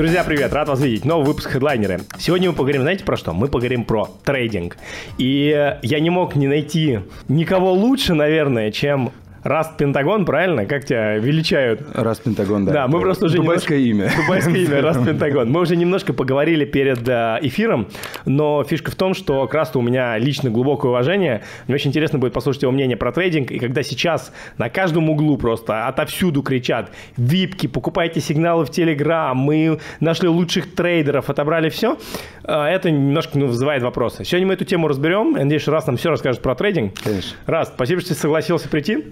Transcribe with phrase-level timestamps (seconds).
[0.00, 1.04] Друзья, привет, рад вас видеть.
[1.04, 2.00] Новый выпуск хедлайнеры.
[2.18, 3.34] Сегодня мы поговорим, знаете про что?
[3.34, 4.78] Мы поговорим про трейдинг.
[5.18, 10.66] И я не мог не найти никого лучше, наверное, чем Раст Пентагон, правильно?
[10.66, 11.82] Как тебя величают?
[11.94, 12.72] Раст Пентагон, да.
[12.72, 14.14] Да, мы просто уже Дубайское немножко...
[14.14, 14.22] имя.
[14.22, 15.50] Дубайское имя, Раст Пентагон.
[15.50, 17.88] Мы уже немножко поговорили перед э, эфиром,
[18.26, 21.42] но фишка в том, что к Расту у меня лично глубокое уважение.
[21.66, 23.50] Мне очень интересно будет послушать его мнение про трейдинг.
[23.50, 29.78] И когда сейчас на каждом углу просто отовсюду кричат «Випки, покупайте сигналы в Телеграм, мы
[30.00, 31.96] нашли лучших трейдеров, отобрали все»,
[32.44, 34.24] э, это немножко ну, вызывает вопросы.
[34.24, 35.32] Сегодня мы эту тему разберем.
[35.32, 36.92] Надеюсь, что Раст нам все расскажет про трейдинг.
[37.02, 37.36] Конечно.
[37.46, 39.04] Раст, спасибо, что ты согласился прийти.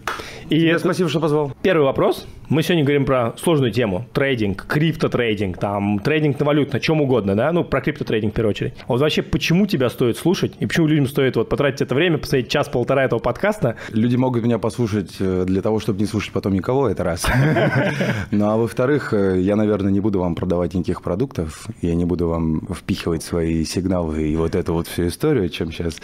[0.51, 1.53] И Тебе спасибо, что позвал.
[1.63, 2.27] Первый вопрос.
[2.49, 4.07] Мы сегодня говорим про сложную тему.
[4.15, 7.53] Трейдинг, криптотрейдинг, там, трейдинг на валют, на чем угодно, да?
[7.53, 8.73] Ну, про криптотрейдинг в первую очередь.
[8.81, 10.55] А вот вообще, почему тебя стоит слушать?
[10.59, 13.77] И почему людям стоит вот потратить это время, посмотреть час-полтора этого подкаста?
[13.93, 17.27] Люди могут меня послушать э, для того, чтобы не слушать потом никого, это раз.
[18.30, 22.29] Ну, а во-вторых, э, я, наверное, не буду вам продавать никаких продуктов, я не буду
[22.29, 25.97] вам впихивать свои сигналы и вот эту вот всю историю, чем сейчас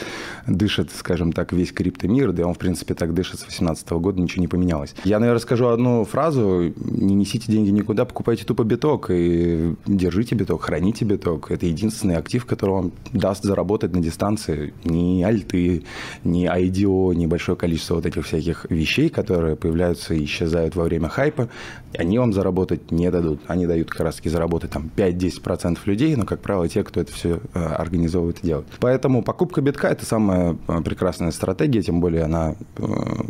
[0.47, 4.41] дышит, скажем так, весь криптомир, да он, в принципе, так дышит с 2018 года, ничего
[4.41, 4.95] не поменялось.
[5.05, 6.73] Я, наверное, скажу одну фразу.
[6.77, 11.51] Не несите деньги никуда, покупайте тупо биток и держите биток, храните биток.
[11.51, 14.75] Это единственный актив, который вам даст заработать на дистанции.
[14.85, 15.85] Ни альты,
[16.25, 21.09] ни IDO, ни большое количество вот этих всяких вещей, которые появляются и исчезают во время
[21.09, 21.49] хайпа,
[21.97, 23.41] они вам заработать не дадут.
[23.47, 27.41] Они дают как раз-таки заработать там 5-10% людей, но, как правило, те, кто это все
[27.55, 28.67] э, организовывает и делает.
[28.81, 32.85] Поэтому покупка битка– это самая э, прекрасная стратегия, тем более она э,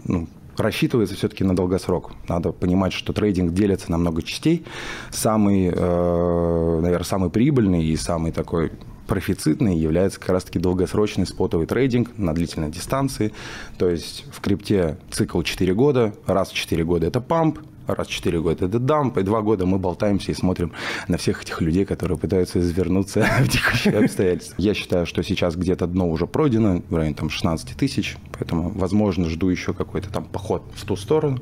[0.07, 2.13] ну, рассчитывается все-таки на долгосрок.
[2.29, 4.65] Надо понимать, что трейдинг делится на много частей.
[5.11, 8.73] Самый, э, наверное, самый прибыльный и самый такой
[9.07, 13.33] профицитный является как раз-таки долгосрочный спотовый трейдинг на длительной дистанции.
[13.79, 18.11] То есть в крипте цикл 4 года, раз в 4 года это памп, раз в
[18.11, 20.73] 4 года это дамп, и 2 года мы болтаемся и смотрим
[21.09, 24.55] на всех этих людей, которые пытаются извернуться в текущие обстоятельства.
[24.59, 29.29] Я считаю, что сейчас где-то дно уже пройдено, в районе там 16 тысяч, поэтому, возможно,
[29.29, 31.41] жду еще какой-то там поход в ту сторону.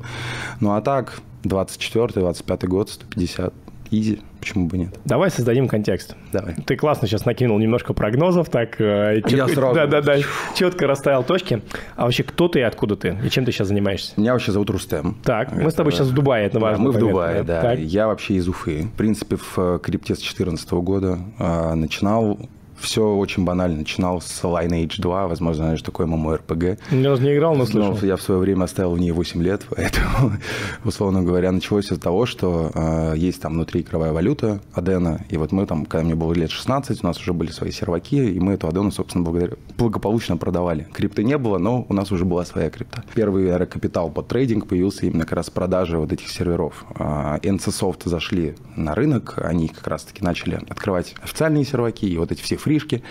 [0.59, 3.53] Ну а так, 24-25 год, 150
[3.91, 4.99] изи, почему бы нет.
[5.05, 6.15] Давай создадим контекст.
[6.31, 6.55] Давай.
[6.65, 9.75] Ты классно сейчас накинул немножко прогнозов, так э, Я сразу.
[9.75, 10.17] Да, да, да,
[10.55, 11.61] четко расставил точки.
[11.95, 13.17] А вообще кто ты и откуда ты?
[13.23, 14.13] И чем ты сейчас занимаешься?
[14.17, 15.17] Меня вообще зовут Рустем.
[15.23, 16.77] Так, мы с тобой сейчас в Дубае, это важно.
[16.77, 17.61] Да, мы в Дубае, да.
[17.61, 17.79] Так.
[17.79, 18.83] Я вообще из Уфы.
[18.93, 22.39] В принципе, в э, крипте с 2014 года э, начинал
[22.83, 23.77] все очень банально.
[23.77, 26.79] Начинал с Lineage 2, возможно, знаешь, такой MMORPG.
[26.91, 27.97] Я даже не играл, но слышал.
[27.99, 30.33] Но я в свое время оставил в ней 8 лет, поэтому,
[30.83, 35.51] условно говоря, началось с того, что э, есть там внутри игровая валюта Адена, и вот
[35.51, 38.53] мы там, когда мне было лет 16, у нас уже были свои серваки, и мы
[38.53, 40.87] эту Адену, собственно, благодаря, благополучно продавали.
[40.93, 43.03] Крипты не было, но у нас уже была своя крипта.
[43.13, 46.85] Первый аэрокапитал под трейдинг появился именно как раз продажи вот этих серверов.
[46.99, 52.41] Э, NCSoft зашли на рынок, они как раз-таки начали открывать официальные серваки, и вот эти
[52.41, 53.03] все фри фришки,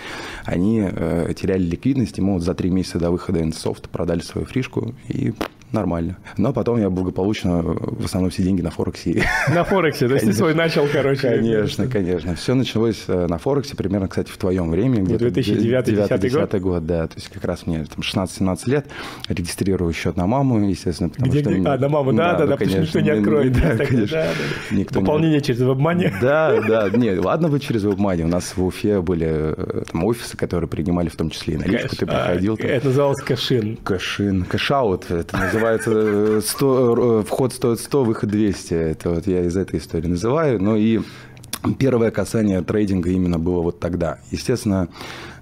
[0.45, 4.47] они э, теряли ликвидность, и мы вот за три месяца до выхода Nsoft продали свою
[4.47, 5.33] фришку и
[5.73, 6.17] нормально.
[6.37, 9.25] Но потом я благополучно в основном все деньги на Форексе.
[9.49, 11.29] На Форексе, то есть ты свой начал, короче.
[11.29, 12.35] Конечно, конечно.
[12.35, 15.05] Все началось э, на Форексе примерно, кстати, в твоем времени.
[15.05, 16.87] Где-то 2009-2010 год.
[16.87, 17.07] да.
[17.07, 18.87] То есть как раз мне там 16-17 лет,
[19.29, 21.11] регистрирую счет на маму, естественно.
[21.17, 21.51] Где, где?
[21.51, 21.69] Мне...
[21.69, 23.53] А, на маму, да, да, да, потому что не откроет.
[23.53, 24.25] Да, конечно.
[24.93, 25.45] Пополнение не...
[25.45, 26.13] через WebMoney.
[26.21, 28.23] Да, да, не, ладно бы через WebMoney.
[28.23, 31.97] У нас в Уфе были э, там офисы, которые принимали в том числе и наличку,
[31.97, 32.59] ты проходил.
[32.61, 33.77] А, это называлось cash-in.
[33.77, 38.75] Cash-in, cash-out, это называется 100, э, вход стоит 100, выход 200.
[38.75, 40.61] Это вот я из этой истории называю.
[40.61, 41.01] Ну и
[41.79, 44.19] первое касание трейдинга именно было вот тогда.
[44.31, 44.89] Естественно,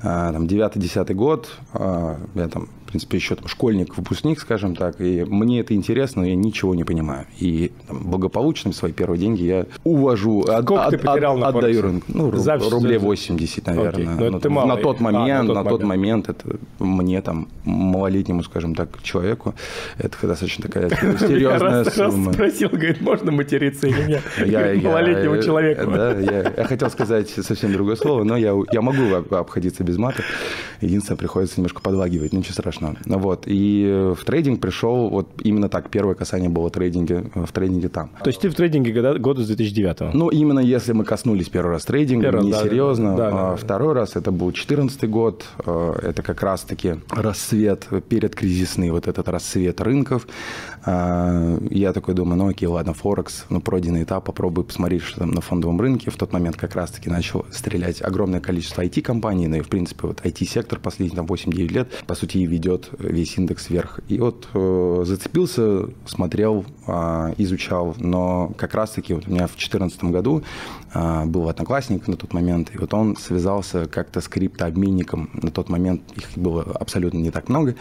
[0.00, 5.60] э, там 9-10 год, я там принципе, еще там школьник, выпускник, скажем так, и мне
[5.60, 7.26] это интересно, но я ничего не понимаю.
[7.38, 11.82] И там, благополучно свои первые деньги я увожу, Сколько от, ты потерял от, на отдаю
[11.82, 12.06] рынку.
[12.08, 13.90] Ну, За рублей 80, наверное.
[13.90, 14.06] Окей.
[14.06, 16.28] Ну, это на, на тот момент, а, на тот, на тот момент.
[16.28, 19.54] это мне там малолетнему, скажем так, человеку,
[19.98, 22.32] это достаточно такая серьезная сумма.
[22.32, 24.22] спросил, говорит, можно материться или нет?
[24.82, 25.90] Малолетнему человеку.
[25.90, 30.22] Да, я хотел сказать совсем другое слово, но я могу обходиться без мата.
[30.80, 33.18] Единственное, приходится немножко подлагивать, ничего страшного страшно.
[33.18, 33.44] Вот.
[33.46, 35.90] И в трейдинг пришел вот именно так.
[35.90, 38.10] Первое касание было трейдинге, в трейдинге там.
[38.22, 41.72] То есть ты в трейдинге года, года с 2009 Ну, именно если мы коснулись первый
[41.72, 43.16] раз трейдинга, первый, несерьезно.
[43.16, 45.44] Да, да, да, а второй раз это был 2014 год.
[45.64, 50.26] Э, это как раз-таки рассвет, перед кризисный вот этот рассвет рынков.
[50.84, 55.30] А, я такой думаю, ну окей, ладно, Форекс, ну пройденный этап, попробую посмотреть, что там
[55.30, 56.10] на фондовом рынке.
[56.10, 60.20] В тот момент как раз-таки начал стрелять огромное количество IT-компаний, ну и в принципе вот
[60.22, 64.00] IT-сектор последние там 8-9 лет, по сути, ведет весь индекс вверх.
[64.08, 70.04] И вот э, зацепился, смотрел, э, изучал, но как раз-таки вот у меня в 2014
[70.04, 70.42] году
[70.94, 75.30] э, был одноклассник на тот момент, и вот он связался как-то с криптообменником.
[75.34, 77.72] На тот момент их было абсолютно не так много.
[77.72, 77.76] И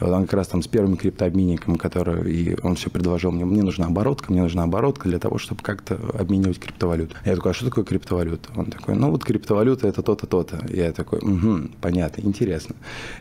[0.00, 3.62] вот он как раз там с первым криптообменником, который, и он все предложил мне, мне
[3.62, 7.16] нужна оборотка, мне нужна оборотка для того, чтобы как-то обменивать криптовалюту.
[7.24, 8.48] Я такой, а что такое криптовалюта?
[8.56, 10.64] Он такой, ну вот криптовалюта это то-то, то-то.
[10.68, 12.76] Я такой, угу, понятно, интересно.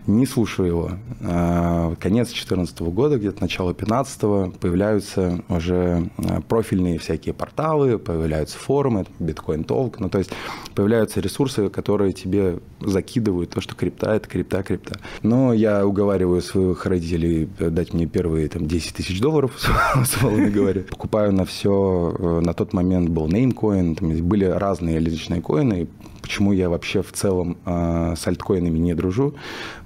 [0.08, 0.92] Не слушаю его.
[1.22, 9.06] А, конец 2014 года, где-то начало 2015 появляются уже а, профильные всякие порталы, появляются форумы,
[9.34, 10.32] биткоин толк, ну то есть
[10.76, 15.00] появляются ресурсы, которые тебе закидывают то, что крипта– это крипта, крипта.
[15.22, 19.52] Но я уговариваю своих родителей дать мне первые там, 10 тысяч долларов,
[19.96, 20.82] условно говоря.
[20.82, 22.16] Покупаю на все.
[22.18, 25.88] Э, на тот момент был неймкоин, были разные личные коины,
[26.34, 29.36] Почему я вообще в целом э, с альткоинами не дружу?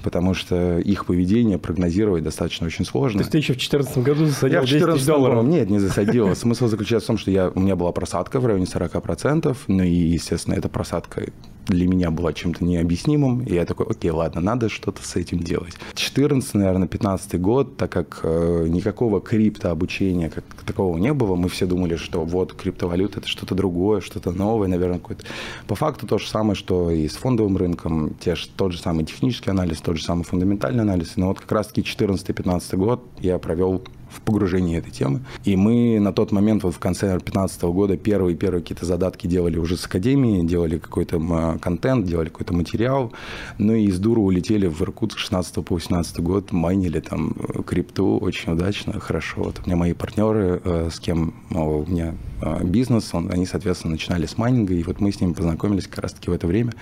[0.02, 3.20] Потому что их поведение прогнозировать достаточно очень сложно.
[3.20, 5.44] То есть ты еще в 2014 году засадил я 10 тысяч долларов?
[5.44, 6.34] Нет, не засадил.
[6.38, 9.90] Смысл заключается в том, что я, у меня была просадка в районе 40%, ну и,
[9.90, 11.26] естественно, эта просадка
[11.68, 13.42] для меня была чем-то необъяснимым.
[13.44, 15.74] И я такой, окей, ладно, надо что-то с этим делать.
[15.96, 21.66] 14, наверное, 15 год, так как э, никакого криптообучения как такого не было, мы все
[21.66, 25.26] думали, что вот криптовалюта это что-то другое, что-то новое, наверное, какое-то.
[25.68, 29.06] По факту то же самое, что и с фондовым рынком, те же, тот же самый
[29.06, 31.14] технический анализ, тот же самый фундаментальный анализ.
[31.16, 33.84] Но вот как раз-таки 14-15 год я провел
[34.18, 35.22] в погружении этой темы.
[35.44, 39.78] И мы на тот момент, вот в конце 2015 года, первые-первые какие-то задатки делали уже
[39.78, 43.14] с академии, делали какой-то контент, делали какой-то материал.
[43.58, 48.18] Ну и из дуру улетели в Иркутск 16 по 18 год, майнили там э, крипту
[48.18, 49.44] очень удачно, хорошо.
[49.44, 53.92] Вот у меня мои партнеры, э, с кем у меня э, бизнес, он, они, соответственно,
[53.94, 56.74] начинали с майнинга, и вот мы с ними познакомились как раз-таки в это время.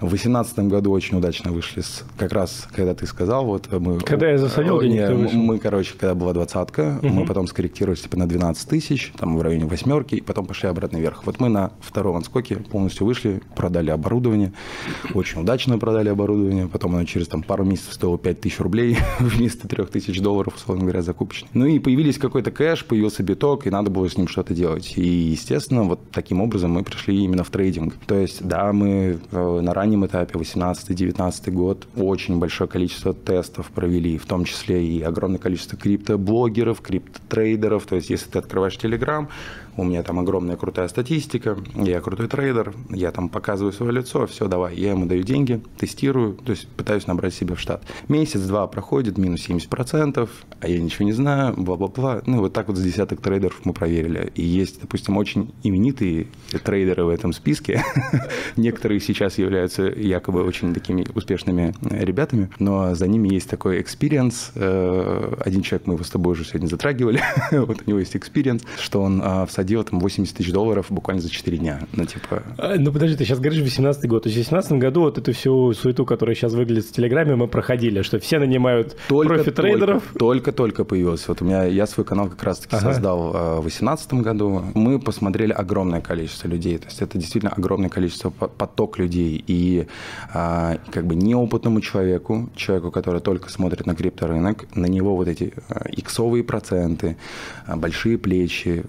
[0.00, 4.00] В 2018 году очень удачно вышли, с, как раз, когда ты сказал, вот мы...
[4.00, 7.08] Когда я засадил денег, мы, мы, короче, когда была двадцатка, угу.
[7.08, 10.98] мы потом скорректировались типа на 12 тысяч, там в районе восьмерки, и потом пошли обратно
[10.98, 11.24] вверх.
[11.26, 14.52] Вот мы на втором отскоке полностью вышли, продали оборудование,
[15.14, 19.68] очень удачно продали оборудование, потом оно через там, пару месяцев стоило 5 тысяч рублей вместо
[19.68, 21.48] 3 тысяч долларов, условно говоря, закупочный.
[21.54, 24.94] Ну и появились какой-то кэш, появился биток, и надо было с ним что-то делать.
[24.96, 27.94] И, естественно, вот таким образом мы пришли именно в трейдинг.
[28.06, 34.18] То есть, да, мы э, на раннем этапе, 18-19 год, очень большое количество тестов провели,
[34.18, 35.76] в том числе и огромное количество
[36.42, 37.86] криптоблогеров, криптотрейдеров.
[37.86, 39.28] То есть, если ты открываешь Telegram,
[39.76, 44.48] у меня там огромная крутая статистика, я крутой трейдер, я там показываю свое лицо, все,
[44.48, 47.82] давай, я ему даю деньги, тестирую, то есть пытаюсь набрать себе в штат.
[48.08, 50.28] Месяц-два проходит, минус 70%,
[50.60, 52.22] а я ничего не знаю, бла-бла-бла.
[52.26, 54.32] Ну, вот так вот с десяток трейдеров мы проверили.
[54.34, 56.28] И есть, допустим, очень именитые
[56.64, 57.82] трейдеры в этом списке.
[58.56, 64.52] Некоторые сейчас являются якобы очень такими успешными ребятами, но за ними есть такой experience.
[64.54, 67.20] Один человек, мы его с тобой уже сегодня затрагивали,
[67.52, 71.22] вот у него есть experience, что он а, в посадила там 80 тысяч долларов буквально
[71.22, 71.80] за 4 дня.
[71.92, 72.42] Ну, типа...
[72.58, 74.24] А, ну, подожди, ты сейчас говоришь 18 год.
[74.24, 77.46] То есть в 18 году вот эту всю суету, которая сейчас выглядит в Телеграме, мы
[77.46, 80.02] проходили, что все нанимают профи-трейдеров.
[80.18, 81.26] Только-только появился.
[81.28, 82.92] Вот у меня, я свой канал как раз-таки ага.
[82.92, 84.62] создал а, в 2018 году.
[84.74, 86.78] Мы посмотрели огромное количество людей.
[86.78, 89.44] То есть это действительно огромное количество, поток людей.
[89.46, 89.86] И
[90.34, 95.52] а, как бы неопытному человеку, человеку, который только смотрит на крипторынок, на него вот эти
[95.90, 97.16] иксовые проценты,
[97.68, 98.84] большие плечи,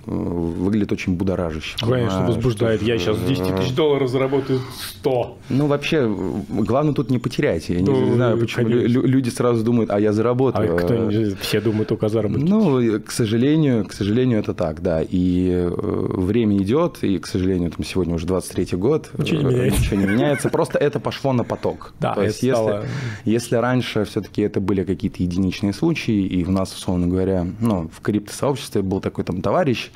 [0.63, 1.75] выглядит очень будоражающе.
[1.79, 2.81] Конечно, возбуждает.
[2.81, 2.89] Что...
[2.89, 4.59] Я сейчас 10 тысяч долларов заработаю
[4.99, 5.37] 100.
[5.49, 6.07] Ну, вообще,
[6.49, 7.69] главное тут не потерять.
[7.69, 8.99] Я ну, не знаю, почему конечно.
[9.01, 10.75] люди сразу думают, а я заработаю.
[10.75, 11.09] А кто
[11.41, 12.45] все думают только о заработке.
[12.45, 15.01] Ну, к сожалению, к сожалению, это так, да.
[15.01, 19.09] И э, время идет, и, к сожалению, там сегодня уже 23-й год.
[19.17, 19.81] Ничего не меняется.
[19.81, 20.49] Ничего не меняется.
[20.49, 21.93] Просто это пошло на поток.
[22.03, 22.83] Да, То есть, если,
[23.23, 28.01] если раньше все-таки это были какие-то единичные случаи, и у нас, условно говоря, ну, в
[28.01, 29.89] криптосообществе был такой там товарищ,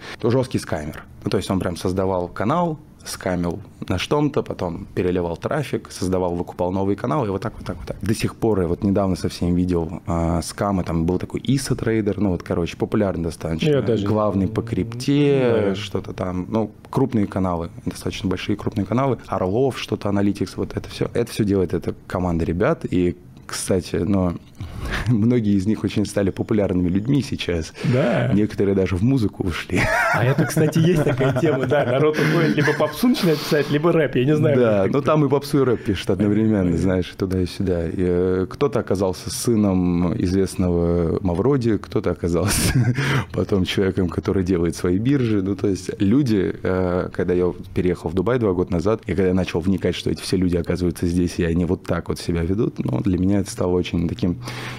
[0.58, 1.04] то жесткий скамер.
[1.24, 3.60] Ну, то есть он прям создавал канал, скамил
[3.90, 7.88] на что-то, потом переливал трафик, создавал, выкупал новые каналы, и вот так, вот так, вот
[7.88, 7.98] так.
[8.02, 12.20] До сих пор я вот недавно совсем видел э, скамы, там был такой ISA трейдер,
[12.20, 13.70] ну вот, короче, популярный достаточно.
[13.70, 14.06] Я даже...
[14.06, 15.76] Главный по крипте, да.
[15.76, 21.10] что-то там, ну, крупные каналы, достаточно большие крупные каналы, Орлов, что-то, Аналитикс, вот это все.
[21.14, 23.16] Это все делает эта команда ребят, и
[23.48, 24.34] кстати, но
[25.08, 27.74] многие из них очень стали популярными людьми сейчас.
[27.86, 28.32] Да.
[28.34, 29.82] Некоторые даже в музыку ушли.
[30.14, 31.86] А это, кстати, есть такая тема, да.
[31.86, 34.58] Народ уходит либо попсу начинает писать, либо рэп, я не знаю.
[34.58, 37.82] Да, но там и попсу, и рэп пишут одновременно, знаешь, туда и сюда.
[37.82, 42.96] Э, кто-то оказался сыном известного Мавроди, кто-то оказался
[43.32, 45.42] потом человеком, который делает свои биржи.
[45.42, 49.28] Ну, то есть люди, э, когда я переехал в Дубай два года назад, и когда
[49.28, 52.42] я начал вникать, что эти все люди оказываются здесь, и они вот так вот себя
[52.42, 54.38] ведут, ну, для меня это стало очень таким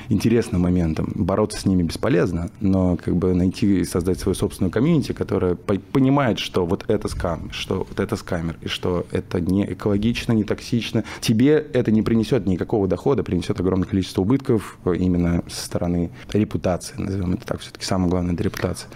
[0.09, 1.13] интересным моментом.
[1.15, 6.39] Бороться с ними бесполезно, но как бы найти и создать свою собственную комьюнити, которая понимает,
[6.39, 11.05] что вот это скам, что вот это скамер, и что это не экологично, не токсично.
[11.21, 17.35] Тебе это не принесет никакого дохода, принесет огромное количество убытков именно со стороны репутации, назовем
[17.35, 18.91] это так, все-таки самое главное– это репутация.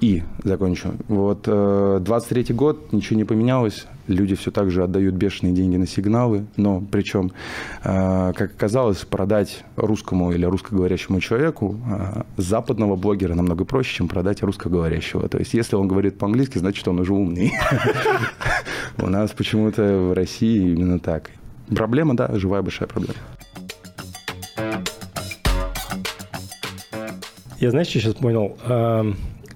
[0.00, 0.94] И закончу.
[1.08, 3.86] Вот 23 э, год, ничего не поменялось.
[4.06, 6.46] Люди все так же отдают бешеные деньги на сигналы.
[6.56, 7.32] Но причем,
[7.84, 14.42] э, как оказалось, продать русскому или русскоговорящему человеку э, западного блогера намного проще, чем продать
[14.42, 15.28] русскоговорящего.
[15.28, 17.52] То есть, если он говорит по-английски, значит, он уже умный.
[18.98, 21.30] У нас почему-то в России именно так.
[21.68, 23.18] Проблема, да, живая большая проблема.
[27.58, 28.56] Я, знаешь, что сейчас понял?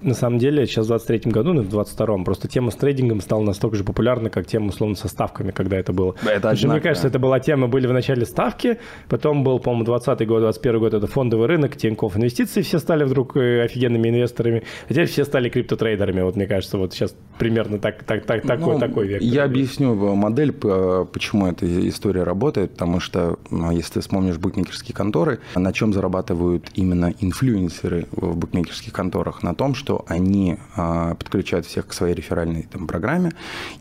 [0.05, 3.41] На самом деле сейчас в 23 году, ну, в 22-м, просто тема с трейдингом стала
[3.41, 6.13] настолько же популярна, как тема, условно, со ставками, когда это было.
[6.23, 6.73] Это одинаково.
[6.73, 8.77] Мне кажется, это была тема, были в начале ставки,
[9.09, 13.35] потом был, по-моему, 20 год, 21 год, это фондовый рынок, Тинькофф инвестиции, все стали вдруг
[13.35, 18.03] э, офигенными инвесторами, а теперь все стали криптотрейдерами, вот мне кажется, вот сейчас примерно так,
[18.03, 19.21] так, так, такой, ну, такой век.
[19.23, 25.39] Я объясню модель, почему эта история работает, потому что, ну, если ты вспомнишь букмекерские конторы,
[25.55, 29.41] на чем зарабатывают именно инфлюенсеры в букмекерских конторах?
[29.41, 33.31] На том, что они а, подключают всех к своей реферальной там, программе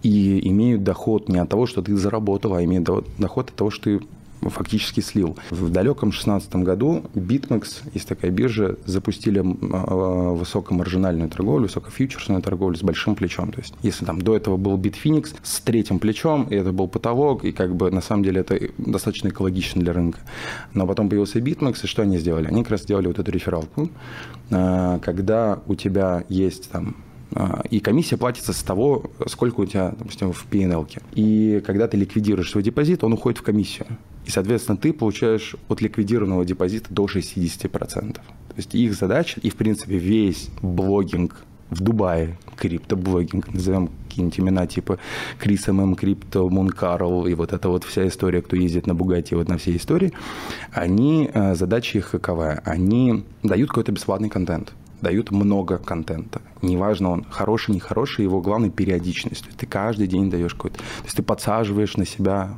[0.03, 3.85] и имеют доход не от того, что ты заработал, а имеют доход от того, что
[3.99, 4.07] ты
[4.51, 5.37] фактически слил.
[5.51, 12.83] В далеком 2016 году BitMEX, есть такая биржа, запустили а, высокомаржинальную торговлю, высокофьючерсную торговлю с
[12.83, 13.53] большим плечом.
[13.53, 17.45] То есть, если там до этого был Bitfinex с третьим плечом, и это был потолок,
[17.45, 20.21] и как бы на самом деле это достаточно экологично для рынка.
[20.73, 22.47] Но потом появился BitMEX, и что они сделали?
[22.47, 23.91] Они как раз сделали вот эту рефералку,
[24.51, 27.14] а, когда у тебя есть там а,
[27.71, 30.87] и комиссия платится с того, сколько у тебя, допустим, в PNL.
[31.15, 33.87] И когда ты ликвидируешь свой депозит, он уходит в комиссию.
[34.25, 38.15] И, соответственно, ты получаешь от ликвидированного депозита до 60%.
[38.15, 38.23] То
[38.57, 44.99] есть их задача, и, в принципе, весь блогинг в Дубае, криптоблогинг, назовем какие-нибудь имена типа
[45.39, 49.35] Крис ММ Крипто, Мун Карл и вот эта вот вся история, кто ездит на Бугате,
[49.35, 50.13] вот на всей истории,
[50.73, 52.63] они, э, задача их каковая?
[52.65, 54.73] Они дают какой-то бесплатный контент
[55.05, 56.43] дают много контента.
[56.63, 59.43] Неважно, он хороший, нехороший, его главной периодичность.
[59.43, 60.79] То есть ты каждый день даешь какой-то...
[60.79, 62.57] То есть ты подсаживаешь на себя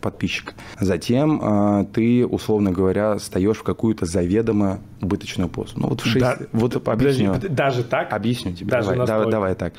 [0.00, 0.52] подписчика.
[0.78, 5.72] Затем э, ты, условно говоря, встаешь в какую-то заведомо убыточную позу.
[5.76, 6.20] Ну вот в 6...
[6.20, 7.32] Да, вот объясню.
[7.32, 8.12] Подожди, даже так?
[8.12, 8.70] Объясню тебе.
[8.70, 9.74] Даже давай, давай, давай так.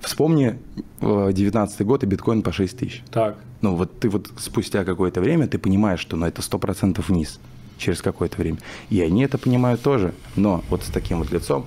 [0.00, 0.58] Вспомни
[1.00, 3.02] 19 год и биткоин по 6 тысяч.
[3.10, 3.36] Так.
[3.60, 7.40] Ну вот ты вот спустя какое-то время ты понимаешь, что ну, это 100% вниз
[7.78, 8.58] через какое-то время.
[8.90, 10.14] И они это понимают тоже.
[10.36, 11.66] Но вот с таким вот лицом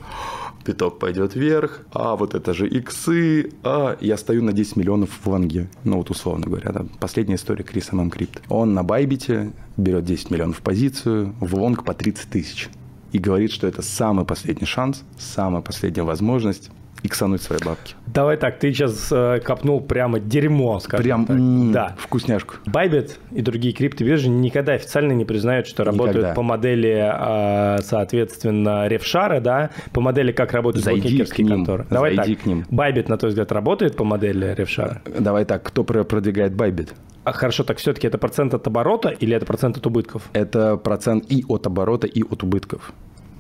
[0.68, 5.28] биток пойдет вверх, а вот это же иксы, а я стою на 10 миллионов в
[5.28, 5.70] лонге.
[5.84, 6.86] Ну вот условно говоря, да.
[7.00, 8.42] последняя история Криса Мемкрипт.
[8.50, 12.70] Он на Байбите берет 10 миллионов в позицию, в лонг по 30 тысяч.
[13.14, 16.70] И говорит, что это самый последний шанс, самая последняя возможность
[17.04, 17.96] иксануть свои бабки.
[18.08, 21.36] Давай так, ты сейчас э, копнул прямо дерьмо, скажем Прям, так.
[21.38, 21.96] М-м, да.
[21.98, 22.56] Вкусняшку.
[22.66, 26.34] Байбит и другие криптобиржи никогда официально не признают, что работают никогда.
[26.36, 31.50] по модели, э, соответственно, рефшара, да, по модели, как работают Зайди к ним.
[31.50, 31.86] конторы.
[31.90, 32.66] Давай Зайди так, к ним.
[32.70, 35.02] Байбит, на твой взгляд, работает по модели рефшара?
[35.20, 36.94] Давай так, кто продвигает Байбит?
[37.24, 40.30] А хорошо, так все-таки это процент от оборота или это процент от убытков?
[40.32, 42.94] Это процент и от оборота, и от убытков.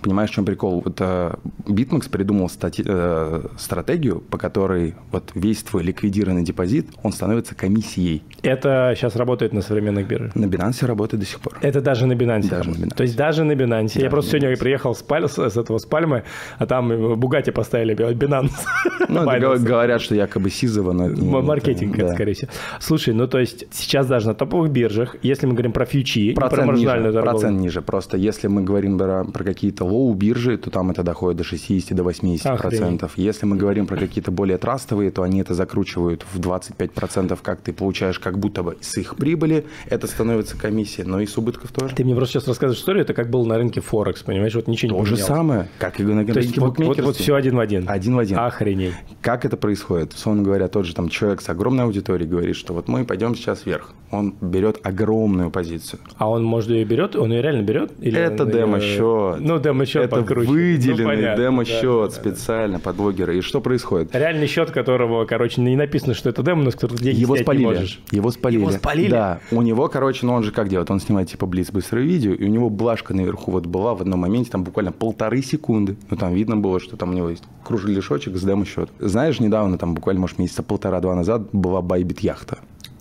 [0.07, 0.81] Понимаешь, в чем прикол?
[0.85, 1.33] Вот э,
[1.65, 8.23] BitMEX придумал стати- э, стратегию, по которой вот весь твой ликвидированный депозит, он становится комиссией.
[8.41, 10.33] Это сейчас работает на современных биржах?
[10.33, 11.57] На Binance работает до сих пор.
[11.61, 12.49] Это даже на Binance?
[12.49, 12.95] Даже на Binance.
[12.95, 13.95] То есть даже на Binance?
[13.95, 14.59] Даже Я просто сегодня Binance.
[14.59, 16.23] приехал с, Паль, с, этого с Пальмы,
[16.57, 18.51] а там Бугати поставили Binance.
[19.09, 22.51] Ну, говорят, что якобы Сизова, но Маркетинг, это, скорее всего.
[22.79, 26.67] Слушай, ну то есть сейчас даже на топовых биржах, если мы говорим про фьючи, процент
[26.67, 27.21] про ниже, торговлю.
[27.21, 27.81] Процент ниже.
[27.81, 31.95] Просто если мы говорим про, про какие-то low биржи, то там это доходит до 60
[31.95, 33.13] до 80 процентов.
[33.15, 37.61] Если мы говорим про какие-то более трастовые, то они это закручивают в 25 процентов, как
[37.61, 41.71] ты получаешь как будто бы с их прибыли, это становится комиссия, но и с убытков
[41.71, 41.95] тоже.
[41.95, 44.93] Ты мне просто сейчас рассказываешь историю, это как было на рынке Форекс, понимаешь, вот ничего
[44.93, 47.55] не То же самое, как и на рынке То есть вот, вот, вот все один
[47.55, 47.89] в один?
[47.89, 48.37] Один в один.
[48.37, 48.93] Охренеть.
[49.21, 50.13] Как это происходит?
[50.13, 53.65] Условно говоря, тот же там человек с огромной аудиторией говорит, что вот мы пойдем сейчас
[53.65, 53.93] вверх.
[54.11, 55.99] Он берет огромную позицию.
[56.17, 57.15] А он, может, ее берет?
[57.15, 57.91] Он ее реально берет?
[57.99, 59.39] Или это демо-счет.
[59.39, 62.83] Ну, демо-счет Это выделенный ну, демо-счет да, специально да.
[62.83, 63.33] под блогера.
[63.33, 64.15] И что происходит?
[64.15, 67.63] Реальный счет, которого, короче, не написано, что это демо, но с которого деньги Его спалили.
[67.63, 67.99] не можешь.
[68.11, 68.61] Его спалили.
[68.61, 69.09] Его спалили?
[69.11, 69.39] Да.
[69.51, 70.89] У него, короче, ну он же как делает?
[70.91, 74.21] Он снимает типа блиц быстрое видео, и у него блажка наверху вот была в одном
[74.21, 75.97] моменте, там буквально полторы секунды.
[76.09, 78.89] Ну там видно было, что там у него есть кружелешочек с демо-счет.
[78.99, 82.59] Знаешь, недавно, там буквально, может, месяца полтора-два назад была Байбит яхта.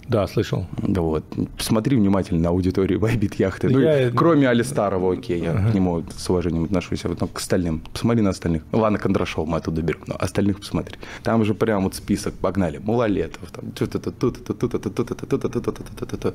[0.09, 0.67] Да, слышал.
[0.83, 1.25] Да вот.
[1.57, 3.69] Посмотри внимательно на аудиторию Байбит Яхты.
[3.69, 4.11] Ну, я...
[4.11, 5.71] Кроме Али Старого, окей, я ага.
[5.71, 7.83] к нему с уважением отношусь, а вот ну, к остальным.
[7.93, 8.63] Посмотри на остальных.
[8.73, 10.97] Ладно, Кондрашов мы оттуда берем, но остальных посмотри.
[11.23, 15.11] Там же прям вот список, погнали, Мулалетов, там, тут это тут это тут это тут
[15.11, 16.35] это тут это тут это тут это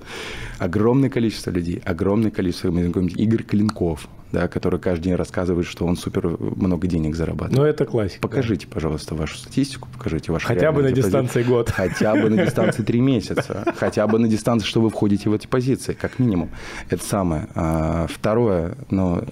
[0.59, 6.27] Огромное количество людей, огромное количество, Игорь Клинков, да, который каждый день рассказывает, что он супер
[6.39, 7.57] много денег зарабатывает.
[7.57, 8.21] Ну, это классика.
[8.21, 11.69] Покажите, пожалуйста, вашу статистику, покажите ваш Хотя бы на дистанции год.
[11.75, 13.73] Хотя бы на дистанции три месяца.
[13.77, 16.51] Хотя бы на дистанции, что вы входите в эти позиции, как минимум.
[16.89, 17.47] Это самое.
[17.55, 19.23] А, Второе, ну,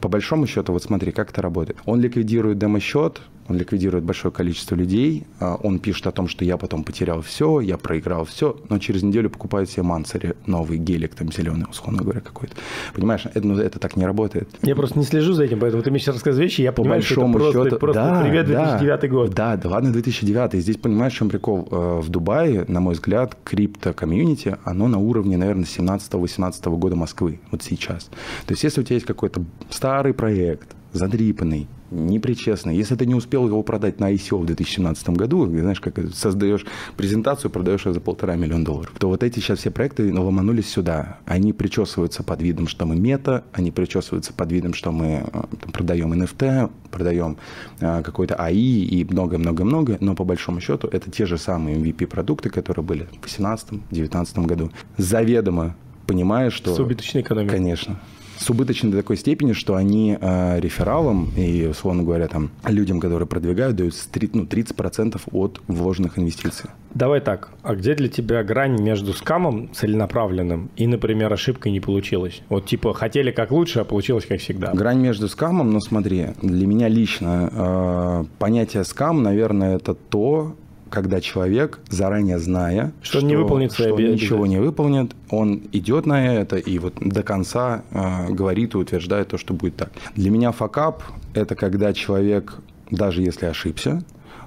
[0.00, 1.78] по большому счету, вот смотри, как это работает.
[1.84, 6.56] Он ликвидирует демо-счет, он ликвидирует большое количество людей, а, он пишет о том, что я
[6.56, 11.32] потом потерял все, я проиграл все, но через неделю покупает себе мансари, новый гелик там
[11.32, 12.54] зеленый, условно говоря, какой-то.
[12.94, 14.48] Понимаешь, это, ну, это так не работает.
[14.62, 17.02] Я просто не слежу за этим, поэтому ты мне сейчас рассказываешь вещи, я По понимаю,
[17.02, 19.30] что это большому просто, счету, просто да, привет да, 2009 год.
[19.34, 20.62] Да, да, ладно, 2009.
[20.62, 21.68] Здесь понимаешь, в чем прикол?
[21.70, 27.62] Э, В Дубае, на мой взгляд, крипто-комьюнити, оно на уровне, наверное, 17-18 года Москвы, вот
[27.62, 28.04] сейчас.
[28.46, 33.46] То есть, если у тебя есть какой-то старый проект, задрипанный, непричестный, если ты не успел
[33.46, 38.36] его продать на ICO в 2017 году, знаешь, как создаешь презентацию, продаешь ее за полтора
[38.36, 41.18] миллиона долларов, то вот эти сейчас все проекты ломанулись сюда.
[41.26, 45.72] Они причесываются под видом, что мы мета, они причесываются под видом, что мы э, там,
[45.72, 47.36] продаем NFT, продаем
[47.80, 52.84] э, какой-то АИ и много-много-много, но по большому счету это те же самые MVP-продукты, которые
[52.84, 54.70] были в 2018-2019 году.
[54.96, 56.74] Заведомо понимая, что...
[56.74, 57.56] С убыточной экономикой.
[57.56, 58.00] Конечно.
[58.44, 63.26] С убыточной до такой степени, что они э, рефералам и, условно говоря, там, людям, которые
[63.26, 63.94] продвигают, дают
[64.34, 66.68] ну, 30% от вложенных инвестиций.
[66.92, 72.42] Давай так, а где для тебя грань между скамом целенаправленным и, например, ошибкой не получилось?
[72.50, 74.72] Вот типа хотели как лучше, а получилось как всегда.
[74.74, 80.54] Грань между скамом, ну смотри, для меня лично э, понятие скам, наверное, это то,
[80.94, 85.62] когда человек, заранее зная, Что он не выполнит свои что обе- ничего не выполнит, он
[85.72, 89.90] идет на это и вот до конца э, говорит и утверждает то, что будет так.
[90.14, 91.02] Для меня факап–
[91.34, 92.54] это когда человек,
[92.92, 94.04] даже если ошибся,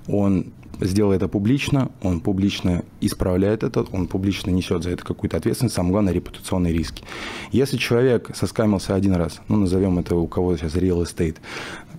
[0.08, 0.46] он
[0.80, 5.92] сделал это публично, он публично исправляет это, он публично несет за это какую-то ответственность, самое
[5.92, 7.04] главное, репутационные риски.
[7.52, 11.38] Если человек соскамился один раз, ну, назовем это у кого сейчас real estate,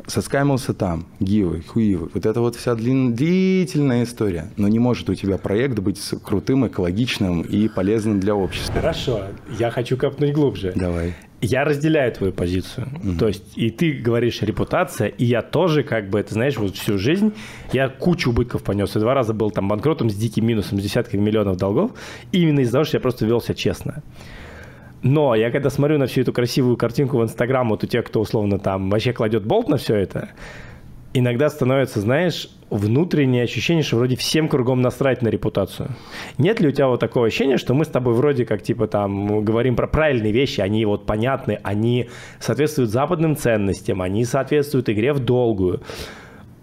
[0.09, 5.14] соскамился там, гивы, хуивы, вот это вот вся длин- длительная история, но не может у
[5.14, 8.75] тебя проект быть крутым, экологичным и полезным для общества.
[8.75, 9.23] Хорошо,
[9.59, 10.73] я хочу копнуть глубже.
[10.75, 11.14] Давай.
[11.40, 12.88] Я разделяю твою позицию.
[13.16, 16.99] То есть, и ты говоришь репутация, и я тоже, как бы, ты знаешь, вот всю
[16.99, 17.33] жизнь
[17.73, 18.97] я кучу убытков понес.
[18.97, 21.92] И два раза был там банкротом с диким минусом, с десятками миллионов долгов,
[22.33, 24.03] именно из-за того, что я просто вел себя честно.
[25.03, 28.21] Но я когда смотрю на всю эту красивую картинку в Инстаграм, вот у тех, кто
[28.21, 30.31] условно там вообще кладет болт на все это,
[31.15, 35.91] иногда становится, знаешь, внутреннее ощущение, что вроде всем кругом насрать на репутацию.
[36.37, 39.45] Нет ли у тебя вот такого ощущения, что мы с тобой вроде как типа там
[39.45, 42.09] говорим про правильные вещи, они вот понятны, они
[42.41, 45.81] соответствуют западным ценностям, они соответствуют игре в долгую.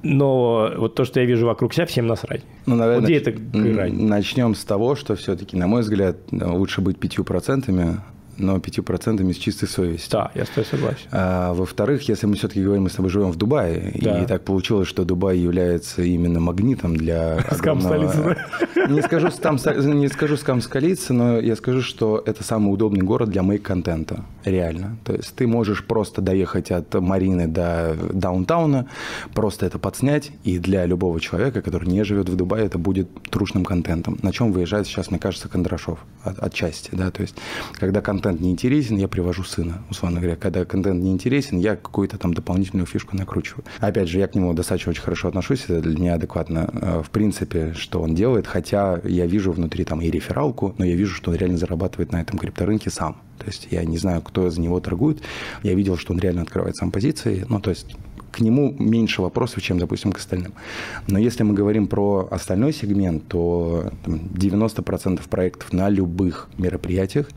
[0.03, 2.43] Но вот то, что я вижу вокруг себя, всем насрать.
[2.67, 4.03] Ну, наверное, вот где это м, грань?
[4.03, 7.97] начнем с того, что все-таки, на мой взгляд, лучше быть пятью процентами,
[8.37, 10.09] но пятью процентами с чистой совестью.
[10.11, 11.07] Да, я с тобой согласен.
[11.11, 14.21] А, во-вторых, если мы все-таки говорим, мы с тобой живем в Дубае, Да.
[14.21, 18.37] и так получилось, что Дубай является именно магнитом для Скам огромного-
[18.89, 23.29] Не скажу, скам, не скажу скам столицы, но я скажу, что это самый удобный город
[23.29, 24.23] для мейк-контента.
[24.45, 24.97] Реально.
[25.03, 28.87] То есть ты можешь просто доехать от Марины до даунтауна,
[29.33, 33.65] просто это подснять, и для любого человека, который не живет в Дубае, это будет трушным
[33.65, 34.19] контентом.
[34.21, 36.91] На чем выезжает сейчас, мне кажется, Кондрашов от, отчасти.
[36.93, 37.09] Да?
[37.09, 37.35] То есть,
[37.73, 40.35] когда контент не интересен, я привожу сына, условно говоря.
[40.35, 43.65] Когда контент не интересен, я какую-то там дополнительную фишку накручиваю.
[43.79, 47.09] Опять же, я к нему достаточно очень хорошо отношусь, это для меня адекватно, э, в
[47.09, 51.31] принципе, что он делает, хотя я вижу внутри там и рефералку, но я вижу, что
[51.31, 53.17] он реально зарабатывает на этом крипторынке сам.
[53.37, 55.21] То есть я не знаю, кто за него торгует.
[55.63, 57.45] Я видел, что он реально открывает сам позиции.
[57.49, 57.95] Ну, то есть
[58.35, 60.53] к нему меньше вопросов, чем, допустим, к остальным.
[61.07, 67.29] Но если мы говорим про остальной сегмент, то там, 90% проектов на любых мероприятиях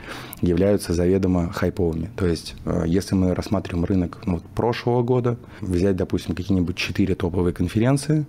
[0.43, 2.11] являются заведомо хайповыми.
[2.17, 7.55] То есть, э, если мы рассматриваем рынок ну, прошлого года, взять, допустим, какие-нибудь 4 топовые
[7.55, 8.27] конференции,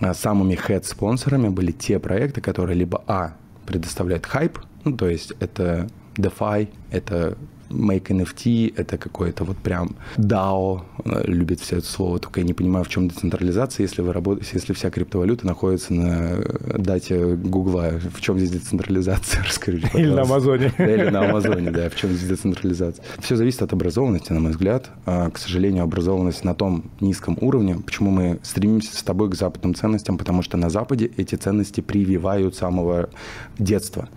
[0.00, 3.32] э, самыми хед-спонсорами были те проекты, которые либо А,
[3.66, 7.36] предоставляют хайп, ну, то есть это DeFi, это
[7.70, 12.52] Make NFT, это какое-то вот прям DAO, э, любит все это слово, только я не
[12.52, 16.38] понимаю, в чем децентрализация, если вы работаете, если вся криптовалюта находится на
[16.76, 20.08] дате Гугла, в чем здесь децентрализация, расскажите, пожалуйста.
[20.08, 20.72] Или на Амазоне.
[20.76, 23.04] Да, или на Амазоне, да, в чем здесь децентрализация.
[23.20, 24.90] Все зависит от образованности, на мой взгляд.
[25.06, 29.74] А, к сожалению, образованность на том низком уровне, почему мы стремимся с тобой к западным
[29.74, 33.10] ценностям, потому что на Западе эти ценности прививают с самого
[33.58, 34.08] детства.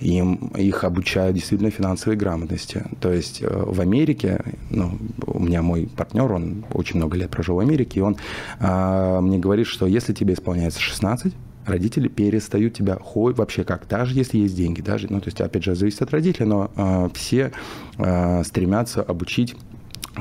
[0.00, 2.84] Им, их обучают действительно финансовой грамотности.
[3.00, 7.56] То есть э, в Америке, ну, у меня мой партнер, он очень много лет прожил
[7.56, 8.16] в Америке, и он
[8.60, 11.34] а, мне говорит, что если тебе исполняется 16,
[11.66, 15.64] родители перестают тебя хоть вообще как, даже если есть деньги, даже, ну, то есть, опять
[15.64, 17.52] же, зависит от родителей, но э, все
[17.98, 19.56] э, стремятся обучить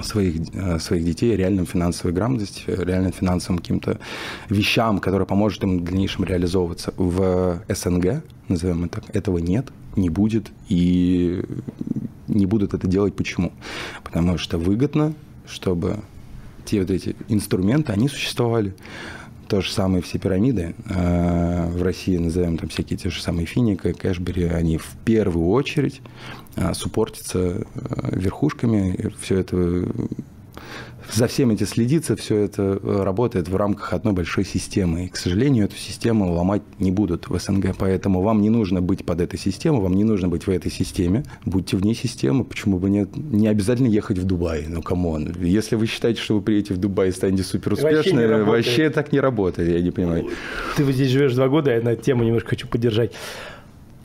[0.03, 3.99] своих, э, своих детей реальным финансовой грамотности, реальным финансовым каким-то
[4.49, 6.93] вещам, которые поможет им в дальнейшем реализовываться.
[6.97, 11.43] В СНГ, назовем это так, этого нет, не будет и
[12.27, 13.15] не будут это делать.
[13.15, 13.51] Почему?
[14.03, 15.13] Потому что выгодно,
[15.47, 15.99] чтобы
[16.65, 18.73] те вот эти инструменты, они существовали.
[19.47, 20.75] То же самое все пирамиды.
[20.89, 26.01] Э, в России назовем там всякие те же самые Финика, Кэшбери, они в первую очередь
[26.55, 27.63] э, суппортятся э,
[28.11, 29.13] верхушками.
[29.19, 29.87] Все это
[31.13, 35.05] за всем этим следится, все это э, работает в рамках одной большой системы.
[35.05, 39.05] И, к сожалению, эту систему ломать не будут в СНГ, поэтому вам не нужно быть
[39.05, 41.23] под этой системой, вам не нужно быть в этой системе.
[41.45, 43.15] Будьте вне системы, почему бы нет?
[43.15, 45.33] Не обязательно ехать в Дубай, ну, come on.
[45.39, 49.11] Если вы считаете, что вы приедете в Дубай и станете супер успешным, вообще, вообще так
[49.11, 50.29] не работает, я не понимаю.
[50.75, 53.13] Ты вот здесь живешь два года, я на тему немножко хочу поддержать.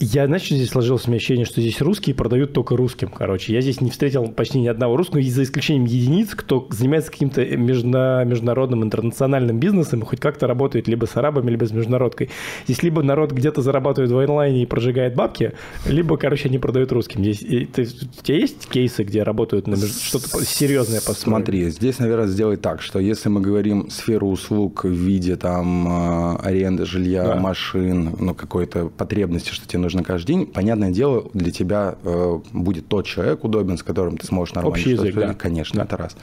[0.03, 3.53] Я, знаешь, здесь сложилось у меня ощущение, что здесь русские продают только русским, короче.
[3.53, 8.25] Я здесь не встретил почти ни одного русского, за исключением единиц, кто занимается каким-то межна...
[8.25, 12.31] международным интернациональным бизнесом, хоть как-то работает либо с арабами, либо с международкой.
[12.65, 15.53] Здесь либо народ где-то зарабатывает в онлайне и прожигает бабки,
[15.85, 17.21] либо, короче, они продают русским.
[17.21, 19.95] Здесь, и, ты, у тебя есть кейсы, где работают на меж...
[20.03, 24.89] что-то серьезное по Смотри, здесь, наверное, сделать так, что если мы говорим сферу услуг в
[24.89, 27.37] виде там а, аренды жилья, да.
[27.37, 32.38] машин, ну, какой-то потребности, что тебе нужно нужно каждый день, понятное дело, для тебя э,
[32.53, 35.35] будет тот человек удобен, с которым ты сможешь нормально Общий язык, да.
[35.35, 35.85] Конечно, да.
[35.85, 36.16] это раз.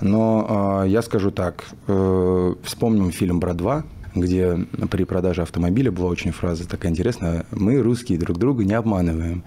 [0.00, 3.82] Но э, я скажу так, э, вспомним фильм «Брат 2»,
[4.14, 7.46] где при продаже автомобиля была очень фраза такая интересная.
[7.50, 9.44] Мы, русские, друг друга не обманываем.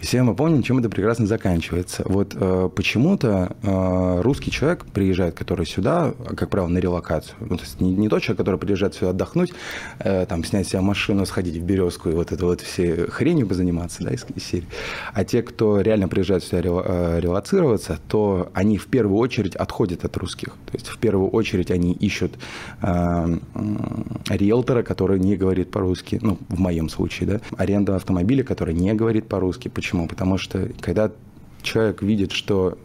[0.00, 2.02] И все мы помним, чем это прекрасно заканчивается.
[2.06, 7.36] Вот э, почему-то э, русский человек приезжает, который сюда, как правило, на релокацию.
[7.40, 9.52] Ну, то есть не, не тот человек, который приезжает сюда отдохнуть,
[9.98, 14.04] э, там, снять себе машину, сходить в Березку и вот это вот все хренью позаниматься,
[14.04, 14.66] да, из, из серии.
[15.12, 20.04] А те, кто реально приезжает сюда рел, э, релацироваться, то они в первую очередь отходят
[20.04, 20.54] от русских.
[20.66, 22.32] То есть в первую очередь они ищут
[22.82, 23.38] э,
[24.28, 29.28] риэлтора, который не говорит по-русски, ну, в моем случае, да, аренда автомобиля, который не говорит
[29.28, 29.68] по-русски.
[29.68, 30.08] Почему?
[30.08, 31.10] Потому что когда
[31.62, 32.78] человек видит, что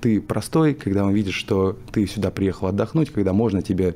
[0.00, 3.94] ты простой, когда он видит, что ты сюда приехал отдохнуть, когда можно тебе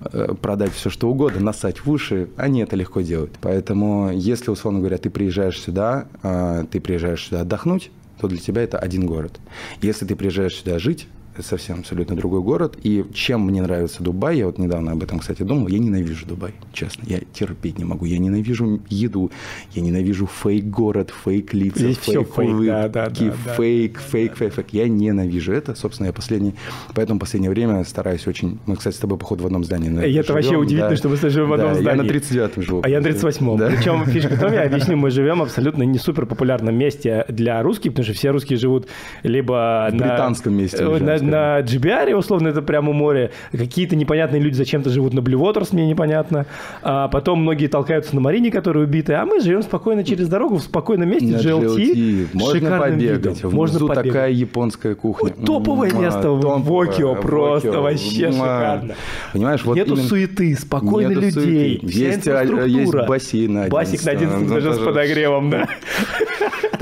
[0.00, 3.32] э, продать все что угодно, насать в уши, они это легко делают.
[3.40, 8.62] Поэтому, если, условно говоря, ты приезжаешь сюда, э, ты приезжаешь сюда отдохнуть, то для тебя
[8.62, 9.40] это один город.
[9.80, 11.08] Если ты приезжаешь сюда жить,
[11.40, 12.76] совсем абсолютно другой город.
[12.82, 16.52] И чем мне нравится Дубай, я вот недавно об этом, кстати, думал, я ненавижу Дубай,
[16.72, 17.04] честно.
[17.06, 18.04] Я терпеть не могу.
[18.04, 19.30] Я ненавижу еду,
[19.72, 24.50] я ненавижу фейк-город, фейк-лица, Здесь фейк, фейк, да, да, фейк, да, фейк, фейк, да.
[24.50, 24.66] фейк.
[24.72, 25.74] Я ненавижу это.
[25.74, 26.54] Собственно, я последний,
[26.94, 28.58] поэтому последнее время стараюсь очень...
[28.66, 29.88] Мы, кстати, с тобой, походу, в одном здании.
[29.88, 32.06] И это живем, вообще удивительно, да, что мы живем в одном да, здании.
[32.06, 32.80] Я на 39-м живу.
[32.84, 33.58] А я на 38-м.
[33.58, 33.70] Да.
[33.70, 37.92] Причем фишка в том, я объясню, мы живем абсолютно не супер популярном месте для русских,
[37.92, 38.88] потому что все русские живут
[39.22, 40.06] либо в на...
[40.08, 40.84] британском месте.
[40.84, 43.30] На, на GBR, условно, это прямо у моря.
[43.52, 46.46] Какие-то непонятные люди зачем-то живут на Waters, мне непонятно.
[46.82, 49.22] А потом многие толкаются на Марине, которая убитая.
[49.22, 51.76] А мы живем спокойно через дорогу, в спокойном месте, на GLT.
[51.76, 52.28] GLT.
[52.32, 53.36] Можно побегать.
[53.36, 53.54] Видом.
[53.54, 54.04] Можно побегать.
[54.04, 55.32] такая японская кухня.
[55.36, 58.94] Ой, топовое место в Окио, просто вообще шикарно.
[59.32, 61.80] Понимаешь, вот Нету суеты, спокойно людей.
[61.82, 65.68] Есть, а, есть бассейн Басик на 11 даже с подогревом, да.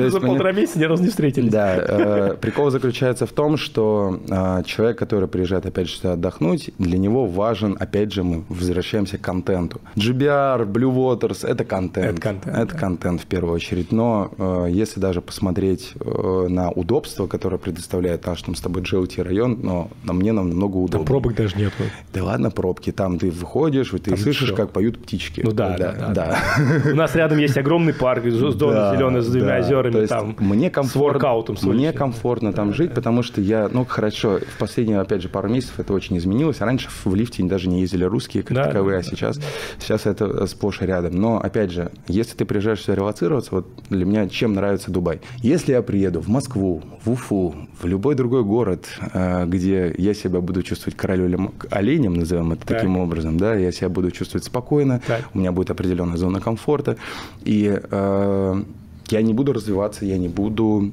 [0.09, 1.53] За полтора месяца ни разу не встретились.
[1.53, 6.99] Да, э, прикол заключается в том, что э, человек, который приезжает опять же отдохнуть, для
[6.99, 9.81] него важен, опять же, мы возвращаемся к контенту.
[9.97, 12.19] GBR, Blue Waters– это контент.
[12.19, 12.79] Это контент, это да.
[12.79, 13.93] контент в первую очередь.
[13.93, 19.59] Но э, если даже посмотреть на удобство, которое предоставляет наш там с тобой GLT район,
[19.63, 20.99] но на мне намного удобнее.
[20.99, 21.73] Там пробок даже нет.
[22.13, 22.93] Да ладно, пробки.
[22.93, 24.57] Там ты выходишь, ты там слышишь, все.
[24.57, 25.43] как поют птички.
[25.45, 26.13] Ну да, да, да.
[26.13, 26.91] да.
[26.93, 30.47] У нас рядом есть огромный парк, зона зеленая с двумя озерами тренажерами, То есть там,
[30.49, 31.57] мне с комфортно, воркаутом.
[31.57, 35.49] с мне комфортно там жить, потому что я, ну хорошо, в последние, опять же, пару
[35.49, 36.61] месяцев это очень изменилось.
[36.61, 39.41] Раньше в лифте даже не ездили русские как Да, таковые, да, а сейчас,
[39.79, 41.15] сейчас это сплошь и рядом.
[41.17, 45.21] Но, опять же, если ты приезжаешь сюда релацироваться, вот для меня чем нравится Дубай?
[45.39, 50.41] Если я приеду в Москву, в Уфу, в любой другой город, э, где я себя
[50.41, 52.79] буду чувствовать королем оленем, назовем это Так.
[52.79, 55.23] таким образом, да, я себя буду чувствовать спокойно, Так.
[55.35, 56.97] у меня будет определенная зона комфорта,
[57.45, 58.63] и э,
[59.13, 60.93] я не буду развиваться, я не буду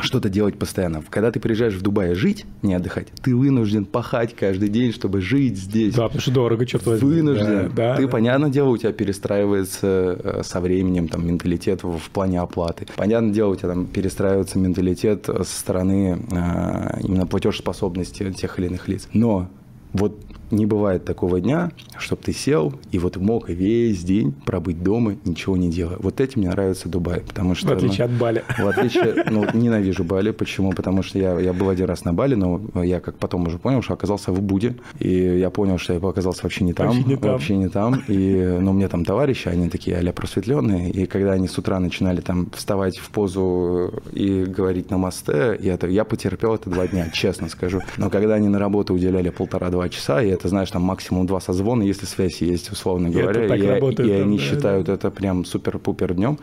[0.00, 1.02] что-то делать постоянно.
[1.08, 5.56] Когда ты приезжаешь в Дубай жить, не отдыхать, ты вынужден пахать каждый день, чтобы жить
[5.56, 5.94] здесь.
[5.94, 7.08] Да, потому что дорого, черт возьми.
[7.08, 7.68] Вынужден.
[7.68, 8.08] Да, да, ты, да.
[8.08, 12.86] понятное дело, у тебя перестраивается э, со временем там, менталитет в, в плане оплаты.
[12.96, 18.88] Понятное дело, у тебя там перестраивается менталитет со стороны э, именно платежеспособности тех или иных
[18.88, 19.08] лиц.
[19.12, 19.48] Но
[19.92, 20.18] вот
[20.50, 25.56] не бывает такого дня, чтобы ты сел и вот мог весь день пробыть дома, ничего
[25.56, 25.96] не делая.
[25.98, 27.68] Вот этим мне нравится Дубай, потому что...
[27.68, 28.44] В отличие ну, от Бали.
[28.58, 30.30] в отличие, ну, ненавижу Бали.
[30.30, 30.72] Почему?
[30.72, 33.82] Потому что я, я был один раз на Бали, но я как потом уже понял,
[33.82, 34.76] что оказался в Буде.
[34.98, 36.88] И я понял, что я оказался вообще не там.
[36.88, 37.32] Вообще не там.
[37.32, 38.02] Вообще не там.
[38.08, 40.90] И, ну, у меня там товарищи, они такие а просветленные.
[40.90, 45.78] И когда они с утра начинали там вставать в позу и говорить на мосте, я,
[45.88, 47.80] я потерпел это два дня, честно скажу.
[47.96, 51.82] Но когда они на работу уделяли полтора-два часа, и это, знаешь, там максимум два созвона,
[51.82, 55.10] если связь есть, условно И это говоря, так и, работает и они да, считают это
[55.10, 56.38] прям супер-пупер днем.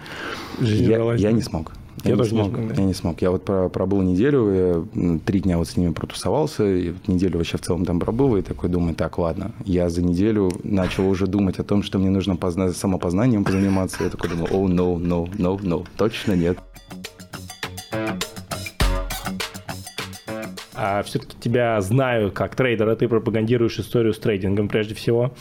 [0.59, 1.31] Я, я да?
[1.31, 1.71] не смог.
[2.03, 2.67] Я не тоже не смог.
[2.67, 2.73] да.
[2.81, 3.21] Я не смог.
[3.21, 7.37] Я вот про- пробыл неделю, я три дня вот с ними протусовался, и вот неделю
[7.37, 9.51] вообще в целом там пробыл, и такой думаю, так, ладно.
[9.65, 14.03] Я за неделю начал уже думать о том, что мне нужно позна- самопознанием позаниматься.
[14.03, 16.57] Я такой думаю, о, no, no, no, no, точно нет.
[20.73, 25.33] А все-таки тебя знаю как трейдера, ты пропагандируешь историю с трейдингом прежде всего.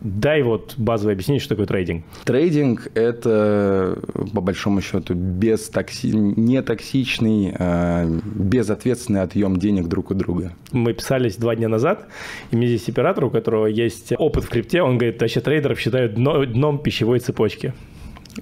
[0.00, 2.04] Дай вот базовое объяснение, что такое трейдинг.
[2.24, 3.98] Трейдинг– это,
[4.32, 6.12] по большому счету, бестокси...
[6.14, 10.52] нетоксичный, э, безответственный отъем денег друг у друга.
[10.70, 12.06] Мы писались два дня назад,
[12.52, 16.14] и мне здесь оператор, у которого есть опыт в крипте, он говорит, вообще трейдеров считают
[16.14, 17.74] дно- дном пищевой цепочки.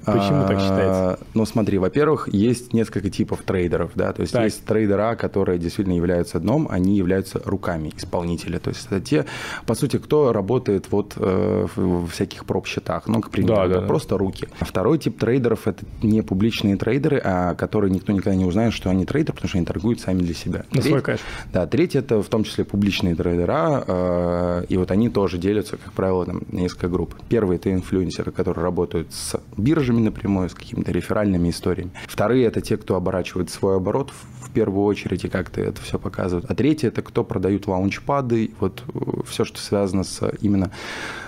[0.04, 1.12] Почему так считается?
[1.12, 4.44] А, Ну, смотри, во-первых, есть несколько типов трейдеров, да, то есть Так.
[4.44, 9.26] есть трейдера, которые действительно являются дном, они являются руками исполнителя, то есть это те,
[9.66, 13.86] по сути, кто работает вот э, в всяких проб-счетах, ну, к примеру, Да, да, да,
[13.86, 14.48] просто руки.
[14.58, 18.90] А Второй тип трейдеров– это не публичные трейдеры, а которые никто никогда не узнает, что
[18.90, 20.64] они трейдеры, потому что они торгуют сами для себя.
[20.72, 21.20] На свой кайф.
[21.52, 25.92] да, третий это в том числе публичные трейдера, э, и вот они тоже делятся, как
[25.92, 27.14] правило, там, на несколько групп.
[27.28, 29.40] Первый это инфлюенсеры, которые работают с
[29.86, 31.92] биржами напрямую, с какими-то реферальными историями.
[32.06, 36.50] Вторые это те, кто оборачивает свой оборот в, первую очередь, и как-то это все показывают.
[36.50, 38.82] А третий это кто продают лаунчпады, вот
[39.26, 40.70] все, что связано с именно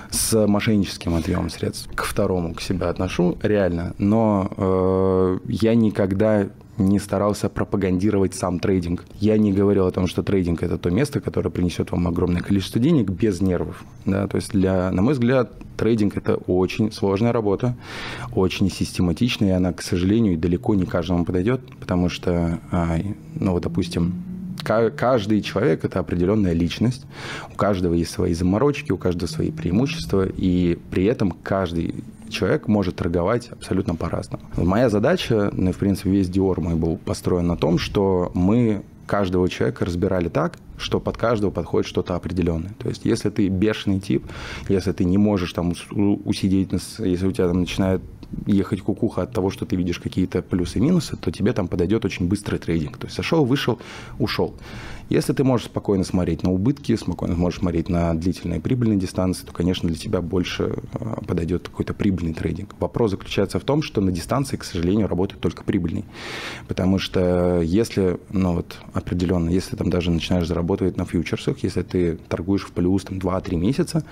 [0.08, 1.90] с мошенническим отъемом средств.
[1.94, 3.94] К второму к себе отношу, реально.
[3.98, 6.46] Но э, я никогда
[6.78, 9.04] не старался пропагандировать сам трейдинг.
[9.20, 12.80] Я не говорил о том, что трейдинг это то место, которое принесет вам огромное количество
[12.80, 13.84] денег без нервов.
[14.04, 14.26] Да?
[14.26, 17.76] То есть, для, на мой взгляд, трейдинг это очень сложная работа,
[18.32, 22.98] очень систематичная, и она, к сожалению, далеко не каждому подойдет, потому что, а,
[23.34, 24.14] ну вот, допустим,
[24.62, 27.06] Ка- Каждый человек– это определенная личность.
[27.52, 31.94] У каждого есть свои заморочки, у каждого свои преимущества, и при этом каждый
[32.30, 34.44] человек может торговать абсолютно по-разному.
[34.56, 38.82] Моя задача, ну и, в принципе, весь Dior мой был построен на том, что мы
[39.06, 42.74] каждого человека разбирали так, что под каждого подходит что-то определенное.
[42.78, 44.26] То есть, если ты бешеный тип,
[44.68, 45.72] если ты не можешь там
[46.24, 48.02] усидеть, если у тебя там начинает
[48.46, 52.04] ехать кукуха от того, что ты видишь какие-то плюсы и минусы, то тебе там подойдет
[52.04, 52.98] очень быстрый трейдинг.
[52.98, 53.78] То есть зашел, вышел,
[54.18, 54.54] ушел.
[55.08, 59.52] Если ты можешь спокойно смотреть на убытки, спокойно можешь смотреть на длительные прибыльные дистанции, то,
[59.52, 62.74] конечно, для тебя больше э, подойдет какой-то прибыльный трейдинг.
[62.78, 66.04] Вопрос заключается в том, что на дистанции, к сожалению, работает только прибыльный.
[66.66, 72.16] Потому что если, ну вот определенно, если там даже начинаешь зарабатывать на фьючерсах, если ты
[72.28, 74.04] торгуешь в плюс там 2-3 месяца,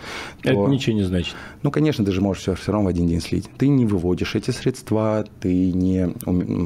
[0.43, 0.51] то...
[0.51, 1.35] Это ничего не значит.
[1.63, 3.51] Ну, конечно, ты же можешь все, все равно в один день слить.
[3.59, 6.09] Ты не выводишь эти средства, ты, не,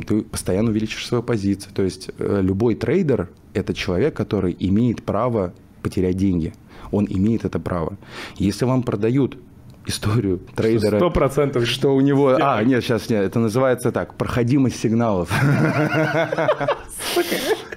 [0.07, 1.73] ты постоянно увеличишь свою позицию.
[1.75, 6.53] То есть э, любой трейдер– это человек, который имеет право потерять деньги.
[6.91, 7.97] Он имеет это право.
[8.37, 9.39] Если вам продают
[9.87, 11.67] историю трейдера, Сто процентов.
[11.67, 12.37] что у него...
[12.41, 15.31] А, нет, сейчас нет, это называется так, проходимость сигналов.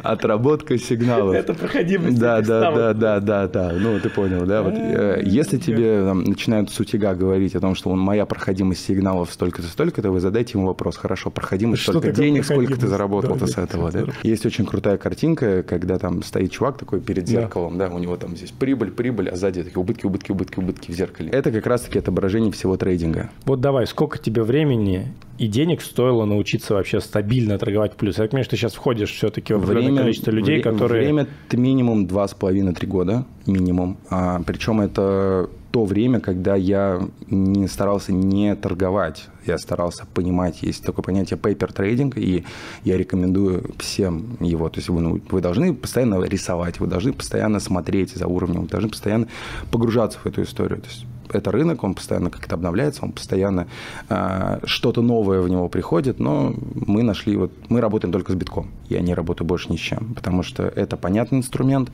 [0.03, 1.33] Отработка сигналов.
[1.33, 3.73] Это проходимость Да, да, да, да, да, да.
[3.73, 4.61] Ну, ты понял, да?
[4.61, 9.31] Вот, э, если тебе там, начинают сутяга говорить о том, что он, моя проходимость сигналов
[9.31, 13.91] столько-то, столько-то, вы задайте ему вопрос, хорошо, проходимость столько денег, сколько ты заработал-то с этого,
[13.91, 14.05] да?
[14.23, 18.35] Есть очень крутая картинка, когда там стоит чувак такой перед зеркалом, да, у него там
[18.35, 21.29] здесь прибыль, прибыль, а сзади такие убытки, убытки, убытки, убытки в зеркале.
[21.29, 23.29] Это как раз-таки отображение всего трейдинга.
[23.45, 28.17] Вот давай, сколько тебе времени и денег стоило научиться вообще стабильно торговать плюс?
[28.17, 31.03] Я понимаю, что ты сейчас входишь все-таки в время, количество людей, вре- которые...
[31.03, 33.97] Время минимум два с половиной-три года, минимум.
[34.09, 37.01] А, причем это то время, когда я
[37.31, 42.45] не старался не торговать, я старался понимать, есть такое понятие paper trading, и
[42.83, 44.69] я рекомендую всем его.
[44.69, 48.67] То есть вы, ну, вы должны постоянно рисовать, вы должны постоянно смотреть за уровнем, вы
[48.67, 49.27] должны постоянно
[49.71, 50.79] погружаться в эту историю.
[50.79, 53.67] То есть это рынок, он постоянно как-то обновляется, он постоянно
[54.09, 58.71] э, что-то новое в него приходит, но мы нашли, вот мы работаем только с битком,
[58.89, 61.91] я не работаю больше ни с чем, потому что это понятный инструмент,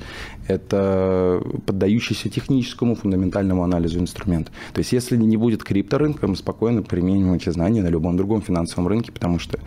[0.48, 4.52] это поддающийся техническому фундаментальному анализу инструмент.
[4.74, 8.88] То есть если не будет крипторынка, мы спокойно применим эти знания на любом другом финансовом
[8.88, 9.60] рынке, потому что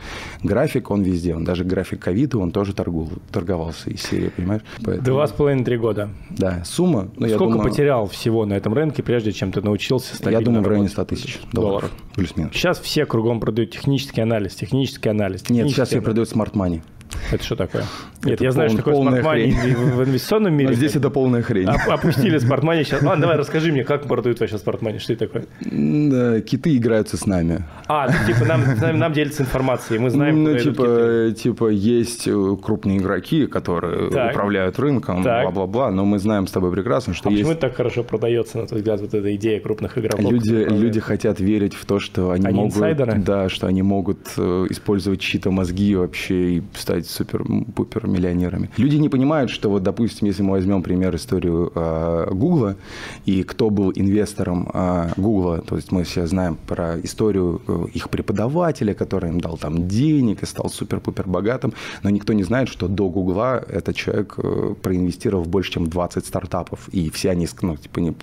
[0.42, 4.62] график, он везде, он даже график ковида, он тоже торгул, торговался из серии, понимаешь?
[4.84, 5.06] Поэтому...
[5.06, 6.10] Два с половиной, три года.
[6.30, 7.08] Да, сумма.
[7.16, 10.62] Ну, Сколько думаю, потерял всего на этом рынке, прежде чем ты научился стабильно Я думаю,
[10.62, 11.90] в районе 100 тысяч долларов.
[11.90, 11.90] долларов.
[12.14, 12.52] Плюс-минус.
[12.54, 15.42] Сейчас все кругом продают технический анализ, технический анализ.
[15.42, 16.82] Технический Нет, сейчас все продают smart money.
[17.30, 17.84] Это что такое?
[18.24, 20.70] Нет, это я знаю, что такое smart money в инвестиционном мире.
[20.70, 21.68] А здесь это полная хрень.
[21.68, 23.02] Опустили smart money сейчас.
[23.02, 25.46] Ладно, давай расскажи мне, как продают вообще smart money, что это такое?
[25.60, 27.64] Да, киты играются с нами.
[27.88, 32.56] А, ну, типа нам, нам, нам делятся информацией, мы знаем, Ну, типа, типа есть э,
[32.62, 34.32] крупные игроки, которые так.
[34.32, 37.42] управляют рынком, бла-бла-бла, но мы знаем с тобой прекрасно, что а есть...
[37.42, 40.30] почему это так хорошо продается, на твой взгляд, вот эта идея крупных игроков?
[40.30, 42.76] Люди, люди хотят верить в то, что они, они могут...
[42.76, 43.18] Инсайдеры?
[43.18, 48.70] Да, что они могут э, использовать чьи-то мозги вообще и стать супер-пупер миллионерами.
[48.76, 51.72] Люди не понимают, что вот, допустим, если мы возьмем пример историю
[52.30, 52.74] Гугла, э,
[53.26, 54.68] и кто был инвестором
[55.16, 59.88] Гугла, то есть мы все знаем про историю э, их преподавателя, который им дал там
[59.88, 64.74] денег и стал супер-пупер богатым, но никто не знает, что до Гугла этот человек э,
[64.82, 68.14] проинвестировал в больше, чем 20 стартапов, и все они ну, типа, не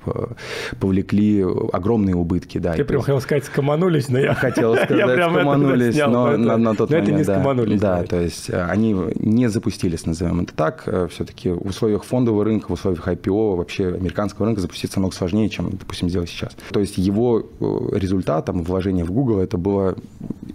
[0.80, 2.58] повлекли огромные убытки.
[2.58, 4.34] Да, Ты прям хотел сказать, скоманулись, но я...
[4.34, 7.10] Хотел сказать, скоманулись, но на тот момент...
[7.10, 7.80] это не скоманулись.
[7.80, 10.84] Да, то есть они не запустились, назовем это так.
[10.86, 15.50] Э, Все-таки в условиях фондового рынка, в условиях IPO, вообще американского рынка запуститься намного сложнее,
[15.50, 16.56] чем, допустим, сделать сейчас.
[16.72, 19.96] То есть его э, результатом вложения в Google это была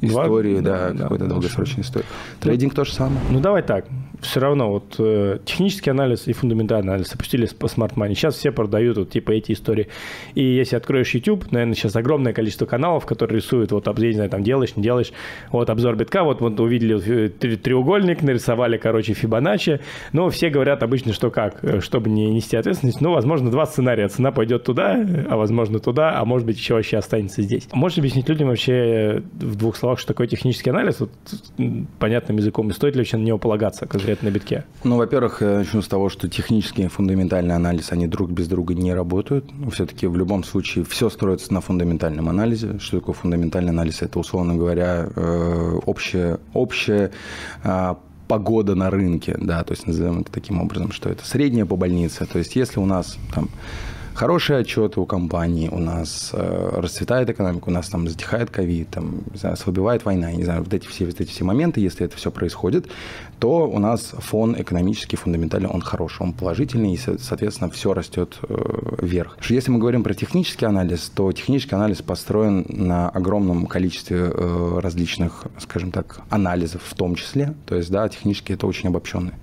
[0.01, 2.07] история, да, да, какой-то да, долгосрочной истории.
[2.41, 3.21] Трейдинг то же самое.
[3.31, 3.87] Ну, давай так
[4.25, 8.15] все равно вот э, технический анализ и фундаментальный анализ опустились по Smart Money.
[8.15, 9.89] Сейчас все продают вот типа эти истории.
[10.35, 14.31] И если откроешь YouTube, наверное, сейчас огромное количество каналов, которые рисуют вот обзор, не знаю,
[14.31, 15.13] там делаешь, не делаешь,
[15.51, 19.81] вот обзор битка, вот, вот увидели треугольник, нарисовали, короче, Фибоначчи,
[20.13, 24.09] но все говорят обычно, что как, э, чтобы не нести ответственность, ну, возможно, два сценария.
[24.09, 27.69] Цена пойдет туда, а возможно туда, а может быть еще вообще останется здесь.
[27.73, 31.11] Можешь объяснить людям вообще в двух словах, что такое технический анализ, вот,
[31.99, 34.14] понятным языком, и стоит ли вообще на него полагаться конкретно?
[34.15, 34.65] Конкретно на битке?
[34.85, 38.95] Ну, во-первых, начну с того, что технический и фундаментальный анализ, они друг без друга не
[38.95, 39.45] работают.
[39.73, 42.79] Все-таки в любом случае все строится на фундаментальном анализе.
[42.79, 44.03] Что такое фундаментальный анализ?
[44.03, 47.11] Это, условно говоря, э, общее, общее
[47.63, 47.99] а,
[48.29, 52.27] погода на рынке, да, то есть назовем это таким образом, что это средняя по больнице.
[52.27, 53.49] То есть если у нас там
[54.15, 59.23] хорошие отчеты у компании, у нас э, расцветает экономика, у нас там затихает ковид, там,
[59.31, 62.07] не знаю, ослабевает война, я не знаю, вот эти все, вот эти все моменты, если
[62.07, 62.87] это все происходит,
[63.39, 68.97] то у нас фон экономический, фундаментальный, он хороший, он положительный, и, соответственно, все растет э,
[69.03, 69.37] вверх.
[69.49, 75.45] Если мы говорим про технический анализ, то технический анализ построен на огромном количестве э, различных,
[75.59, 79.35] скажем так, анализов в том числе, то есть, да, технически это очень обобщенно.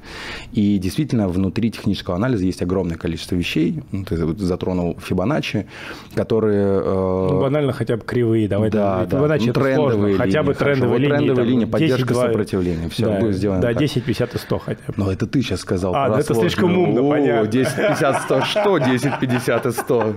[0.51, 4.15] И действительно, внутри технического анализа есть огромное количество вещей, ну, ты
[4.61, 5.65] затронул Фибоначчи,
[6.15, 6.81] которые...
[6.83, 7.27] Э...
[7.31, 8.69] Ну, банально хотя бы кривые, давай.
[8.69, 9.17] Да, да.
[9.17, 10.17] Фибоначчи ну, трендовые сложно.
[10.17, 11.15] хотя бы трендовые линии.
[11.15, 14.81] Трендовые линии, поддержка 10, сопротивления, все да, будет сделано Да, 10, 50 и 100 хотя
[14.87, 14.93] бы.
[14.97, 15.95] Но это ты сейчас сказал.
[15.95, 17.47] А, ну это слишком умно, понятно.
[17.47, 20.13] 10, 50, 100, что 10, 50 и 100?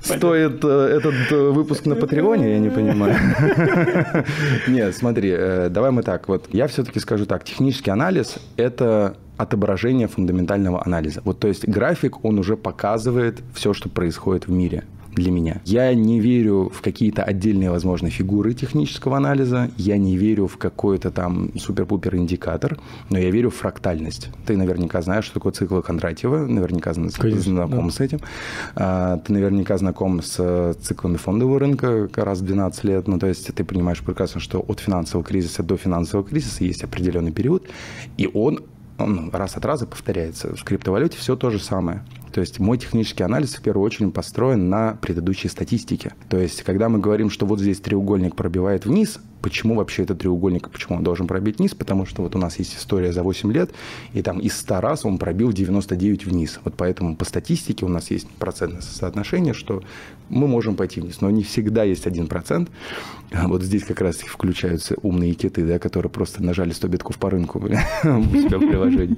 [0.00, 3.16] Стоит э, этот э, выпуск на Патреоне, я не понимаю.
[4.68, 5.36] Нет, смотри,
[5.70, 6.28] давай мы так.
[6.28, 7.42] Вот я все-таки скажу так.
[7.42, 11.22] Технический анализ– это отображение фундаментального анализа.
[11.24, 14.84] Вот, то есть график, он уже показывает все, что происходит в мире
[15.16, 15.60] для меня.
[15.64, 21.10] Я не верю в какие-то отдельные, возможно, фигуры технического анализа, я не верю в какой-то
[21.10, 22.78] там супер-пупер индикатор,
[23.10, 24.28] но я верю в фрактальность.
[24.46, 27.92] Ты наверняка знаешь, что такое цикл Кондратьева, наверняка Конечно, знаком да.
[27.92, 28.20] с этим.
[28.74, 33.52] А, ты наверняка знаком с циклами фондового рынка раз в 12 лет, ну то есть
[33.52, 37.66] ты понимаешь прекрасно, что от финансового кризиса до финансового кризиса есть определенный период,
[38.18, 38.60] и он
[38.98, 40.54] он раз от раза повторяется.
[40.54, 42.04] В криптовалюте все то же самое.
[42.32, 46.14] То есть мой технический анализ в первую очередь построен на предыдущей статистике.
[46.28, 50.70] То есть когда мы говорим, что вот здесь треугольник пробивает вниз, Почему вообще этот треугольник,
[50.70, 51.74] почему он должен пробить вниз?
[51.74, 53.70] Потому что вот у нас есть история за 8 лет,
[54.12, 56.60] и там из 100 раз он пробил 99 вниз.
[56.64, 59.82] Вот поэтому по статистике у нас есть процентное соотношение, что
[60.28, 62.68] мы можем пойти вниз, но не всегда есть 1%.
[63.32, 67.30] А вот здесь как раз включаются умные киты, да, которые просто нажали 100 битков по
[67.30, 69.16] рынку у себя в приложении.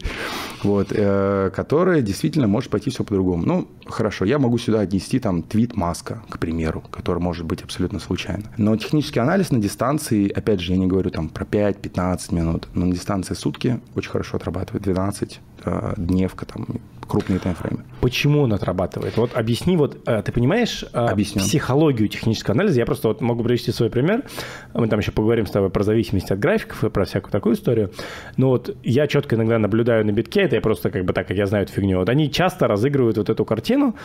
[0.62, 3.44] Вот, э, которая действительно может пойти все по-другому.
[3.44, 7.98] Ну, хорошо, я могу сюда отнести там твит Маска, к примеру, который может быть абсолютно
[7.98, 8.44] случайно.
[8.56, 12.86] Но технический анализ на дистанции, опять же, я не говорю там про 5-15 минут, но
[12.86, 16.66] на дистанции сутки очень хорошо отрабатывает 12 э, дневка, там,
[17.08, 17.84] крупные таймфреймы.
[18.00, 19.16] Почему он отрабатывает?
[19.16, 21.40] Вот объясни, вот э, ты понимаешь э, Объясню.
[21.40, 22.78] психологию технического анализа?
[22.78, 24.22] Я просто вот могу привести свой пример.
[24.74, 27.90] Мы там еще поговорим с тобой про зависимость от графиков и про всякую такую историю.
[28.36, 31.36] Но вот я четко иногда наблюдаю на битке, это я просто как бы так, как
[31.36, 31.98] я знаю эту фигню.
[31.98, 33.96] Вот они часто разыгрывают вот эту картину,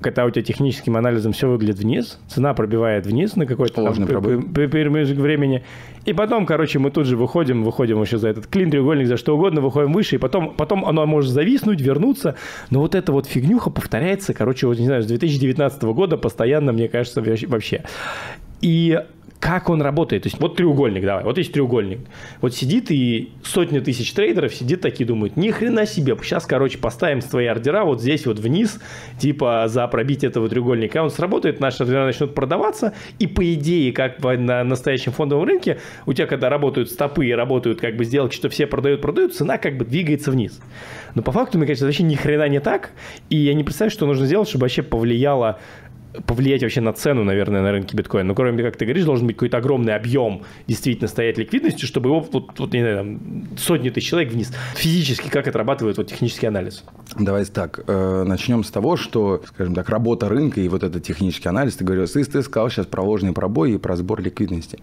[0.00, 5.64] когда у тебя техническим анализом все выглядит вниз, цена пробивает вниз на какой-то промежуток времени,
[6.06, 9.34] и потом, короче, мы тут же выходим, выходим еще за этот клин, треугольник, за что
[9.34, 12.36] угодно, выходим выше, и потом, потом оно может зависнуть, вернуться,
[12.70, 16.88] но вот эта вот фигнюха повторяется, короче, вот, не знаю, с 2019 года постоянно, мне
[16.88, 17.84] кажется, вообще.
[18.60, 19.00] И
[19.40, 20.22] как он работает.
[20.24, 22.00] То есть вот треугольник, давай, вот есть треугольник.
[22.40, 27.20] Вот сидит и сотни тысяч трейдеров сидит такие, думают, ни хрена себе, сейчас, короче, поставим
[27.20, 28.80] свои ордера вот здесь вот вниз,
[29.18, 31.02] типа за пробитие этого треугольника.
[31.02, 36.12] Он сработает, наши ордера начнут продаваться, и по идее, как на настоящем фондовом рынке, у
[36.12, 39.76] тебя, когда работают стопы и работают как бы сделки, что все продают, продают, цена как
[39.76, 40.60] бы двигается вниз.
[41.14, 42.90] Но по факту, мне кажется, вообще ни хрена не так,
[43.30, 45.58] и я не представляю, что нужно сделать, чтобы вообще повлияло
[46.26, 48.28] повлиять вообще на цену, наверное, на рынке биткоина.
[48.28, 52.20] Но кроме, как ты говоришь, должен быть какой-то огромный объем действительно стоять ликвидности, чтобы его
[52.20, 54.52] вот, вот не знаю, там, сотни тысяч человек вниз.
[54.74, 56.84] Физически как отрабатывает вот технический анализ?
[57.18, 61.48] Давайте так, э, начнем с того, что, скажем так, работа рынка и вот этот технический
[61.48, 64.78] анализ, ты говорил, ты, ты сказал сейчас про ложные пробои и про сбор ликвидности.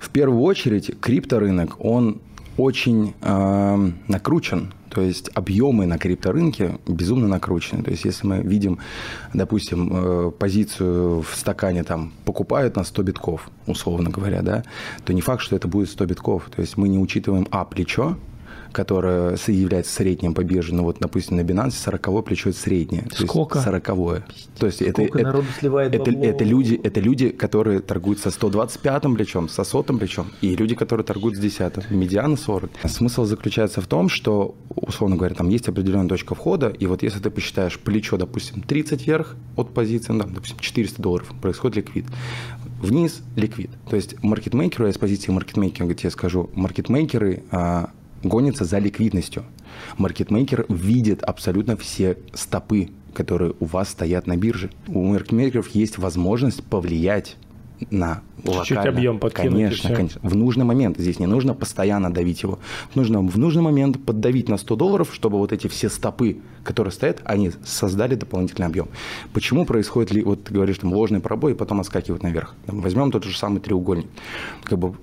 [0.00, 2.20] В первую очередь, крипторынок, он
[2.56, 7.82] очень э, накручен то есть объемы на крипторынке безумно накручены.
[7.82, 8.78] То есть если мы видим,
[9.34, 14.64] допустим, э, позицию в стакане там покупают на 100 битков, условно говоря, да,
[15.04, 16.48] то не факт, что это будет 100 битков.
[16.48, 18.16] То есть мы не учитываем А плечо,
[18.72, 23.08] которое является средним по бирже, ну вот, допустим, на Binance 40 плечо это среднее.
[23.12, 23.60] Сколько?
[23.60, 23.84] 40
[24.58, 29.02] То есть это, это, народу сливает это, это, люди, это люди, которые торгуют со 125
[29.14, 32.70] плечом, со сотым плечом, и люди, которые торгуют с 10 медиана 40.
[32.84, 37.20] Смысл заключается в том, что, условно говоря, там есть определенная точка входа, и вот если
[37.20, 42.06] ты посчитаешь плечо, допустим, 30 вверх от позиции, ну, допустим, 400 долларов, происходит ликвид.
[42.80, 43.70] Вниз ликвид.
[43.88, 47.90] То есть маркетмейкеру, я с позиции маркетмейкера тебе скажу, маркетмейкеры а,
[48.22, 49.44] гонится за ликвидностью.
[49.98, 54.70] Маркетмейкер видит абсолютно все стопы, которые у вас стоят на бирже.
[54.88, 57.36] У маркетмейкеров есть возможность повлиять
[57.90, 59.52] на Чуть-чуть объем подкинуть.
[59.52, 60.20] Конечно, конечно.
[60.22, 60.98] В нужный момент.
[60.98, 62.58] Здесь не нужно постоянно давить его.
[62.94, 67.20] Нужно в нужный момент поддавить на 100 долларов, чтобы вот эти все стопы, которые стоят,
[67.24, 68.88] они создали дополнительный объем.
[69.32, 72.54] Почему происходит ли, вот ты говоришь, там ложный пробой и потом отскакивают наверх.
[72.66, 74.06] Возьмем тот же самый треугольник.
[74.64, 74.94] Как бы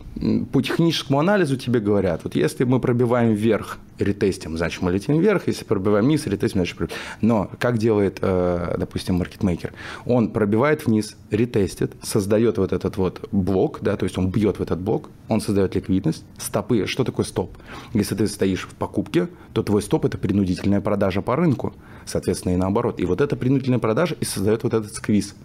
[0.52, 5.48] по техническому анализу тебе говорят, вот если мы пробиваем вверх, ретестим, значит мы летим вверх,
[5.48, 7.02] если пробиваем вниз, ретестим, значит пробиваем.
[7.22, 9.74] Но как делает, э, допустим, маркетмейкер?
[10.06, 14.62] Он пробивает вниз, ретестит, создает вот этот вот блок, да, то есть он бьет в
[14.62, 16.86] этот блок, он создает ликвидность, стопы.
[16.88, 17.58] Что такое стоп?
[17.94, 21.74] Если ты стоишь в покупке, то твой стоп– это принудительная продажа по рынку,
[22.06, 23.02] соответственно, и наоборот.
[23.02, 25.36] И вот эта принудительная продажа и создает вот этот сквиз.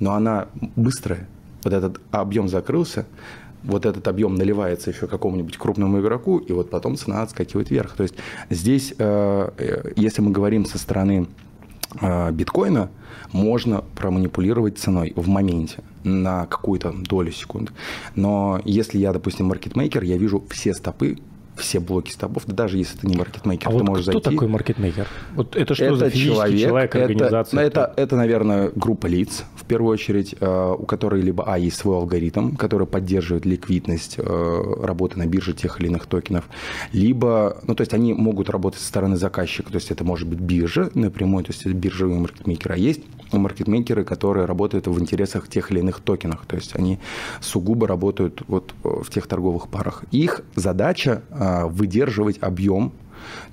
[0.00, 1.28] Но она быстрая.
[1.62, 3.06] Вот этот объем закрылся,
[3.62, 7.94] вот этот объем наливается еще какому-нибудь крупному игроку, и вот потом цена отскакивает вверх.
[7.94, 8.14] То есть
[8.48, 11.28] здесь, э, э, если мы говорим со стороны
[12.00, 12.90] э, биткоина,
[13.32, 17.72] можно проманипулировать ценой в моменте на какую-то долю секунды.
[18.14, 21.18] Но если я, допустим, маркетмейкер, я вижу все стопы,
[21.60, 24.20] все блоки стопов, да даже если ты не маркетмейкер, а ты вот можешь кто зайти.
[24.20, 25.08] Кто такой маркетмейкер?
[25.34, 27.60] Вот это что это за человек, человек организация?
[27.60, 31.76] Это, это, это, наверное, группа лиц, в первую очередь, э, у которой либо, а, есть
[31.76, 36.44] свой алгоритм, который поддерживает ликвидность э, работы на бирже тех или иных токенов,
[36.92, 40.40] либо, ну, то есть они могут работать со стороны заказчика, то есть это может быть
[40.40, 43.00] биржа напрямую, то есть это биржевые маркетмейкеры, а есть
[43.32, 46.98] маркетмейкеры, которые работают в интересах тех или иных токенов, то есть они
[47.40, 50.04] сугубо работают вот в тех торговых парах.
[50.10, 51.34] Их задача э,
[51.66, 52.92] выдерживать объем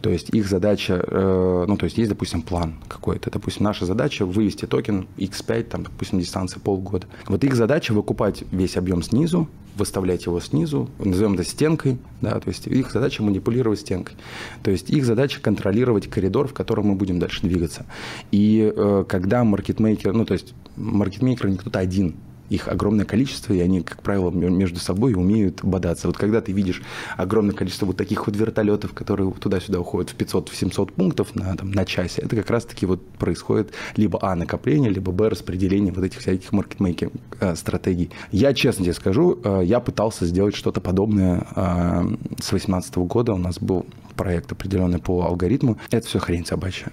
[0.01, 3.31] то есть их задача, э, ну, то есть есть, допустим, план какой-то.
[3.31, 7.07] Допустим, наша задача вывести токен X5, там, допустим, дистанция полгода.
[7.27, 12.47] Вот их задача выкупать весь объем снизу, выставлять его снизу, назовем это стенкой, да, то
[12.47, 14.15] есть их задача манипулировать стенкой.
[14.63, 17.85] То есть их задача контролировать коридор, в котором мы будем дальше двигаться.
[18.31, 22.15] И э, когда маркетмейкер, ну, то есть маркетмейкер не кто-то один,
[22.49, 26.07] Их огромное количество, и они, как правило, между собой умеют бодаться.
[26.07, 26.81] Вот когда ты видишь
[27.17, 31.85] огромное количество вот таких вот вертолетов, которые туда-сюда уходят в 500-700 пунктов на, там, на
[31.85, 36.51] часе, это как раз-таки вот происходит либо А, накопление, либо Б, распределение вот этих всяких
[36.51, 38.11] маркетмейкинг э, стратегий.
[38.31, 42.01] Я честно тебе скажу, э, я пытался сделать что-то подобное э,
[42.39, 43.33] с 2018 года.
[43.33, 43.85] У нас был
[44.15, 45.77] проект определенный по алгоритму.
[45.91, 46.91] Это все хрень собачья.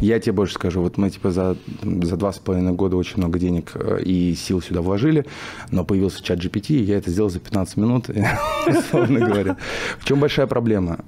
[0.00, 3.38] Я тебе больше скажу, вот мы типа за, за два с половиной года очень много
[3.38, 5.24] денег э, и сил сюда вложили,
[5.70, 8.10] но появился чат GPT, и я это сделал за 15 минут,
[8.66, 9.56] условно говоря.
[9.98, 10.98] В чем большая проблема?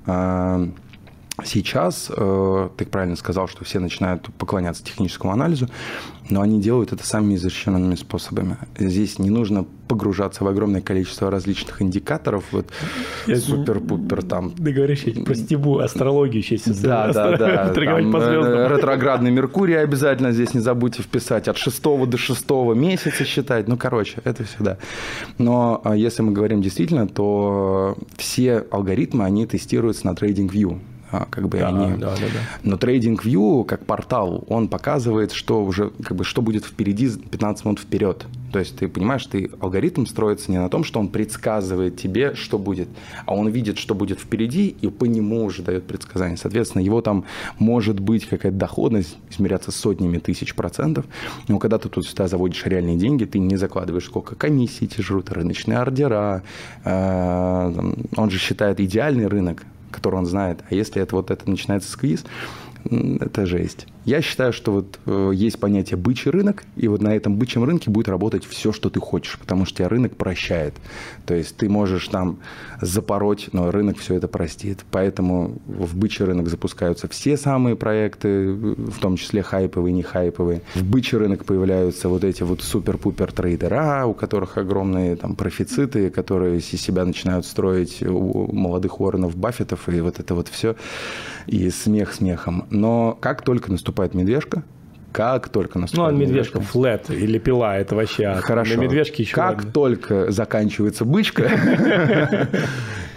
[1.44, 5.68] Сейчас, э, ты правильно сказал, что все начинают поклоняться техническому анализу,
[6.30, 8.56] но они делают это самыми изощренными способами.
[8.78, 12.66] Здесь не нужно погружаться в огромное количество различных индикаторов, вот
[13.26, 14.52] супер-пупер там.
[14.52, 16.78] Ты говоришь про стебу, астрологию сейчас.
[16.78, 17.68] Да, да, да.
[17.68, 18.72] Торговать по звездам.
[18.72, 24.22] Ретроградный Меркурий обязательно здесь не забудьте вписать, от 6 до 6 месяца считать, ну, короче,
[24.24, 24.78] это все, да.
[25.36, 30.80] Но а, если мы говорим действительно, то все алгоритмы, они тестируются на TradingView.
[31.16, 31.98] А, как бы да, они...
[31.98, 32.40] Да, да, да.
[32.62, 37.80] Но TradingView, как портал, он показывает, что уже, как бы, что будет впереди 15 минут
[37.80, 38.26] вперед.
[38.52, 42.58] То есть ты понимаешь, ты алгоритм строится не на том, что он предсказывает тебе, что
[42.58, 42.88] будет,
[43.26, 46.36] а он видит, что будет впереди, и по нему уже дает предсказание.
[46.36, 47.24] Соответственно, его там
[47.58, 51.04] может быть какая-то доходность, измеряться сотнями тысяч процентов,
[51.48, 55.30] но когда ты тут сюда заводишь реальные деньги, ты не закладываешь, сколько комиссий те жрут,
[55.30, 56.42] рыночные ордера,
[56.84, 59.64] э, он же считает идеальный рынок,
[59.96, 60.60] который он знает.
[60.70, 62.24] А если это вот это начинается сквиз,
[62.84, 63.86] это жесть.
[64.04, 67.90] Я считаю, что вот э, есть понятие бычий рынок, и вот на этом бычьем рынке
[67.90, 70.74] будет работать все, что ты хочешь, потому что тебя рынок прощает.
[71.26, 72.38] То есть ты можешь там
[72.80, 74.84] запороть, но рынок все это простит.
[74.90, 80.62] Поэтому в бычий рынок запускаются все самые проекты, в том числе хайповые, не хайповые.
[80.74, 86.58] В бычий рынок появляются вот эти вот супер-пупер трейдера, у которых огромные там профициты, которые
[86.58, 90.76] из себя начинают строить у молодых Уорренов Баффетов, и вот это вот все,
[91.46, 92.66] и смех смехом.
[92.70, 94.62] Но как только наступает медвежка,
[95.16, 98.34] как только наступает Ну, а медвежка, флет или пила, это вообще...
[98.34, 98.76] Хорошо.
[98.76, 99.72] На медвежке еще Как ладно.
[99.72, 101.48] только заканчивается бычка,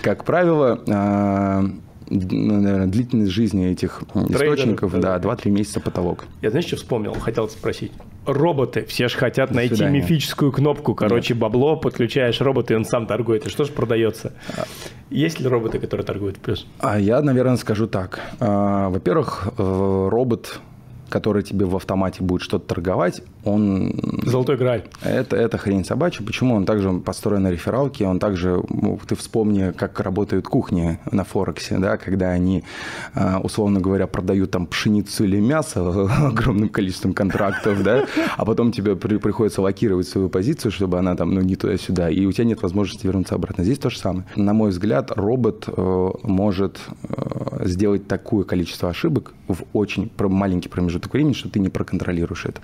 [0.01, 1.65] как правило, а,
[2.09, 6.23] ну, наверное, длительность жизни этих источников, да, 2-3 месяца потолок.
[6.41, 7.13] Я, знаешь, что вспомнил?
[7.15, 7.91] Хотел спросить.
[8.25, 8.85] Роботы.
[8.85, 10.95] Все же хотят найти мифическую кнопку.
[10.95, 11.41] Короче, Нет.
[11.41, 13.45] бабло, подключаешь робота, и он сам торгует.
[13.45, 14.31] И что же продается?
[15.09, 16.65] Есть ли роботы, которые торгуют в плюс?
[16.79, 18.21] А я, наверное, скажу так.
[18.39, 20.61] А, во-первых, э, робот
[21.09, 23.93] который тебе в автомате будет что-то торговать, он...
[24.25, 24.83] Золотой граль.
[25.01, 26.25] Это, это хрень собачья.
[26.25, 26.55] Почему?
[26.55, 28.61] Он также построен на рефералке, он также...
[28.69, 32.63] Ну, ты вспомни, как работают кухни на Форексе, да, когда они,
[33.15, 38.05] а, условно говоря, продают там пшеницу или мясо огромным количеством контрактов, да,
[38.37, 42.25] а потом тебе при, приходится локировать свою позицию, чтобы она там, ну, не туда-сюда, и
[42.25, 43.63] у тебя нет возможности вернуться обратно.
[43.63, 44.25] Здесь то же самое.
[44.35, 51.13] На мой взгляд, робот э, может э, сделать такое количество ошибок в очень маленький промежуток
[51.13, 52.61] времени, что ты не проконтролируешь это.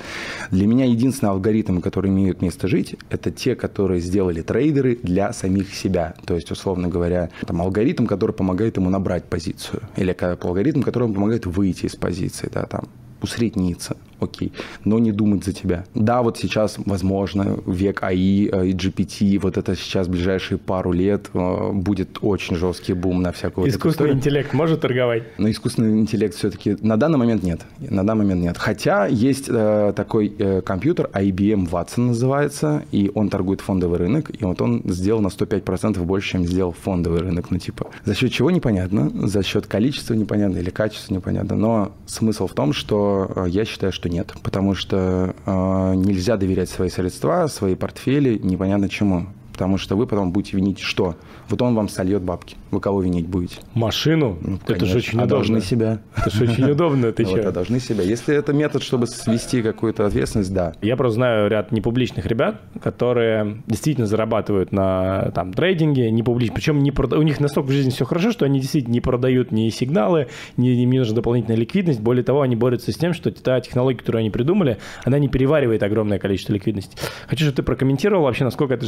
[0.52, 5.74] Для меня единственный алгоритм, который имеют место жить, это те, которые сделали трейдеры для самих
[5.74, 6.16] себя.
[6.26, 11.46] То есть, условно говоря, там алгоритм, который помогает ему набрать позицию, или алгоритм, который помогает
[11.46, 12.88] выйти из позиции, да, там
[13.22, 14.52] усредниться, окей,
[14.84, 15.86] но не думать за тебя.
[15.94, 21.30] Да, вот сейчас, возможно, век АИ э, и GPT, вот это сейчас, ближайшие пару лет,
[21.34, 25.24] э, будет очень жесткий бум на всякую Искусственный вот интеллект может торговать?
[25.38, 27.62] Но искусственный интеллект все-таки на данный момент нет.
[27.80, 28.58] На данный момент нет.
[28.58, 34.44] Хотя есть э, такой э, компьютер, IBM Watson называется, и он торгует фондовый рынок, и
[34.44, 37.52] вот он сделал на 105% больше, чем сделал фондовый рынок.
[37.52, 42.48] Ну, типа, за счет чего непонятно, за счет количества непонятно или качества непонятно, но смысл
[42.48, 46.90] в том, что э, я считаю, что что нет, потому что э, нельзя доверять свои
[46.90, 49.26] средства, свои портфели непонятно чему.
[49.56, 51.16] Потому что вы потом будете винить что?
[51.48, 52.58] Вот он вам сольет бабки.
[52.72, 53.56] Вы кого винить будете?
[53.74, 54.38] Машину?
[54.42, 55.38] Ну, это же очень а удобно.
[55.38, 56.02] должны себя.
[56.14, 57.26] Это же очень удобно, ты?
[57.36, 58.04] Вот, а должны себя.
[58.04, 60.74] Если это метод, чтобы свести какую-то ответственность, да.
[60.82, 66.56] Я просто знаю ряд непубличных ребят, которые действительно зарабатывают на там, трейдинге, не публично.
[66.56, 67.18] Причем не прода...
[67.18, 70.28] у них настолько в жизни все хорошо, что они действительно не продают ни сигналы,
[70.58, 72.02] ни им не нужна дополнительная ликвидность.
[72.02, 75.82] Более того, они борются с тем, что та технология, которую они придумали, она не переваривает
[75.82, 76.98] огромное количество ликвидности.
[77.28, 78.86] Хочу, чтобы ты прокомментировал вообще, насколько это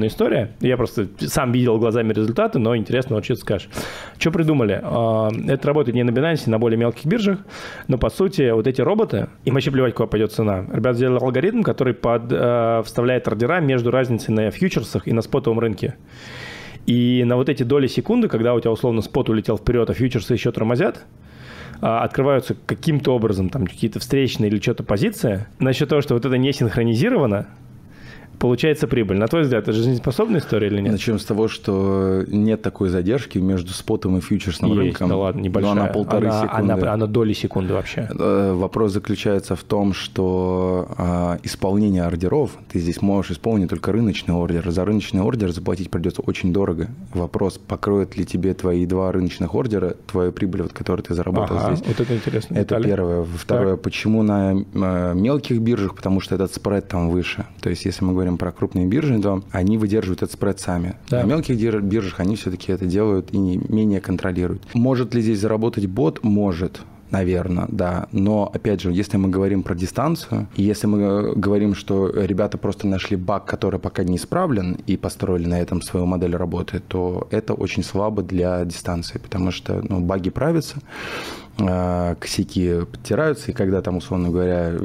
[0.00, 0.50] жизнеспособная история.
[0.60, 3.68] Я просто сам видел глазами результаты, но интересно, вот что ты скажешь.
[4.18, 4.80] Что придумали?
[4.82, 7.38] А, это работает не на Binance, на более мелких биржах,
[7.88, 10.64] но по сути вот эти роботы, им вообще плевать, куда пойдет цена.
[10.72, 15.60] Ребята сделали алгоритм, который под, э, вставляет ордера между разницей на фьючерсах и на спотовом
[15.60, 15.96] рынке.
[16.86, 20.32] И на вот эти доли секунды, когда у тебя условно спот улетел вперед, а фьючерсы
[20.32, 21.04] еще тормозят,
[21.82, 26.36] а, открываются каким-то образом, там какие-то встречные или что-то позиции, насчет того, что вот это
[26.36, 27.46] не синхронизировано,
[28.40, 29.18] получается прибыль.
[29.18, 30.92] На твой взгляд, это жизнеспособная история или нет?
[30.92, 35.08] Начнем с того, что нет такой задержки между спотом и фьючерсным Есть, рынком.
[35.10, 35.74] да ладно, небольшая.
[35.74, 36.72] Но она полторы она, секунды.
[36.72, 38.08] Она, она доли секунды вообще.
[38.18, 44.34] Э, Вопрос заключается в том, что а, исполнение ордеров, ты здесь можешь исполнить только рыночный
[44.34, 44.70] ордер.
[44.70, 46.88] За рыночный ордер заплатить придется очень дорого.
[47.12, 51.76] Вопрос, покроет ли тебе твои два рыночных ордера твою прибыль, вот, которую ты заработал Ага,
[51.76, 51.86] здесь.
[51.86, 52.54] вот это интересно.
[52.54, 52.84] Это детали.
[52.84, 53.26] первое.
[53.36, 55.94] Второе, почему на э, мелких биржах?
[55.94, 57.44] Потому что этот спред там выше.
[57.60, 60.96] То есть, если мы говорим про крупные биржи, то они выдерживают этот спред сами.
[61.08, 61.22] Да.
[61.22, 64.62] На мелких биржах они все-таки это делают и не менее контролируют.
[64.74, 66.22] Может ли здесь заработать бот?
[66.22, 66.80] Может.
[67.10, 68.06] Наверное, да.
[68.12, 72.56] Но, опять же, если мы говорим про дистанцию, и если мы э, говорим, что ребята
[72.56, 77.26] просто нашли баг, который пока не исправлен, и построили на этом свою модель работы, то
[77.30, 80.76] это очень слабо для дистанции, потому что ну, баги правятся,
[82.20, 84.78] косяки подтираются, и когда там, условно говоря, э,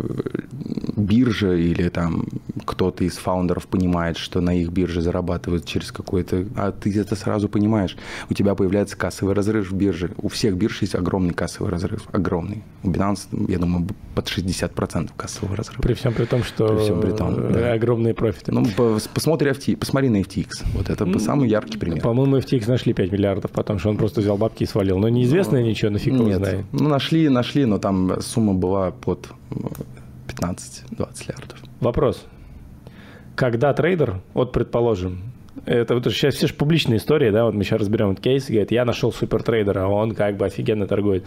[0.96, 2.26] биржа или там
[2.66, 6.46] кто-то из фаундеров понимает, что на их бирже зарабатывают через какой-то...
[6.56, 7.96] А ты это сразу понимаешь.
[8.30, 10.12] У тебя появляется кассовый разрыв в бирже.
[10.18, 12.08] У всех бирж есть огромный кассовый разрыв.
[12.12, 12.64] Огромный.
[12.84, 15.82] У Binance, я думаю, под 60% кассового разрыва.
[15.82, 17.74] При всем при том, что При всем при том, э, да.
[17.74, 18.52] огромные профиты.
[18.52, 20.48] Ну, по- посмотри FT, посмотри на FTX.
[20.74, 22.02] Вот это самый яркий пример.
[22.02, 24.98] По-моему, FTX нашли 5 миллиардов, потому что он просто взял бабки и свалил.
[24.98, 26.65] Но неизвестно ничего, но фиг его Нет.
[26.72, 29.56] Ну, нашли, нашли, но там сумма была под э,
[30.28, 30.58] 15-20
[30.92, 31.60] миллиардов.
[31.80, 32.26] Вопрос.
[33.36, 35.34] Когда трейдер, вот предположим,
[35.66, 38.72] это вот сейчас все же публичные истории, да, вот мы сейчас разберем этот кейс, говорит,
[38.72, 41.26] я нашел супертрейдера, он как бы офигенно торгует.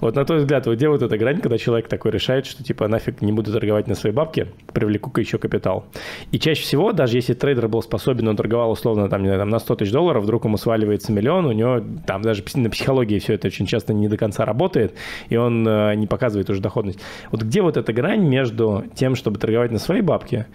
[0.00, 2.88] Вот на твой взгляд, вот где вот эта грань, когда человек такой решает, что типа
[2.88, 5.86] нафиг не буду торговать на свои бабки, привлеку-ка еще капитал.
[6.32, 9.48] И чаще всего, даже если трейдер был способен, он торговал условно там, не знаю, там,
[9.48, 13.34] на 100 тысяч долларов, вдруг ему сваливается миллион, у него там даже на психологии все
[13.34, 14.94] это очень часто не до конца работает,
[15.28, 17.00] и он э, не показывает уже доходность.
[17.30, 20.46] Вот где вот эта грань между тем, чтобы торговать на свои бабки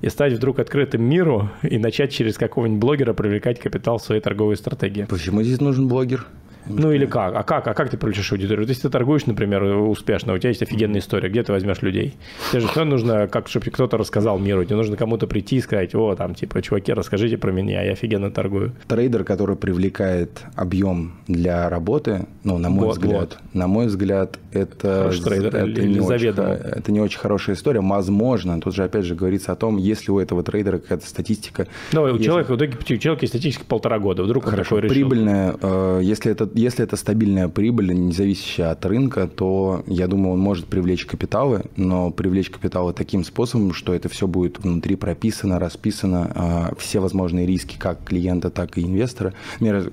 [0.00, 4.56] и стать вдруг открытым миру и начать через какого-нибудь блогера привлекать капитал в своей торговой
[4.56, 5.04] стратегии?
[5.08, 6.26] Почему здесь нужен блогер?
[6.66, 7.34] Ну или как?
[7.34, 7.66] А как?
[7.68, 8.62] А как ты привлечешь аудиторию?
[8.64, 12.14] Вот если ты торгуешь, например, успешно, у тебя есть офигенная история, где ты возьмешь людей?
[12.50, 15.94] Тебе же все нужно, как чтобы кто-то рассказал миру, тебе нужно кому-то прийти и сказать,
[15.94, 18.72] о, там, типа, чуваки, расскажите про меня, я офигенно торгую.
[18.88, 25.10] Трейдер, который привлекает объем для работы, ну, на мой Вот, взгляд, на мой взгляд, это,
[25.24, 26.48] трейдер это, или- не очень, заведомо?
[26.48, 27.80] х- это не очень хорошая история.
[27.80, 31.66] Возможно, тут же опять же говорится о том, есть ли у этого трейдера какая-то статистика.
[31.92, 34.94] Ну, у Если- человека, у человека есть статистика полтора года, вдруг он Хорошо, такой решил.
[35.08, 40.34] прибыльная, э, если это, если это стабильная прибыль, не зависящая от рынка, то, я думаю,
[40.34, 45.58] он может привлечь капиталы, но привлечь капиталы таким способом, что это все будет внутри прописано,
[45.58, 49.34] расписано, э, все возможные риски как клиента, так и инвестора,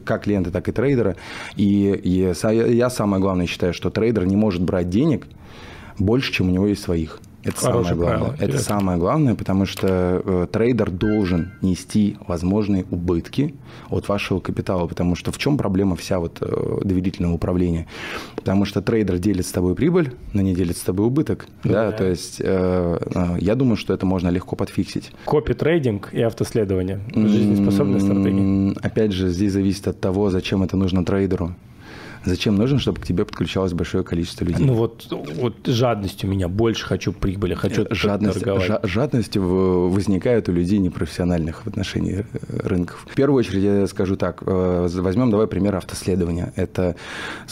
[0.04, 1.16] как клиента, так и трейдера.
[1.56, 2.34] И, и
[2.76, 5.28] я самое главное считаю, что трейдер не может брать денег
[5.98, 7.22] больше, чем у него есть своих.
[7.48, 8.18] Это Хорошее самое главное.
[8.20, 8.66] правило, Это интересно.
[8.80, 9.88] самое главное, потому что
[10.26, 13.56] э, трейдер должен нести возможные убытки
[13.90, 17.88] от вашего капитала, потому что в чем проблема вся вот э, доверительного управления?
[18.36, 22.04] Потому что трейдер делит с тобой прибыль, но не делит с тобой убыток, да, то
[22.06, 25.12] есть э, э, я думаю, что это можно легко подфиксить.
[25.26, 27.00] Копи-трейдинг и автоследование.
[27.16, 28.40] Жизнеспособная стратегия.
[28.42, 31.56] М, Опять же, здесь зависит от того, зачем это нужно трейдеру.
[32.28, 34.66] Зачем нужно, чтобы к тебе подключалось большое количество людей?
[34.66, 38.68] Ну вот, вот жадность у меня, больше хочу прибыли, хочу жадность, торговать.
[38.68, 43.06] жа- жадность возникает у людей непрофессиональных в отношении э, рынков.
[43.10, 46.52] В первую очередь я скажу так, э, возьмем давай пример автоследования.
[46.56, 46.96] Это,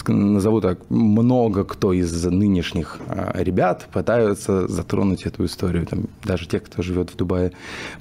[0.08, 6.60] назову так, много кто из нынешних э, ребят пытаются затронуть эту историю, там, даже те,
[6.60, 7.52] кто живет в Дубае.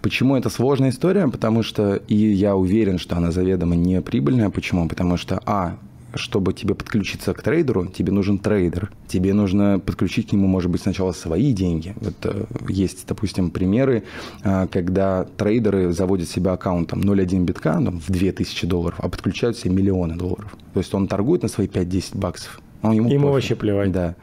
[0.02, 1.28] Почему это сложная история?
[1.28, 4.50] Потому что, и я уверен, что она заведомо не прибыльная.
[4.50, 4.88] Почему?
[4.88, 5.76] Потому что, а,
[6.16, 8.90] чтобы тебе подключиться к трейдеру, тебе нужен трейдер.
[9.08, 11.94] Тебе нужно подключить к нему, может быть, сначала свои деньги.
[12.00, 14.04] Вот э, есть, допустим, примеры,
[14.42, 19.56] э, когда трейдеры заводят себе аккаунт там 0,1 битка ну, в 2000 долларов, а подключают
[19.56, 20.56] себе миллионы долларов.
[20.72, 22.60] То есть он торгует на свои 5-10 баксов.
[22.84, 23.32] А ему Ему пофиг.
[23.34, 23.92] вообще плевать.
[23.92, 24.14] Да.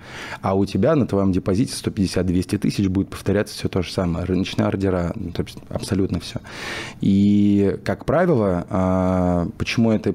[0.42, 4.26] А у тебя на твоем депозите 150-200 тысяч будет повторяться все то же самое.
[4.26, 6.40] Рыночные ордера, ну, то есть абсолютно все.
[7.02, 10.14] И, как правило, а, почему это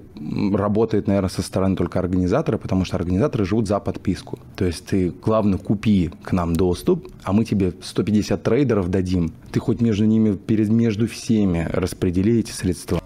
[0.53, 4.39] работает, наверное, со стороны только организатора, потому что организаторы живут за подписку.
[4.55, 9.33] То есть ты, главное, купи к нам доступ, а мы тебе 150 трейдеров дадим.
[9.51, 13.01] Ты хоть между ними, перед, между всеми распредели эти средства.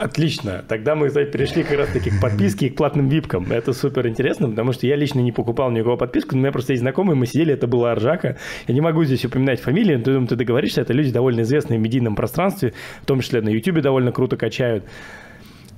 [0.00, 0.64] Отлично.
[0.66, 3.52] Тогда мы, кстати, перешли как раз-таки к подписке и к платным випкам.
[3.52, 6.72] Это супер интересно, потому что я лично не покупал никакого подписку, но у меня просто
[6.72, 8.38] есть знакомые, мы сидели, это была Аржака.
[8.66, 11.78] Я не могу здесь упоминать фамилии, но ты, думаю, ты договоришься, это люди довольно известные
[11.78, 12.72] в медийном пространстве,
[13.02, 14.84] в том числе на YouTube довольно круто качают.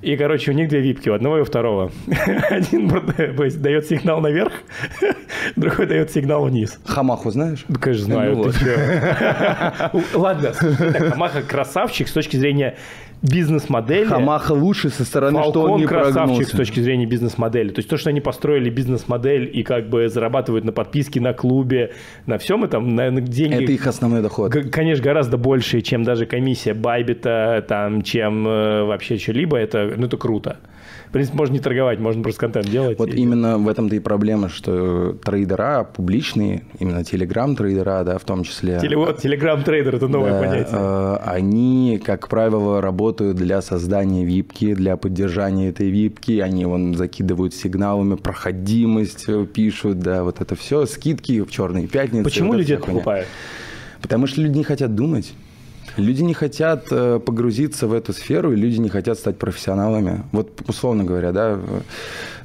[0.03, 1.91] И, короче, у них две випки, у одного и у второго.
[2.51, 2.89] Один
[3.61, 4.53] дает сигнал наверх,
[5.57, 6.79] другой дает сигнал вниз.
[6.85, 7.65] Хамаху знаешь?
[7.69, 8.37] Да, конечно, знаю.
[8.37, 8.55] Ну, вот.
[10.15, 12.77] Ладно, Хамаха красавчик с точки зрения
[13.23, 14.05] бизнес-модели.
[14.05, 16.49] Хамаха лучше со стороны, Falcon что он не красавчик прогнулся.
[16.49, 17.69] с точки зрения бизнес-модели.
[17.69, 21.93] То есть то, что они построили бизнес-модель и как бы зарабатывают на подписке, на клубе,
[22.27, 23.63] на всем этом, на, на деньги.
[23.63, 24.53] Это их основной доход.
[24.71, 29.57] Конечно, гораздо больше, чем даже комиссия Байбита, там, чем э, вообще что-либо.
[29.57, 30.59] Это, ну, это круто.
[31.13, 32.99] В принципе, можно не торговать, можно просто контент делать.
[32.99, 33.19] Вот и...
[33.19, 38.81] именно в этом-то и проблема, что трейдера публичные, именно телеграм-трейдера, да, в том числе.
[38.81, 40.73] Теле, вот, телеграм-трейдер– это новое да, понятие.
[40.73, 46.39] Э, они, как правило, работают для создания випки, для поддержания этой випки.
[46.39, 52.25] Они вон закидывают сигналами, проходимость пишут, да, вот это все, скидки в черные пятницы.
[52.25, 53.29] Почему вот люди это покупают?
[54.01, 55.35] Потому что люди не хотят думать.
[55.97, 60.25] Люди не хотят э, погрузиться в эту сферу, и люди не хотят стать профессионалами.
[60.33, 61.61] Вот условно говоря, да,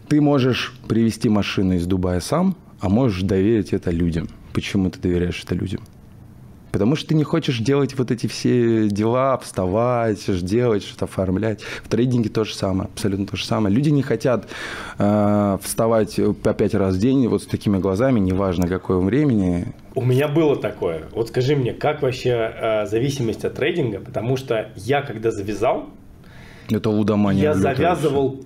[0.08, 4.28] ты можешь привести машину из Дубая сам, а можешь доверить это людям.
[4.54, 5.82] Почему ты доверяешь это людям?
[6.72, 11.62] Потому что ты не хочешь делать вот эти все дела, вставать, делать, что-то оформлять.
[11.62, 13.74] В трейдинге то же самое, абсолютно то же самое.
[13.74, 14.48] Люди не хотят
[14.98, 19.74] э, вставать по пять раз в день вот с такими глазами, неважно какое времени.
[19.96, 21.04] У меня было такое.
[21.12, 24.00] Вот скажи мне, как вообще э, зависимость от трейдинга?
[24.00, 25.90] Потому что я, когда завязал,
[27.54, 27.58] это.
[27.58, 28.46] Я завязывал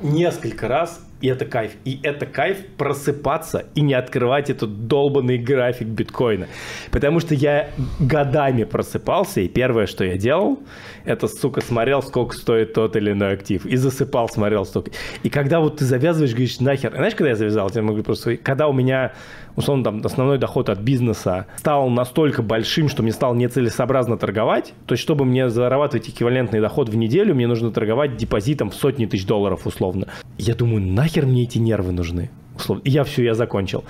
[0.00, 1.72] несколько раз и это кайф.
[1.84, 6.46] И это кайф просыпаться и не открывать этот долбанный график биткоина.
[6.90, 10.60] Потому что я годами просыпался, и первое, что я делал,
[11.04, 13.66] это, сука, смотрел, сколько стоит тот или иной актив.
[13.66, 14.92] И засыпал, смотрел столько.
[15.22, 16.92] И когда вот ты завязываешь, говоришь, нахер.
[16.94, 17.70] Знаешь, когда я завязал?
[17.74, 18.36] Я могу просто...
[18.36, 19.12] Когда у меня,
[19.58, 24.94] условно, там, основной доход от бизнеса стал настолько большим, что мне стало нецелесообразно торговать, то
[24.94, 29.26] есть, чтобы мне зарабатывать эквивалентный доход в неделю, мне нужно торговать депозитом в сотни тысяч
[29.26, 30.08] долларов, условно.
[30.38, 32.30] Я думаю, нахер мне эти нервы нужны?
[32.56, 32.82] Условно.
[32.84, 33.84] И я все, я закончил.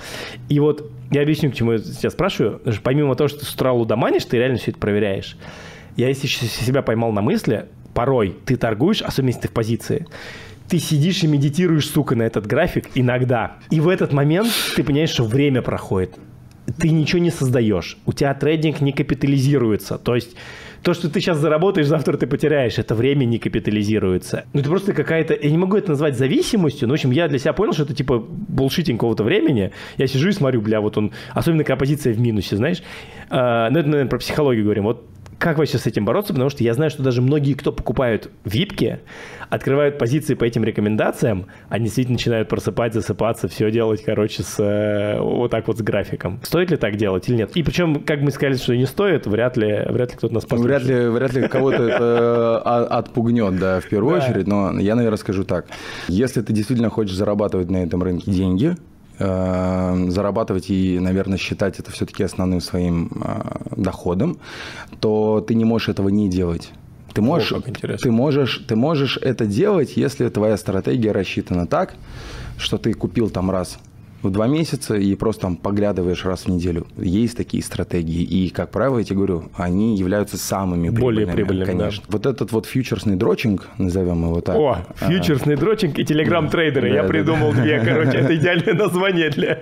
[0.49, 2.61] И вот я объясню, к чему я тебя спрашиваю.
[2.83, 5.37] Помимо того, что ты с утра лудоманишь, ты реально все это проверяешь.
[5.95, 10.07] Я если себя поймал на мысли, порой ты торгуешь, особенно если ты в позиции,
[10.69, 13.57] ты сидишь и медитируешь, сука, на этот график иногда.
[13.71, 16.15] И в этот момент ты понимаешь, что время проходит.
[16.77, 17.97] Ты ничего не создаешь.
[18.05, 19.97] У тебя трейдинг не капитализируется.
[19.97, 20.35] То есть
[20.83, 22.77] то, что ты сейчас заработаешь, завтра ты потеряешь.
[22.77, 24.45] Это время не капитализируется.
[24.53, 25.33] Ну, это просто какая-то...
[25.33, 27.95] Я не могу это назвать зависимостью, но, в общем, я для себя понял, что это
[27.95, 29.71] типа булшитинг какого-то времени.
[29.97, 31.11] Я сижу и смотрю, бля, вот он...
[31.33, 32.83] Особенно, когда позиция в минусе, знаешь.
[33.29, 34.83] А, ну, это, наверное, про психологию говорим.
[34.83, 35.07] Вот
[35.39, 36.33] как вообще с этим бороться?
[36.33, 38.99] Потому что я знаю, что даже многие, кто покупают випки,
[39.49, 45.19] открывают позиции по этим рекомендациям, они действительно начинают просыпать, засыпаться, все делать, короче, с, э,
[45.19, 46.39] вот так вот с графиком.
[46.43, 47.51] Стоит ли так делать или нет?
[47.55, 50.83] И причем, как мы сказали, что не стоит, вряд ли, вряд ли кто-то нас послушает.
[50.83, 54.45] Вряд ли, вряд ли кого-то это э, отпугнет, да, в первую очередь.
[54.45, 55.67] Но я, наверное, скажу так.
[56.09, 58.75] Если ты действительно хочешь зарабатывать на этом рынке деньги,
[59.19, 64.37] зарабатывать и, наверное, считать это все-таки основным своим э, доходом,
[64.99, 66.71] то ты не можешь этого не делать.
[67.13, 71.95] Ты можешь, О, ты, можешь, ты можешь это делать, если твоя стратегия рассчитана так,
[72.57, 73.79] что ты купил там раз
[74.21, 76.85] в два месяца и просто там поглядываешь раз в неделю.
[76.97, 78.21] Есть такие стратегии.
[78.21, 82.03] И, как правило, я тебе говорю, они являются самыми Более прибыльными, конечно.
[82.07, 82.11] Да.
[82.11, 84.55] Вот этот вот фьючерсный дрочинг, назовем его так.
[84.55, 86.89] О, а, фьючерсный а, дрочинг и телеграм-трейдеры.
[86.89, 87.61] Да, я да, придумал да.
[87.61, 89.61] две, короче, это идеальное название для,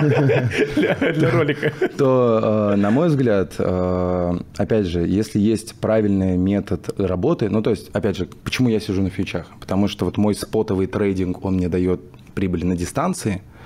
[0.00, 1.72] для, для ролика.
[1.96, 7.70] То, э, на мой взгляд, э, опять же, если есть правильный метод работы, ну, то
[7.70, 9.46] есть, опять же, почему я сижу на фьючах?
[9.60, 12.00] Потому что вот мой спотовый трейдинг, он мне дает
[12.34, 13.42] прибыль на дистанции–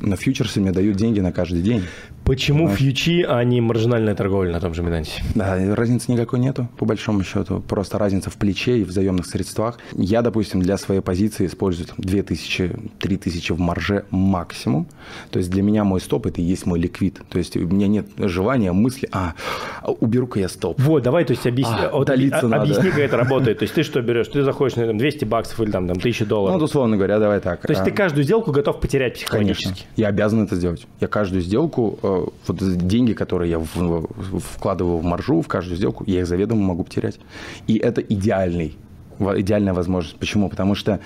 [0.00, 1.84] на фьючерсы мне дают деньги на каждый день.
[2.24, 2.78] Почему Понимаешь?
[2.78, 5.22] фьючи, а не маржинальная торговля на том же Минансе?
[5.34, 7.60] Да, разницы никакой нету, по большому счету.
[7.60, 9.78] Просто разница в плече и в заемных средствах.
[9.92, 14.86] Я, допустим, для своей позиции использую 2000-3000 в марже максимум.
[15.30, 17.20] То есть для меня мой стоп– это и есть мой ликвид.
[17.28, 19.34] То есть у меня нет желания, мысли, а,
[19.82, 20.80] уберу-ка я стоп.
[20.80, 23.58] Вот, давай, то есть объясни, а, вот, объясни, как это работает.
[23.58, 24.28] То есть ты что берешь?
[24.28, 26.58] Ты заходишь на там, 200 баксов или там, там 1000 долларов.
[26.58, 27.62] Ну, условно говоря, давай так.
[27.62, 27.94] То есть ты а.
[27.94, 29.86] каждую сделку готов потерять психологически?
[29.96, 30.86] Я обязан это сделать.
[31.00, 36.20] Я каждую сделку э, вот деньги, которые я вкладываю в маржу, в каждую сделку, я
[36.20, 37.18] их заведомо могу потерять.
[37.66, 38.76] И это идеальный,
[39.18, 40.16] идеальная возможность.
[40.16, 40.48] Почему?
[40.48, 41.00] Потому что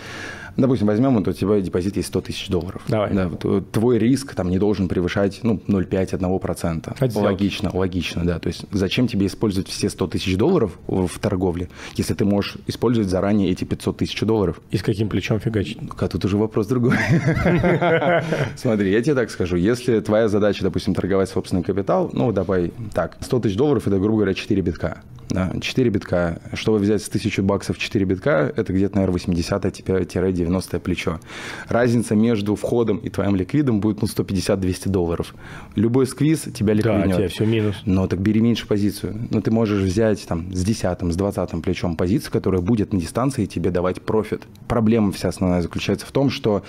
[0.57, 2.82] Допустим, возьмем, вот у тебя депозит есть 100 тысяч долларов.
[2.88, 3.12] Давай.
[3.12, 6.94] Да, вот, э, твой риск там не должен превышать ну, 0,5-1%.
[6.98, 7.26] От сделки.
[7.26, 8.38] Логично, логично, да.
[8.38, 12.57] То есть зачем тебе использовать все 100 тысяч долларов в в торговле, если ты можешь
[12.66, 14.61] использовать заранее эти 500 тысяч долларов?
[14.70, 15.78] И с каким плечом фигачить?
[15.98, 16.96] А тут уже вопрос другой.
[18.57, 19.57] Смотри, я тебе так скажу.
[19.57, 24.18] Если твоя задача, допустим, торговать собственный капитал, ну, давай так, 100 тысяч долларов– это, грубо
[24.18, 25.02] говоря, 4 битка.
[25.30, 26.40] Да, 4 битка.
[26.54, 30.45] Чтобы взять с 1000 баксов 4 битка, это где-то, наверное, 80-90
[30.80, 31.20] плечо.
[31.68, 35.34] Разница между входом и твоим ликвидом будет, ну, 150-200 долларов.
[35.74, 37.16] Любой сквиз тебя Да, ликвиднет.
[37.16, 37.76] тебе все минус.
[37.84, 39.28] Но так бери меньше позицию.
[39.30, 43.47] Но ты можешь взять там с 10 с 20 плечом позицию, которая будет на дистанции
[43.47, 44.42] тебе давать профит.
[44.68, 46.62] Проблема вся основная заключается в том, что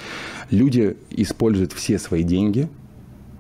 [0.51, 2.67] люди используют все свои деньги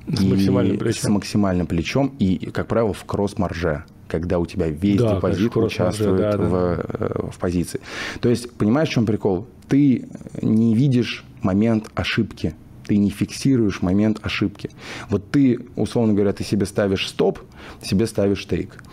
[0.07, 1.01] С максимальным плечом.
[1.01, 5.61] с максимальным плечом и, как правило, в кросс-марже когда у тебя весь Да, депозит конечно,
[5.63, 6.43] участвует да, да.
[6.43, 7.81] в, э, в позиции.
[8.21, 9.47] То есть, понимаешь, в чем прикол?
[9.67, 10.07] Ты
[10.41, 12.55] не видишь момент ошибки,
[12.85, 14.69] ты не фиксируешь момент ошибки.
[15.09, 17.39] Вот ты, условно говоря, ты себе ставишь стоп,
[17.81, 18.83] себе ставишь тейк.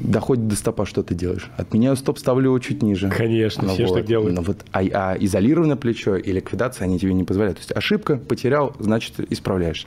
[0.00, 1.48] Доходит до стопа, что ты делаешь?
[1.56, 3.08] Отменяю стоп, ставлю его чуть ниже.
[3.08, 3.96] Конечно, все ж вот.
[3.96, 4.34] так делают.
[4.34, 7.58] Ну вот, а, а изолированное плечо и ликвидация, они тебе не позволяют.
[7.58, 9.86] То есть ошибка, потерял, значит, исправляешь.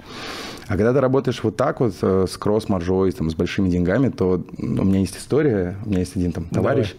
[0.68, 4.43] А когда ты работаешь вот так вот, э, с кросс-маржой, там, с большими деньгами, то
[4.57, 6.95] у меня есть история, у меня есть один там товарищ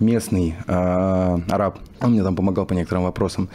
[0.00, 3.48] местный, э, араб, он мне там помогал по некоторым вопросам.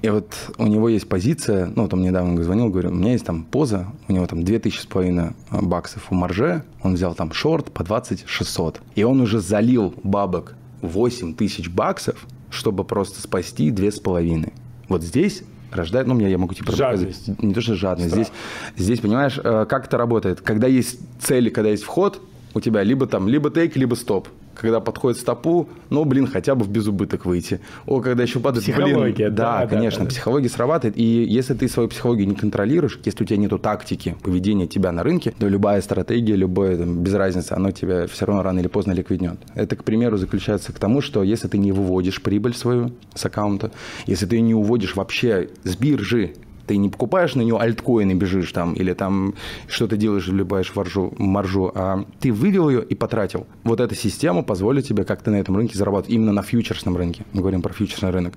[0.00, 3.12] И вот у него есть позиция, ну, вот он мне недавно звонил, говорю, у меня
[3.12, 7.32] есть там поза, у него там 2000 с половиной баксов у марже, он взял там
[7.32, 8.80] шорт по 20 600.
[8.94, 14.52] И он уже залил бабок 8 тысяч баксов, чтобы просто спасти две с половиной.
[14.88, 15.42] Вот здесь
[15.72, 17.26] рождает, ну, мне я могу тебе Жадность.
[17.26, 17.42] показать.
[17.42, 18.12] Не то, что жадность.
[18.12, 18.32] Здесь,
[18.76, 20.40] здесь, понимаешь, э, как это работает?
[20.40, 22.20] Когда есть цель, когда есть вход,
[22.54, 24.28] у тебя либо там, либо тейк, либо стоп.
[24.62, 27.60] Когда подходит стопу, ну, блин, хотя бы в безубыток выйти.
[27.84, 30.10] О, когда еще падает, Психология, блин, да, да, да, конечно, да.
[30.10, 30.96] психология срабатывает.
[30.96, 35.02] И если ты свою психологию не контролируешь, если у тебя нету тактики поведения тебя на
[35.02, 38.92] рынке, то любая стратегия, любое, там, без разницы, оно тебя все равно рано или поздно
[38.92, 39.40] ликвиднет.
[39.56, 43.72] Это, к примеру, заключается к тому, что если ты не выводишь прибыль свою с аккаунта,
[44.06, 46.34] если ты не уводишь вообще с биржи,
[46.66, 49.34] ты не покупаешь на нее альткоины, бежишь там, или там
[49.68, 53.46] что-то делаешь, вливаешь маржу, маржу, а ты вывел ее и потратил.
[53.64, 57.24] Вот эта система позволит тебе как-то на этом рынке зарабатывать, именно на фьючерсном рынке.
[57.32, 58.34] Мы говорим про фьючерсный рынок.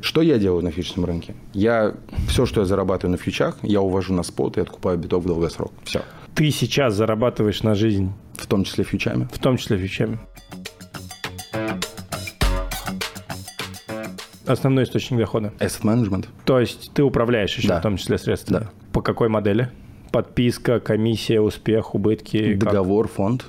[0.00, 1.34] Что я делаю на фьючерсном рынке?
[1.52, 1.94] Я
[2.28, 5.72] все, что я зарабатываю на фьючах, я увожу на спот и откупаю биток в долгосрок.
[5.84, 6.02] Все.
[6.34, 9.28] Ты сейчас зарабатываешь на жизнь, В том числе фьючами.
[9.30, 10.18] в том числе фичами.
[14.50, 15.52] Основной источник дохода.
[15.58, 16.26] Asset management.
[16.44, 17.78] То есть ты управляешь еще Да.
[17.80, 18.60] в том числе средствами.
[18.64, 18.70] Да.
[18.92, 19.70] По какой модели?
[20.12, 22.54] Подписка, комиссия, успех, убытки.
[22.54, 22.64] как?
[22.70, 23.46] Договор, фонд.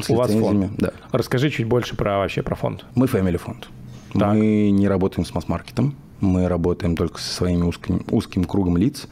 [0.00, 0.72] С У вас фонд.
[0.78, 0.90] Да.
[1.12, 2.84] Расскажи чуть больше про вообще про фонд.
[2.94, 3.68] Мы family фонд.
[4.12, 4.34] Так.
[4.34, 5.94] Мы не работаем с масс-маркетом.
[6.20, 9.08] Мы работаем только со своими узким, узким кругом лиц.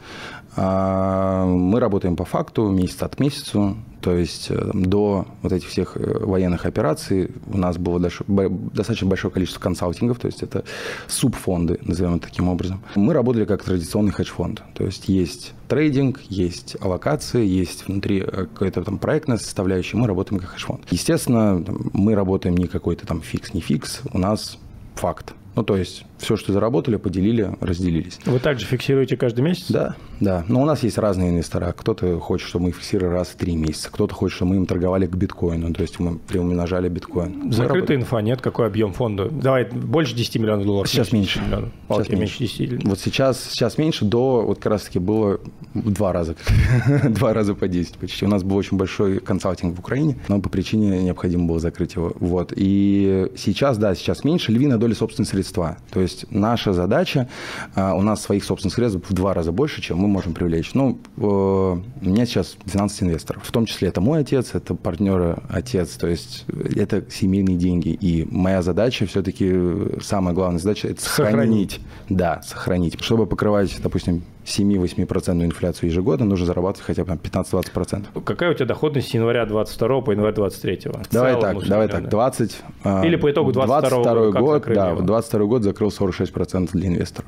[0.55, 3.77] А, Мы работаем по факту, месяц от месяцу.
[4.01, 9.31] То есть э, до вот этих всех э, военных операций у нас было достаточно большое
[9.31, 10.63] количество консалтингов, то есть это
[11.07, 12.81] субфонды, назовем это таким образом.
[12.95, 14.63] Мы работали как традиционный хедж-фонд.
[14.73, 20.39] То есть есть трейдинг, есть аллокации, есть внутри э, какая-то там проектная составляющая, мы работаем
[20.41, 20.81] как хедж-фонд.
[20.89, 24.57] Естественно, мы работаем не какой-то там фикс, не фикс, у нас
[24.95, 25.33] факт.
[25.55, 28.19] Ну, то есть все, что заработали, поделили, разделились.
[28.25, 29.65] Вы также фиксируете каждый месяц?
[29.69, 30.45] Да, да.
[30.47, 31.73] Но у нас есть разные инвестора.
[31.75, 33.89] Кто-то хочет, чтобы мы их фиксировали раз в три месяца.
[33.91, 35.73] Кто-то хочет, чтобы мы им торговали к биткоину.
[35.73, 37.51] То есть мы приумножали биткоин.
[37.51, 38.41] Закрытая инфа, нет?
[38.41, 39.29] Какой объем фонда?
[39.29, 40.89] Давай, больше 10 миллионов долларов.
[40.89, 41.39] Сейчас меньше.
[41.39, 41.69] 10 миллионов.
[41.89, 42.83] Сейчас Окей, меньше 10.
[42.85, 45.39] Вот сейчас, сейчас меньше, до вот как раз-таки было
[45.73, 46.35] в два раза.
[47.09, 48.25] два раза по 10 почти.
[48.25, 52.13] У нас был очень большой консалтинг в Украине, но по причине необходимо было закрыть его.
[52.19, 52.53] Вот.
[52.55, 54.51] И сейчас, да, сейчас меньше.
[54.51, 55.77] Львиная доля собственных средства.
[55.91, 57.27] То есть наша задача,
[57.75, 60.73] а, у нас своих собственных средств в два раза больше, чем мы можем привлечь.
[60.73, 63.43] Ну, э, у меня сейчас 12 инвесторов.
[63.45, 65.91] В том числе это мой отец, это партнеры отец.
[65.91, 66.45] То есть
[66.75, 67.89] это семейные деньги.
[67.89, 69.53] И моя задача все-таки,
[70.01, 71.71] самая главная задача, это Сохранить.
[71.71, 71.79] сохранить.
[72.09, 73.01] Да, сохранить.
[73.01, 78.23] Чтобы покрывать, допустим, 7-8% инфляцию ежегодно, нужно зарабатывать хотя бы там 15-20%.
[78.23, 80.79] Какая у тебя доходность с января 22 по январь 23?
[80.85, 81.93] В Давай целом, так, давай да.
[81.93, 82.57] так, 20...
[82.83, 85.01] а, Или по итогу 22 года, как год, закрыли да, его?
[85.01, 87.27] 22 год закрыл 46% для инвестора.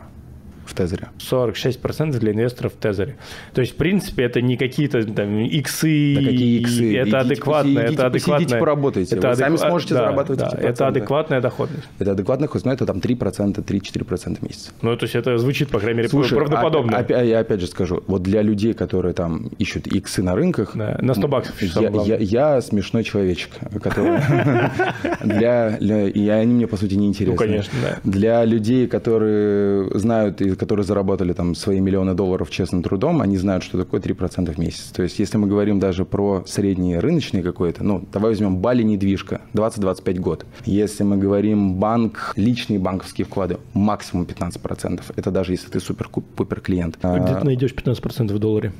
[0.73, 1.07] В Тезере.
[1.19, 3.15] 46% для инвесторов в Тезере.
[3.53, 6.15] То есть, в принципе, это не какие-то там иксы.
[6.15, 6.95] Да какие иксы?
[6.97, 7.69] Это Идите адекватно.
[7.69, 8.35] поси- это адекватно.
[8.35, 9.15] посидите, поработайте.
[9.19, 11.87] Вы сами сможете зарабатывать да, эти Это адекватная доходность.
[11.99, 14.73] Это адекватный хост, но это там 3%, 3-4% в месяц.
[14.81, 16.95] Ну, то есть это звучит, по крайней мере, Слушай, правдоподобно.
[16.95, 20.71] опя- опя- я опять же скажу, вот для людей, которые там ищут иксы на рынках,
[20.75, 23.51] Да, на 100 баксов я, я- я смешной человечек,
[23.81, 24.19] который
[25.23, 27.33] для, для- и они мне по сути не интересны.
[27.33, 27.99] Ну, конечно, да.
[28.03, 33.63] Для людей, которые знают и которые заработали там свои миллионы долларов честным трудом, они знают,
[33.65, 34.91] что такое 3% в месяц.
[34.95, 39.41] То есть, если мы говорим даже про средний рыночный какой-то, ну, давай возьмем Бали недвижка,
[39.53, 40.45] 20-25 год.
[40.65, 45.01] Если мы говорим банк, личные банковские вклады, максимум 15%.
[45.17, 46.97] Это даже если ты супер-пупер клиент.
[46.97, 48.71] Где ты найдешь 15% в долларе?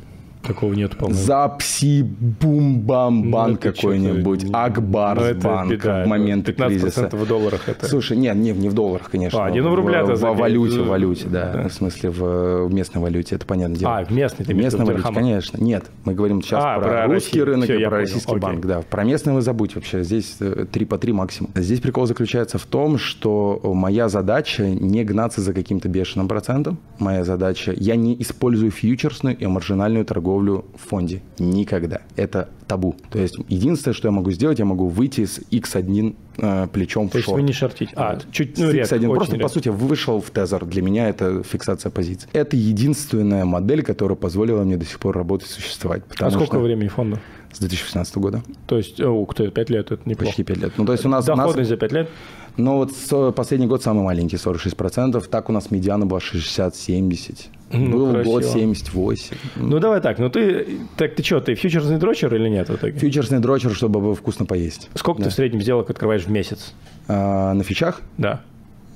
[0.43, 1.19] Такого нет, по-моему.
[1.19, 6.03] Запси бум бам банк Ну, какой-нибудь, Акбарс Ну, банк беда.
[6.03, 7.09] в моменты 15% кризиса.
[7.11, 7.85] в долларах это...
[7.87, 9.45] Слушай, нет, не, не в долларах, конечно.
[9.45, 11.69] А, не, ну, в рублях в, в, валюте, в валюте, да, да.
[11.69, 13.97] В смысле, в, в местной валюте, это понятное дело.
[13.99, 15.19] А, в местной, ты местной валюте, дирхамах?
[15.21, 15.57] конечно.
[15.63, 17.45] Нет, мы говорим сейчас А, про, про русский Россию.
[17.45, 18.41] рынок Всё, и про понял, российский окей.
[18.41, 18.65] банк.
[18.65, 20.03] Да, про местный вы забудь вообще.
[20.03, 21.51] Здесь э, 3 по 3 максимум.
[21.55, 26.79] Здесь прикол заключается в том, что моя задача не гнаться за каким-то бешеным процентом.
[26.99, 31.21] Моя задача, я не использую фьючерсную и маржинальную торговлю в фонде.
[31.39, 32.01] Никогда.
[32.15, 32.95] Это табу.
[33.11, 37.13] То есть единственное, что я могу сделать, я могу выйти с X1 э, плечом То
[37.13, 37.37] в есть шорт.
[37.41, 37.91] вы не шортите?
[37.95, 39.47] А, чуть, ну, С редко, X1 очень просто, редко.
[39.47, 40.65] по сути, вышел в тезер.
[40.65, 42.29] Для меня это фиксация позиций.
[42.33, 46.03] Это единственная модель, которая позволила мне до сих пор работать, существовать.
[46.19, 47.19] А сколько что времени фонду?
[47.51, 48.41] С 2016 года.
[48.65, 50.25] То есть, э, ух ты, 5 лет, это неплохо.
[50.29, 50.73] Почти 5 лет.
[50.77, 51.27] Ну, то есть у нас...
[51.27, 52.09] у нас- Доходность за 5 лет?
[52.57, 55.21] ну, вот последний год самый маленький, 46%.
[55.29, 57.47] Так у нас медиана была 60-70.
[57.73, 58.31] Ну, Был красиво.
[58.33, 59.37] год 78.
[59.55, 60.65] Ну, давай так, ну ты,
[60.95, 62.97] так ты что, ты фьючерсный дрочер или нет в итоге?
[62.99, 64.89] Фьючерсный дрочер, чтобы было вкусно поесть.
[64.93, 66.73] Сколько ты в среднем сделок открываешь в месяц?
[67.07, 68.01] А, на фичах?
[68.17, 68.41] Да.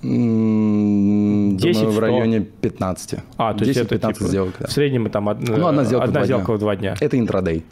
[0.03, 2.01] М, 10, думаю, в 100.
[2.01, 3.19] районе 15.
[3.37, 4.67] А, то есть это 10-15 типа, сделок, да.
[4.67, 6.55] в среднем там од- Ну, одна сделка, в, два сделка дня.
[6.55, 6.95] в два дня.
[6.99, 7.63] Это интрадей.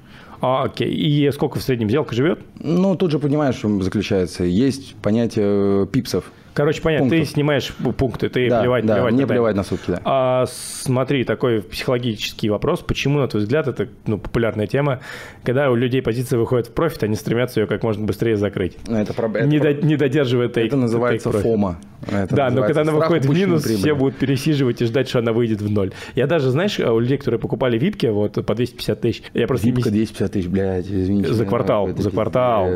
[0.42, 0.92] А, окей.
[0.94, 2.40] И сколько в среднем сделка живет?
[2.60, 4.44] Ну, тут же понимаешь, заключается.
[4.44, 6.32] Есть понятие пипсов.
[6.56, 7.34] Короче, понятно, ты Пунктов.
[7.34, 10.00] снимаешь пу- пункты, ты Да, плевать, да, плевать мне плевать на сутки, да.
[10.06, 12.80] А, смотри, такой психологический вопрос.
[12.82, 15.02] Почему, на твой взгляд, это ну, популярная тема,
[15.44, 18.96] когда у людей позиция выходит в профит, они стремятся ее как можно быстрее закрыть, Ну,
[18.98, 21.42] Это, это не, про- до- не додерживая take- это называется profit.
[21.42, 21.78] фома.
[22.10, 23.78] Это да, но когда она выходит в минус, прибыли.
[23.82, 25.92] все будут пересиживать и ждать, что она выйдет в ноль.
[26.14, 29.90] Я даже, знаешь, у людей, которые покупали випки вот по 250 тысяч, я просто Випка
[29.90, 31.34] не- 250 тысяч, блядь, извините.
[31.34, 32.68] За квартал, за это квартал,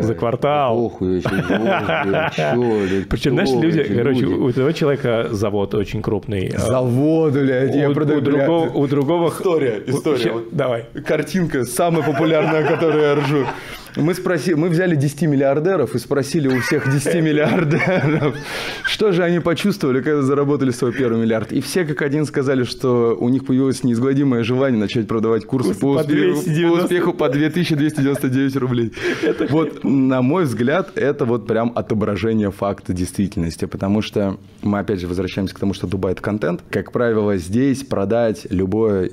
[0.00, 0.74] за квартал.
[0.74, 1.42] Похуй, вообще,
[2.06, 4.34] блядь, Причем, знаешь, люди, эти короче, люди?
[4.34, 6.52] у этого человека завод очень крупный.
[6.54, 9.28] а, Завод, блядь, я у, продаю, у другого, у другого...
[9.28, 10.32] История, история.
[10.52, 10.86] Давай.
[11.06, 13.46] Картинка самая популярная, о которой я ржу.
[13.96, 18.36] Мы, спросили, мы взяли 10 миллиардеров и спросили у всех 10 миллиардеров,
[18.84, 21.52] что же они почувствовали, когда заработали свой первый миллиард.
[21.52, 25.80] И все как один сказали, что у них появилось неизгладимое желание начать продавать курсы Курсы
[25.80, 26.68] по, по успеху, 290.
[26.68, 28.92] по успеху по 2299 рублей.
[29.50, 35.08] Вот, на мой взгляд, это вот прям отображение факта действительности, потому что мы опять же
[35.08, 36.62] возвращаемся к тому, что Дубай– это контент.
[36.70, 39.10] Как правило, здесь продать любое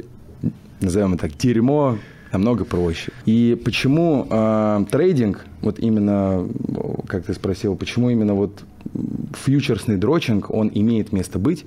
[0.82, 1.98] назовем это так, дерьмо
[2.38, 3.12] намного проще.
[3.26, 6.48] И почему э, трейдинг, вот именно,
[7.08, 8.64] как ты спросил, почему именно вот
[9.34, 11.66] фьючерсный дрочинг, он имеет место быть,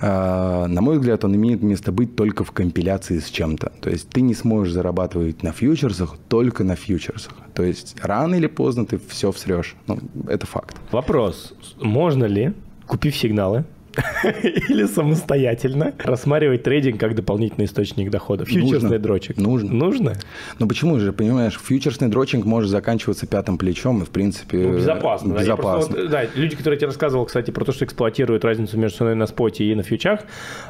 [0.00, 3.72] э, на мой взгляд, он имеет место быть только в компиляции с чем-то.
[3.80, 7.34] То есть ты не сможешь зарабатывать на фьючерсах только на фьючерсах.
[7.54, 9.74] То есть рано или поздно ты все всрешь.
[9.86, 10.76] Ну, это факт.
[10.92, 11.54] Вопрос.
[11.82, 12.52] Можно ли,
[12.86, 13.64] купив сигналы,
[14.32, 18.44] или самостоятельно рассматривать трейдинг как дополнительный источник дохода?
[18.44, 18.98] Фьючерсный Нужно.
[18.98, 19.36] дрочек.
[19.38, 19.72] Нужно.
[19.72, 20.12] Нужно?
[20.58, 25.34] Ну почему же, понимаешь, фьючерсный дрочинг может заканчиваться пятым плечом и, в принципе, Ну, безопасно.
[25.34, 25.42] да.
[25.42, 26.02] Я просто безопасно.
[26.02, 29.14] вот, да, люди, которые я тебе рассказывал, кстати, про то, что эксплуатируют разницу между ценой
[29.14, 30.20] на споте и на фьючах,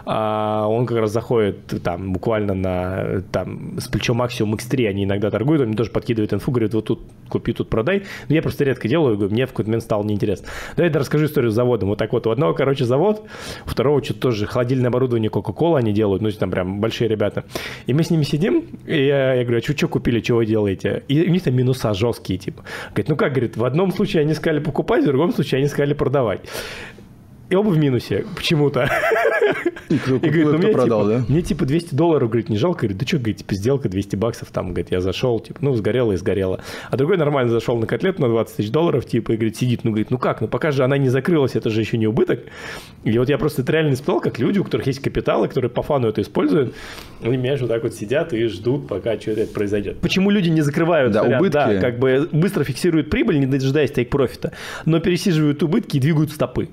[0.07, 5.31] а, он как раз заходит там буквально на там, с плечом максимум X3 они иногда
[5.31, 8.05] торгуют, он мне тоже подкидывает инфу, говорит, вот тут купи, тут продай.
[8.29, 10.49] Но я просто редко делаю, говорю, мне в какой-то момент стало неинтересно.
[10.77, 11.91] Давай я расскажу историю с заводом.
[11.91, 13.18] Вот так вот, у одного, короче, завод,
[13.67, 17.45] у второго что-то тоже холодильное оборудование Coca-Cola они делают, ну, там прям большие ребята.
[17.87, 21.03] И мы с ними сидим, и я, я говорю, а что, купили, что вы делаете?
[21.09, 22.65] И у них там минуса жесткие, типа.
[22.91, 25.95] Говорит, ну как, говорит, в одном случае они сказали покупать, в другом случае они сказали
[25.95, 26.41] продавать.
[27.51, 28.91] И оба в минусе почему-то.
[29.89, 31.25] И кто И говорит, ну, мне, продал, типа, да?
[31.33, 32.81] мне типа 200 долларов, говорит, не жалко.
[32.81, 36.13] Говорит, да что, говорит, типа сделка 200 баксов, там, говорит, я зашел, типа, ну, сгорело
[36.13, 36.61] и сгорело.
[36.91, 39.91] А другой нормально зашел на котлету на 20 тысяч долларов, типа, и говорит, сидит, ну,
[39.91, 42.41] говорит, ну как, ну пока же она не закрылась, это же еще не убыток.
[43.05, 45.83] И вот я просто это реально испытал, как люди, у которых есть капиталы, которые по
[45.83, 46.75] фану это используют,
[47.23, 50.01] они, понимаешь, вот так вот сидят и ждут, пока что-то это произойдет.
[50.01, 51.53] Почему люди не закрывают Да, убытки.
[51.53, 54.53] Да, как бы быстро фиксируют прибыль, не дожидаясь тейк-профита,
[54.85, 56.69] но пересиживают убытки и двигают стопы.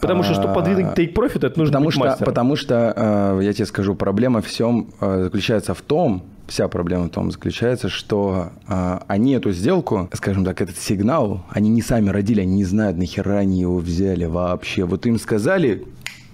[0.00, 2.26] Потому что, чтобы подвинуть take profit, это нужно потому быть что, мастером.
[2.26, 2.92] Потому что,
[3.40, 7.88] э, я тебе скажу, проблема всем э, заключается в том, вся проблема в том заключается,
[7.88, 12.64] что э, они эту сделку, скажем так, этот сигнал, они не сами родили, они не
[12.64, 14.84] знают, нахера они его взяли вообще.
[14.84, 15.84] Вот им сказали,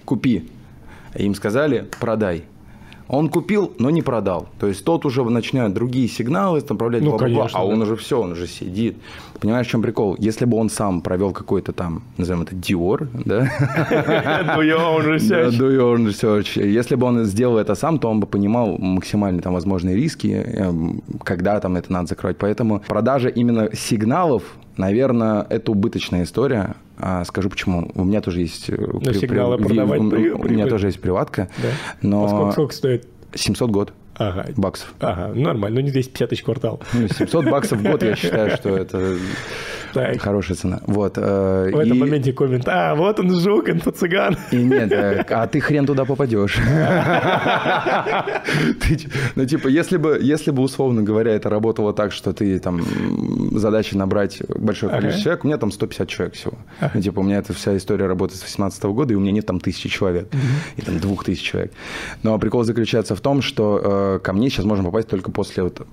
[0.05, 0.49] купи,
[1.13, 2.43] а им сказали, продай.
[3.13, 4.47] Он купил, но не продал.
[4.57, 7.83] То есть тот уже начинает другие сигналы направлять, Ну, бла-бла-бла, конечно, а он да.
[7.83, 8.95] уже все, он уже сидит.
[9.41, 10.15] Понимаешь, в чем прикол?
[10.17, 13.49] Если бы он сам провел какой-то там, назовем это Dior, да?
[14.55, 15.59] Do your own Да, research.
[15.59, 16.57] do your own research.
[16.65, 21.01] Если бы он сделал это сам, то он бы понимал максимально там возможные риски, эм,
[21.25, 22.37] когда там это надо закрывать.
[22.37, 24.43] Поэтому продажа именно сигналов,
[24.77, 26.75] наверное, это убыточная история.
[27.03, 27.89] А скажу почему.
[27.95, 28.69] У меня тоже есть...
[28.69, 31.49] э, при- сигналы при- продавать у- при- У меня тоже есть приватка.
[31.57, 31.69] Да?
[32.03, 33.07] Но А сколько, сколько стоит?
[33.33, 33.93] 700 год
[34.29, 34.45] Ага.
[34.57, 34.93] баксов.
[34.99, 36.81] Ага, нормально, ну не 250 тысяч квартал.
[36.93, 39.15] Ну, 700 баксов в год, я считаю, что это
[39.93, 40.21] Так.
[40.21, 40.79] хорошая цена.
[40.87, 41.17] Вот.
[41.17, 42.67] э, В этом моменте коммент.
[42.67, 44.37] А, вот он жук, инфо-цыган.
[44.51, 46.57] И нет, э, а ты хрен туда попадешь.
[49.35, 52.81] Ну, типа, если бы, если бы, условно говоря, это работало так, что ты там
[53.57, 56.53] задача набрать большое количество человек, у меня там 150 человек всего.
[56.93, 59.45] Ну, типа, у меня эта вся история работает с 18 года, и у меня нет
[59.45, 60.27] там тысячи человек.
[60.77, 61.71] И там двух тысяч человек.
[62.23, 65.85] Но прикол заключается в том, что э, ко мне сейчас можно попасть только после, вот,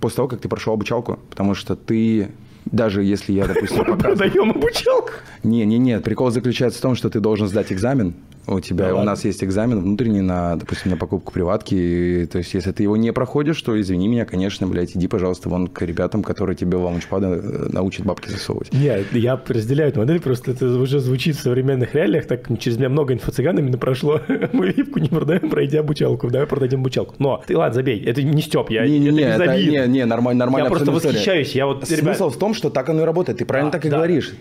[0.00, 2.30] после того, как ты прошел обучалку, потому что ты
[2.66, 4.16] даже если я, допустим, показываю...
[4.16, 5.10] Продаем обучалку.
[5.44, 6.02] Не, не, нет.
[6.02, 8.14] Прикол заключается в том, что ты должен сдать экзамен.
[8.48, 9.10] У тебя, Да у ладно?
[9.12, 11.74] нас есть экзамен внутренний на, допустим, на покупку приватки.
[11.74, 15.48] И, то есть, если ты его не проходишь, то извини меня, конечно, блядь, иди, пожалуйста,
[15.48, 18.72] вон к ребятам, которые тебе лаунчпады э, научат бабки засовывать.
[18.72, 22.88] Нет, я разделяю эту модель, просто это уже звучит в современных реалиях, так через меня
[22.88, 24.20] много инфо-цыган именно прошло.
[24.52, 27.14] Мы випку не продаем, пройди обучалку, давай продадим обучалку.
[27.18, 30.04] Но, ты ладно, забей, это не Степ, я Не, не, не, это это, не, не,
[30.04, 30.66] нормально, нормально.
[30.66, 33.38] Я просто восхищаюсь, я вот, ребят- Смысл в том, что так оно и работает.
[33.38, 33.96] Ты правильно А, так и да.
[33.96, 34.32] говоришь.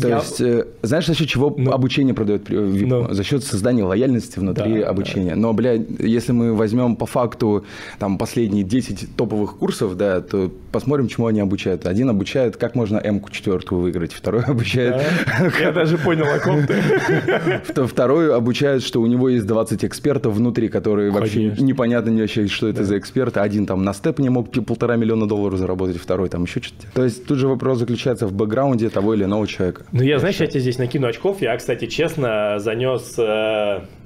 [0.00, 1.70] То Я- есть, э, знаешь, за счет чего Ну.
[1.72, 2.86] обучение продает при- VIP?
[2.86, 3.12] Ну.
[3.14, 5.34] За счет создания лояльности внутри Да, обучения.
[5.36, 7.64] Но, блядь, если мы возьмем по факту
[8.00, 11.86] там последние 10 топовых курсов, да, то посмотрим, чему они обучают.
[11.86, 14.12] Один обучает, как можно М-ку четвертую выиграть.
[14.12, 14.96] Второй обучает...
[15.38, 15.50] Да?
[15.60, 16.74] Я даже понял, о ком ты.
[17.68, 22.48] Вто- Второй обучает, что у него есть 20 экспертов внутри, которые вообще непонятно не вообще,
[22.48, 23.40] что это за эксперты.
[23.40, 26.86] Один там на степ не мог полтора миллиона долларов заработать, второй там еще что-то.
[26.94, 29.84] То есть тут же вопрос заключается в бэкграунде того или иного человека.
[29.92, 31.40] Ну, я, знаешь, я тебе здесь накину очков.
[31.40, 33.14] Я, кстати, честно занес
[33.44, 34.03] э,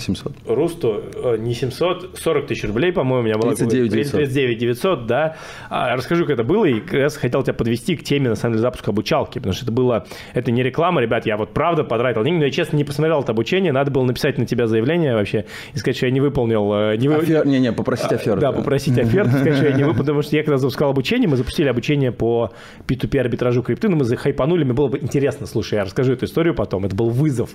[0.00, 0.32] 700.
[0.46, 3.54] Русту э, не 700, 40 тысяч рублей, по-моему, у меня было.
[3.54, 4.12] 39 900.
[4.12, 5.36] 39 900, да.
[5.70, 8.54] А, расскажу, как это было, и как раз хотел тебя подвести к теме, на самом
[8.54, 12.24] деле, запуска обучалки, потому что это было, это не реклама, ребят, я вот правда потратил
[12.24, 15.44] деньги, но я, честно, не посмотрел это обучение, надо было написать на тебя заявление вообще
[15.74, 18.40] и сказать, что я не выполнил, э, не вы- Офер- Не-не, попросить оферту.
[18.40, 21.36] да, попросить оферту, сказать, что я не выполнил, потому что я когда запускал обучение, мы
[21.36, 22.52] запустили обучение по
[22.86, 26.54] P2P арбитражу крипты, но мы захайпанули, мне было бы интересно, слушай, я расскажу эту историю
[26.54, 27.50] потом, это был вызов.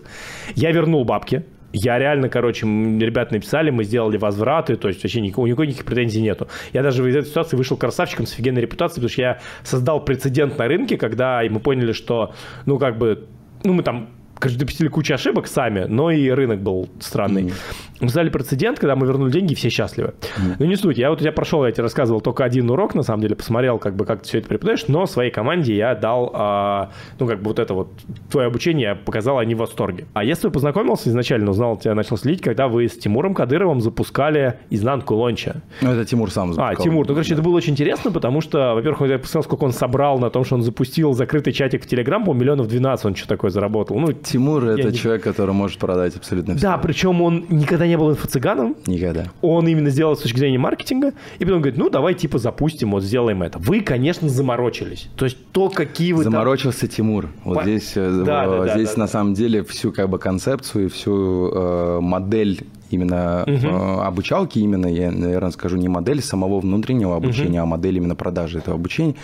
[0.56, 1.44] Я вернул бабки,
[1.74, 6.22] я реально, короче, ребят написали, мы сделали возвраты, то есть вообще никакого, никакой никаких претензий
[6.22, 6.48] нету.
[6.74, 10.58] Я даже из этой ситуации вышел красавчиком с офигенной репутацией, потому что я создал прецедент
[10.58, 12.34] на рынке, когда и мы поняли, что,
[12.66, 13.28] ну, как бы,
[13.64, 14.10] ну, мы там
[14.42, 17.54] конечно, допустили кучу ошибок сами, но и рынок был странный.
[18.00, 20.16] Мы создали прецедент, когда мы вернули деньги, и все счастливы.
[20.58, 20.98] Ну, не суть.
[20.98, 23.78] Я вот у тебя прошел, я тебе рассказывал только один урок, на самом деле, посмотрел,
[23.78, 27.42] как бы, как ты все это преподаешь, но своей команде я дал, а, ну, как
[27.42, 27.92] бы вот это вот,
[28.32, 30.08] твое обучение я показал, они в восторге.
[30.14, 33.82] А я с тобой познакомился изначально, узнал, тебя начал следить, когда вы с Тимуром Кадыровым
[33.82, 35.62] запускали изнанку лонча.
[35.82, 36.84] Ну, это Тимур сам А, запускал.
[36.84, 40.18] Тимур, ну, короче, это было очень интересно, потому что, во-первых, я посмотрел, сколько он собрал
[40.18, 43.52] на том, что он запустил закрытый чатик в Телеграм, по миллионов 12 он что такое
[43.52, 44.00] заработал.
[44.00, 46.62] Ну, Тимур это не- человек, который может продать абсолютно все.
[46.68, 49.26] да, причем он никогда не был инфо-цыганом, Никогда.
[49.42, 53.04] он именно сделал с точки зрения маркетинга, и потом говорит, ну, давай, типа, запустим, вот,
[53.04, 53.60] сделаем это.
[53.60, 55.10] Вы, конечно, заморочились.
[55.16, 57.28] То есть то, какие вы там- Заморочился Тимур.
[57.44, 59.12] Вот По- здесь, э, Да, да, да, здесь да, на да.
[59.12, 62.62] самом деле всю как бы концепцию и всю э, модель
[62.92, 68.16] именно э, обучалки, именно, я, наверное, скажу, не модель самого внутреннего обучения, а модель именно
[68.16, 69.16] продажи этого обучения.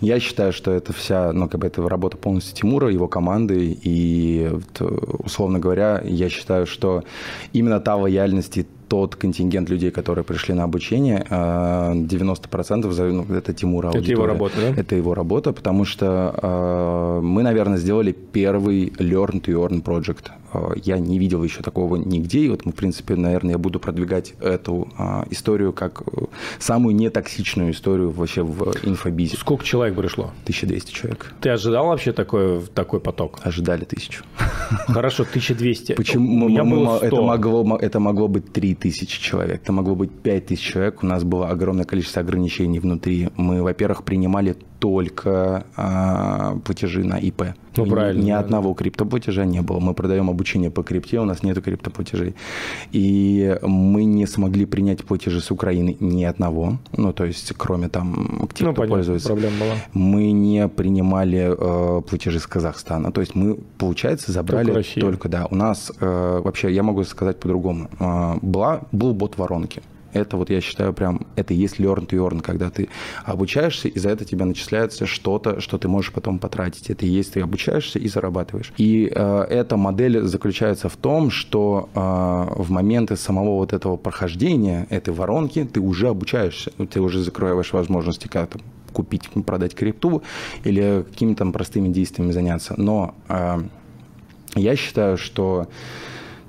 [0.00, 4.50] Я считаю, что это вся, ну, как бы это работа полностью Тимура, его команды, и,
[5.24, 7.02] условно говоря, я считаю, что
[7.52, 13.24] именно та лояльность и тот контингент людей, которые пришли на обучение, э, 90% за- ну,
[13.34, 14.80] это Тимура Это его работа, да?
[14.80, 16.06] Это его работа, потому что
[16.40, 20.30] э, мы, наверное, сделали первый Learn to Earn project.
[20.56, 23.80] Э, я не видел еще такого нигде, и вот, мы, в принципе, наверное, я буду
[23.80, 26.24] продвигать эту э, историю как э,
[26.58, 29.36] самую нетоксичную историю вообще в инфобизе.
[29.36, 30.24] Сколько человек пришло?
[30.44, 31.34] 1200 человек.
[31.40, 33.40] Ты ожидал вообще такой, такой поток?
[33.42, 34.24] Ожидали тысячу.
[34.88, 35.94] Хорошо, 1200.
[35.94, 36.46] Почему?
[36.46, 37.06] У меня Мы- было мы- 100.
[37.06, 41.02] это, могло, это могло быть 3000 человек, это могло быть 5000 человек.
[41.02, 43.28] У нас было огромное количество ограничений внутри.
[43.36, 47.54] Мы, во-первых, принимали только а, платежи на ИП.
[47.76, 48.22] Ну, правильно.
[48.22, 49.80] Ни да, одного криптоплатежа не было.
[49.80, 52.34] Мы продаем обучение по крипте, у нас нету криптоплатежей.
[52.92, 56.78] И мы не смогли принять платежи с Украины ни одного.
[56.96, 59.28] Ну, то есть, кроме там тех, ну, кто понятно, пользуется.
[59.28, 59.74] проблема была.
[59.92, 63.12] Мы не принимали э, платежи с Казахстана.
[63.12, 65.46] То есть мы, получается, забрали Только только, да.
[65.50, 67.90] У нас э, вообще, я могу сказать по-другому.
[68.00, 69.82] Э, была, был бот воронки.
[70.16, 72.88] Это вот я считаю прям, это и есть learn to earn, когда ты
[73.24, 76.90] обучаешься, и за это тебе начисляется что-то, что ты можешь потом потратить.
[76.90, 78.72] Это и есть ты обучаешься и зарабатываешь.
[78.78, 84.86] И э, эта модель заключается в том, что э, в моменты самого вот этого прохождения
[84.90, 88.58] этой воронки ты уже обучаешься, ты уже закрываешь возможности как-то
[88.92, 90.22] купить, продать крипту
[90.64, 92.74] или какими-то простыми действиями заняться.
[92.78, 93.58] Но э,
[94.54, 95.68] я считаю, что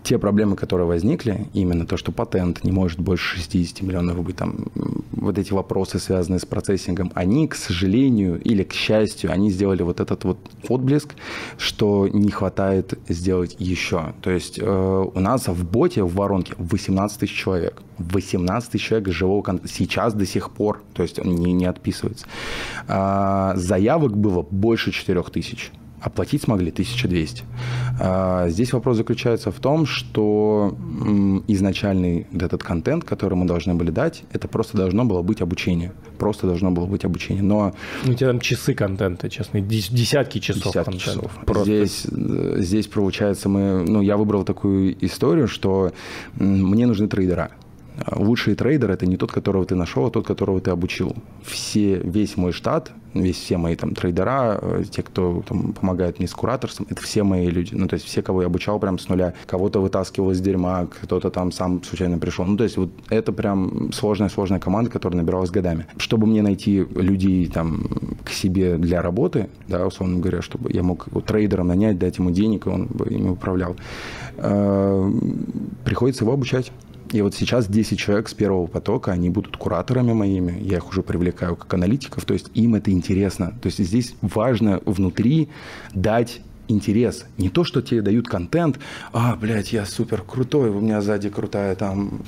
[0.08, 4.68] те проблемы, которые возникли, именно то, что патент не может больше 60 миллионов быть, там,
[5.12, 10.00] вот эти вопросы, связанные с процессингом, они, к сожалению или к счастью, они сделали вот
[10.00, 10.38] этот вот
[10.70, 11.14] отблеск,
[11.58, 14.14] что не хватает сделать еще.
[14.22, 17.82] То есть э, у нас в боте, в воронке 18 тысяч человек.
[17.98, 19.74] 18 тысяч человек живого контента.
[19.74, 22.28] Сейчас до сих пор, то есть он не, не отписывается.
[22.88, 25.72] А, заявок было больше 4 тысяч.
[26.02, 27.44] Оплатить смогли 1200.
[28.00, 30.78] А, Здесь вопрос заключается в том, что
[31.48, 35.92] изначальный этот контент, который мы должны были дать, это просто должно было быть обучение.
[36.20, 37.44] Просто должно было быть обучение.
[37.44, 37.74] Но
[38.06, 41.06] Ну, у тебя там часы контента, честно, дес- десятки часов десятки контента.
[41.06, 41.32] часов.
[41.46, 41.64] Просто.
[41.66, 45.92] Здесь, э, здесь, получается, мы, ну, я выбрал такую историю, что
[46.36, 47.50] мне нужны трейдера.
[48.06, 51.16] А Лучший трейдер это не тот, которого ты нашел, а тот, которого ты обучил.
[51.44, 56.28] Все, весь мой штат, весь все мои там трейдера, э, те, кто там, помогает мне
[56.28, 57.74] с кураторством, это все мои люди.
[57.74, 59.34] Ну, то есть все, кого я обучал прям с нуля.
[59.46, 62.46] Кого-то вытаскивал из дерьма, кто-то там сам случайно пришел.
[62.46, 65.88] Ну, то есть вот это прям сложная-сложная команда, которая набиралась годами.
[65.98, 67.88] Чтобы мне найти людей там
[68.24, 72.32] к себе для работы, да, условно говоря, чтобы я мог его трейдером нанять, дать ему
[72.32, 73.76] денег, и он бы ими управлял,
[74.38, 75.12] э,
[75.84, 76.72] приходится его обучать.
[77.14, 81.02] И вот сейчас 10 человек с первого потока, они будут кураторами моими, я их уже
[81.02, 83.54] привлекаю как аналитиков, то есть им это интересно.
[83.62, 85.50] То есть здесь важно внутри
[85.94, 87.26] дать интерес.
[87.38, 88.80] Не то, что тебе дают контент,
[89.14, 92.22] а, блядь, я супер крутой, у меня сзади крутая там,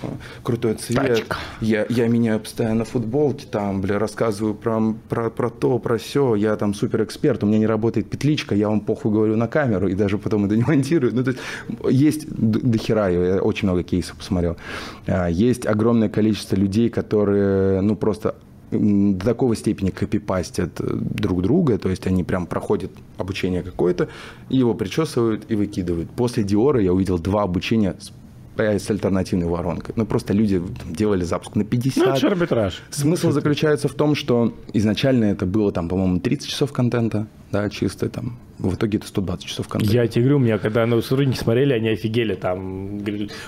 [0.44, 1.08] крутой цвет.
[1.08, 1.38] Тачка.
[1.62, 6.56] Я, я меняю постоянно футболки, там, бля, рассказываю про, про, про то, про все, я
[6.56, 9.94] там супер эксперт, у меня не работает петличка, я вам похуй говорю на камеру и
[9.94, 11.14] даже потом это не монтирую.
[11.14, 11.40] Ну, то есть,
[11.90, 14.58] есть д- до хера, я очень много кейсов посмотрел.
[15.08, 18.36] А, Есть огромное количество людей, которые, ну, просто
[18.72, 24.08] до такого степени копипастят э, друг друга, то есть они прям проходят обучение какое-то,
[24.50, 26.10] его причесывают и выкидывают.
[26.12, 28.12] После Диора я увидел два обучения с,
[28.58, 29.96] э, с альтернативной воронкой.
[29.98, 32.06] Ну, просто люди там делали запуск на 50.
[32.06, 32.82] Ну, это же арбитраж.
[32.92, 38.10] Смысл заключается в том, что изначально это было там, по-моему, 30 часов контента, да, чисто
[38.10, 38.38] там.
[38.60, 39.96] В итоге это 120 часов контента.
[39.96, 42.36] Я тебе говорю, у меня когда ну, сотрудники смотрели, они офигели.
[42.36, 43.00] Там,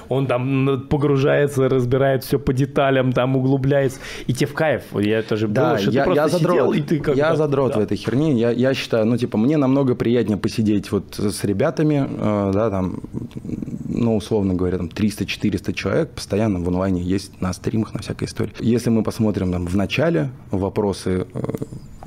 [0.07, 3.99] он там погружается, разбирает все по деталям, там углубляется.
[4.27, 4.83] И тебе в кайф.
[4.93, 6.53] Я это же Да, было, что я, ты просто я задрот.
[6.53, 7.79] сидел, и ты как я задрот да.
[7.79, 8.39] в этой херне.
[8.39, 13.01] Я, я считаю, ну, типа, мне намного приятнее посидеть вот с ребятами, э, да, там,
[13.89, 18.53] ну, условно говоря, там 300-400 человек постоянно в онлайне есть на стримах, на всякой истории.
[18.59, 21.41] Если мы посмотрим там в начале вопросы э,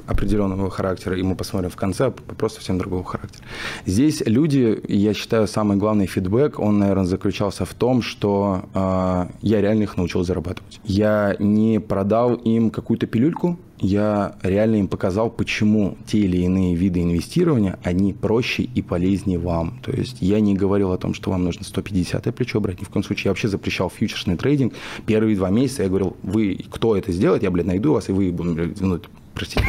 [0.07, 3.45] определенного характера, и мы посмотрим в конце вопрос совсем другого характера.
[3.87, 9.61] Здесь люди, я считаю, самый главный фидбэк, он, наверное, заключался в том, что э, я
[9.61, 10.81] реально их научил зарабатывать.
[10.85, 17.03] Я не продал им какую-то пилюльку, я реально им показал, почему те или иные виды
[17.03, 19.79] инвестирования, они проще и полезнее вам.
[19.83, 22.89] То есть я не говорил о том, что вам нужно 150 плечо брать, ни в
[22.89, 23.25] коем случае.
[23.27, 24.75] Я вообще запрещал фьючерсный трейдинг.
[25.07, 28.33] Первые два месяца я говорил, вы, кто это сделает, я, блядь, найду вас, и вы,
[28.33, 29.01] блядь, ну,
[29.35, 29.65] простите.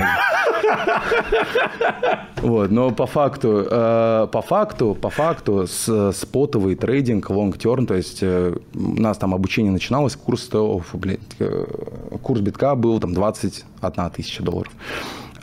[2.42, 8.20] Вот, но по факту, э, по факту, по факту, спотовый трейдинг, long term, то есть
[8.22, 11.66] э, у нас там обучение начиналось, курс стоил, блядь, э,
[12.22, 14.72] курс битка был там 21 тысяча долларов.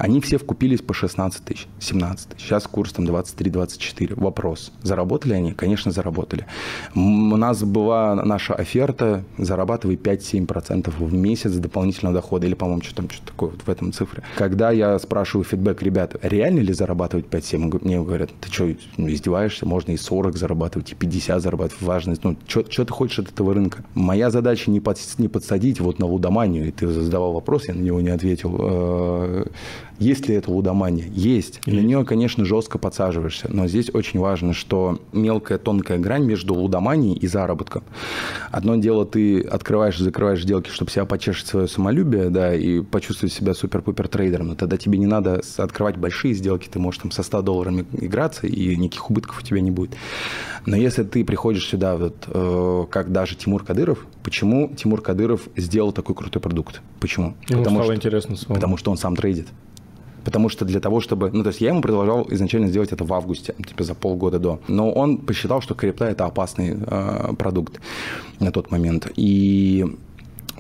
[0.03, 2.45] Они все вкупились по 16 тысяч, 17 тысяч.
[2.45, 4.21] Сейчас курс там 23-24.
[4.21, 5.53] Вопрос, заработали они?
[5.53, 6.45] Конечно, заработали.
[6.97, 12.49] У нас была наша оферта, зарабатывай 5-7% в месяц дополнительного дохода.
[12.49, 14.25] Или, по-моему, что там, что такое вот в этом цифре.
[14.35, 17.85] Когда я спрашиваю фидбэк, ребята, реально ли зарабатывать 5-7?
[17.85, 19.67] Мне говорят, ты что, издеваешься?
[19.67, 21.81] Можно и 40 зарабатывать, и 50 зарабатывать.
[21.81, 23.85] Важность, ну, что ты хочешь от этого рынка?
[23.95, 26.67] Моя задача не, под, не подсадить вот на лудоманию.
[26.67, 29.47] И ты задавал вопрос, я на него не ответил.
[30.03, 31.07] Есть ли это лудомания?
[31.15, 31.61] Есть.
[31.65, 33.49] И на нее, конечно, жестко подсаживаешься.
[33.49, 37.85] Но здесь очень важно, что мелкая, тонкая грань между лудоманией и заработком.
[38.51, 43.33] Одно дело, ты открываешь и закрываешь сделки, чтобы себя почешить свое самолюбие, да, и почувствовать
[43.33, 44.49] себя супер-пупер трейдером.
[44.49, 48.49] Но тогда тебе не надо открывать большие сделки, ты можешь там со 100 долларами играться,
[48.49, 49.93] и никаких убытков у тебя не будет.
[50.67, 55.93] Но если ты приходишь сюда, вот, э, как даже Тимур Кадыров, почему Тимур Кадыров сделал
[55.93, 56.81] такой крутой продукт?
[56.99, 57.37] Почему?
[57.49, 58.57] Ему потому стало что, интересно с вами.
[58.57, 59.47] Потому что он сам трейдит.
[60.25, 61.31] Потому что для того, чтобы...
[61.33, 64.61] Ну, то есть я ему предлагал изначально сделать это в августе, типа за полгода до.
[64.69, 67.81] Но он посчитал, что крипта– это опасный э, продукт
[68.41, 69.11] на тот момент.
[69.17, 69.85] И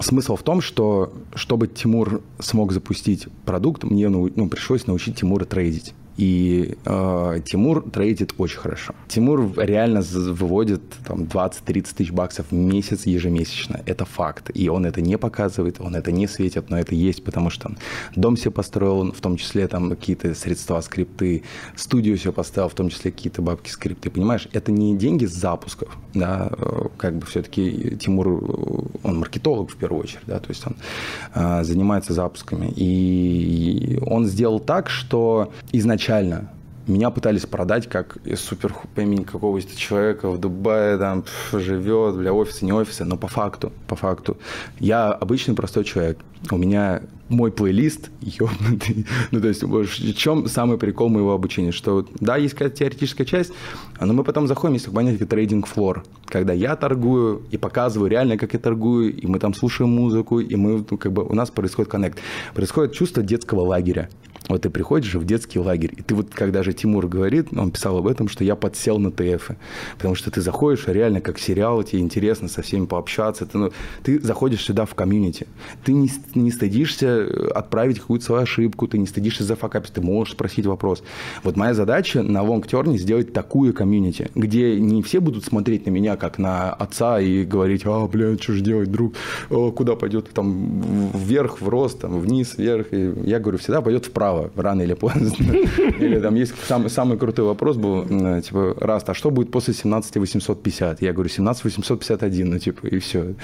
[0.00, 5.94] смысл в том, что чтобы Тимур смог запустить продукт, мне ну, пришлось научить Тимура трейдить.
[6.16, 8.94] И э, Тимур трейдит очень хорошо.
[9.08, 13.80] Тимур реально выводит там 20-30 тысяч баксов в месяц ежемесячно.
[13.86, 14.50] Это факт.
[14.54, 17.78] И он это не показывает, он это не светит, но это есть, потому что он
[18.14, 21.42] дом себе построил, в том числе там какие-то средства, скрипты,
[21.76, 24.10] студию себе поставил, в том числе какие-то бабки, скрипты.
[24.10, 29.70] Понимаешь, это не деньги с запусков, да, э, как бы все-таки Тимур, э, он маркетолог
[29.70, 30.76] в первую очередь, да, то есть он
[31.34, 32.72] э, занимается запусками.
[32.76, 36.48] И он сделал так, что изначально изначально
[36.86, 42.72] меня пытались продать как супер пойми какого-то человека в Дубае там живет, бля, офисы, не
[42.72, 44.36] офисы, но по факту, по факту,
[44.80, 46.18] я обычный простой человек.
[46.50, 49.06] У меня мой плейлист ёбнутый.
[49.30, 51.70] Ну, то есть, в чем самый прикол моего обучения?
[51.70, 53.52] Что, да, есть какая-то теоретическая часть,
[54.00, 58.54] но мы потом заходим, если понятие трейдинг флор, когда я торгую и показываю реально, как
[58.54, 61.92] я торгую, и мы там слушаем музыку, и мы, ну, как бы, у нас происходит
[61.92, 62.18] коннект.
[62.54, 64.08] Происходит чувство детского лагеря.
[64.48, 67.98] Вот ты приходишь в детский лагерь, и ты вот, когда же Тимур говорит, он писал
[67.98, 69.50] об этом, что я подсел на ТФ,
[69.96, 74.20] потому что ты заходишь реально как сериал, тебе интересно со всеми пообщаться, ты, ну, ты
[74.20, 75.46] заходишь сюда в комьюнити,
[75.84, 80.66] ты не, не стыдишься отправить какую-то свою ошибку, ты не стыдишься зафакапить, ты можешь спросить
[80.66, 81.04] вопрос.
[81.44, 86.16] Вот моя задача на лонгтерне сделать такую комьюнити, где не все будут смотреть на меня
[86.16, 89.14] как на отца и говорить, а, блядь, что же делать, друг,
[89.50, 92.92] О, куда пойдет там вверх, в рост, там, вниз, вверх.
[92.92, 95.30] И я говорю, всегда пойдет вправо вправо, рано или поздно.
[95.98, 98.04] Или там есть самый, самый крутой вопрос был,
[98.42, 101.02] типа, Раст, а что будет после 17 850?
[101.02, 103.34] Я говорю, 17 851, ну, типа, и все,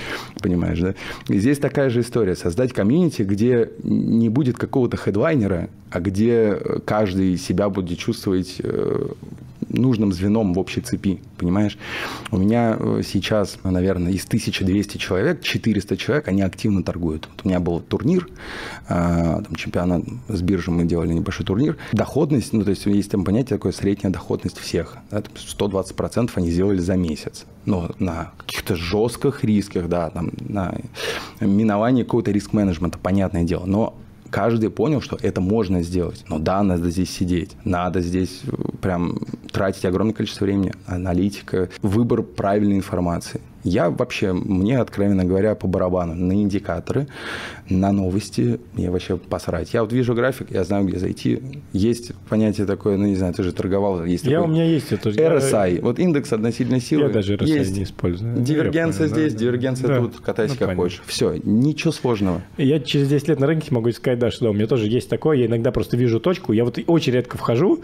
[0.43, 0.95] понимаешь, да?
[1.29, 7.37] И здесь такая же история, создать комьюнити, где не будет какого-то хедлайнера, а где каждый
[7.37, 9.09] себя будет чувствовать э,
[9.69, 11.79] нужным звеном в общей цепи, понимаешь?
[12.31, 17.29] У меня э, сейчас, наверное, из 1200 человек, 400 человек, они активно торгуют.
[17.31, 18.29] Вот у меня был турнир,
[18.89, 21.77] а, там, чемпионат с биржи, мы делали небольшой турнир.
[21.93, 24.97] Доходность, ну, то есть есть там понятие такое средняя доходность всех.
[25.11, 27.45] Да, 120% они сделали за месяц.
[27.65, 30.75] Но на каких-то жестких рисках, да, там, на
[31.41, 33.67] миновании какого-то риск-менеджмента, понятное дело.
[33.67, 33.95] Но
[34.31, 36.25] каждый понял, что это можно сделать.
[36.29, 39.19] Но да, надо здесь сидеть, надо здесь э, прям
[39.53, 43.41] тратить огромное количество времени, аналитика, выбор правильной информации.
[43.65, 47.09] Я вообще, мне, откровенно говоря, по барабану на индикаторы,
[47.69, 49.75] на новости, мне вообще посрать.
[49.75, 51.63] Я вот вижу график, я знаю, где зайти.
[51.73, 54.05] Есть понятие такое, ну, не знаю, ты же торговал.
[54.05, 55.11] Есть я, такой у меня есть это.
[55.11, 55.83] RSI, я...
[55.83, 57.05] вот индекс относительной силы.
[57.05, 57.77] Я даже RSI есть.
[57.77, 58.37] не использую.
[58.39, 59.99] Дивергенция я здесь, да, дивергенция да.
[59.99, 60.85] тут, катайся ну, как понятно.
[60.85, 61.03] хочешь.
[61.07, 62.43] Все, ничего сложного.
[62.57, 65.09] Я через 10 лет на рынке могу сказать, да, что да, у меня тоже есть
[65.09, 67.83] такое, я иногда просто вижу точку, я вот очень редко вхожу,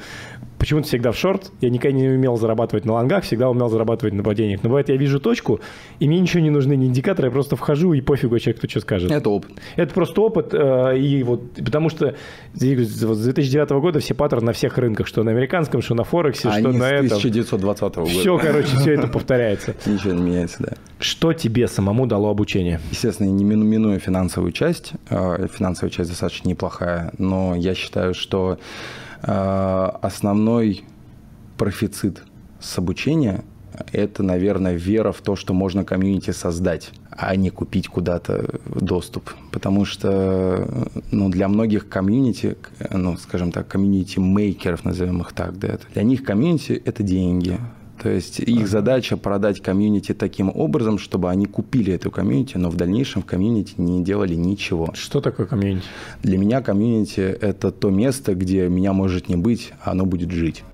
[0.59, 4.23] почему-то всегда в шорт, я никогда не умел зарабатывать на лонгах, всегда умел зарабатывать на
[4.23, 4.63] падениях.
[4.63, 5.61] Но бывает, я вижу точку,
[5.99, 8.81] и мне ничего не нужны, ни индикаторы, я просто вхожу, и пофигу, человек кто что
[8.81, 9.11] скажет.
[9.11, 9.53] Это опыт.
[9.77, 12.15] Это просто опыт, э, и вот, потому что
[12.55, 16.51] с 2009 года все паттерны на всех рынках, что на американском, что на Форексе, что
[16.51, 17.19] Они на с этом.
[17.19, 18.11] 1920 года.
[18.11, 19.75] Все, короче, все это повторяется.
[19.87, 20.73] Ничего не меняется, да.
[20.99, 22.81] Что тебе самому дало обучение?
[22.91, 28.59] Естественно, не мину- минуя финансовую часть, э, финансовая часть достаточно неплохая, но я считаю, что
[29.23, 30.85] э, основной
[31.57, 32.23] профицит
[32.61, 33.45] с обучения–
[33.93, 39.31] это, наверное, вера в то, что можно комьюнити создать, а не купить куда-то доступ.
[39.53, 40.69] Потому что
[41.11, 42.57] ну, для многих комьюнити,
[42.91, 47.59] ну, скажем так, комьюнити-мейкеров, назовем их так, да, для них комьюнити– это деньги,
[48.03, 52.77] то есть их задача продать комьюнити таким образом, чтобы они купили эту комьюнити, но в
[52.77, 54.91] дальнейшем в комьюнити не делали ничего.
[54.95, 55.87] Что такое комьюнити?
[56.23, 60.65] Для меня комьюнити– это то место, где меня может не быть, а оно будет жить.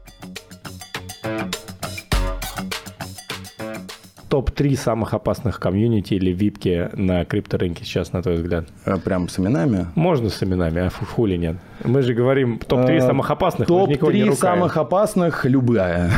[4.31, 8.69] Топ-3 самых опасных комьюнити или випки на крипторынке сейчас, на твой взгляд?
[8.85, 9.89] А, прям с именами?
[9.97, 11.57] Можно с именами, а хули нет.
[11.83, 13.67] Мы же говорим топ-3 а, самых опасных.
[13.67, 16.13] Топ-3 самых опасных любая.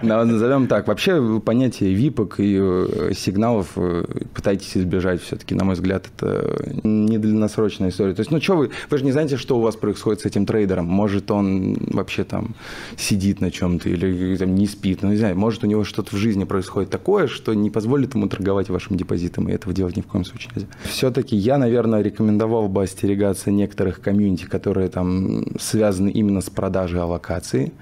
[0.02, 0.86] Назовем так.
[0.86, 4.04] Вообще понятие випок и э, сигналов э,
[4.34, 8.12] пытайтесь избежать все-таки, на мой взгляд, это не длинносрочная история.
[8.12, 10.44] То есть, ну что вы, вы же не знаете, что у вас происходит с этим
[10.44, 10.84] трейдером.
[10.84, 12.54] Может, он вообще там
[12.98, 16.18] сидит на чем-то или там, не спит, ну не знаю, может, у него что-то в
[16.18, 20.06] жизни происходит такое, что не позволит ему торговать вашим депозитом, и этого делать ни в
[20.06, 20.68] коем случае нельзя.
[20.84, 27.72] Все-таки я, наверное, рекомендовал бы остерегаться некоторых комьюнити, которые там связаны именно с продажей аллокации.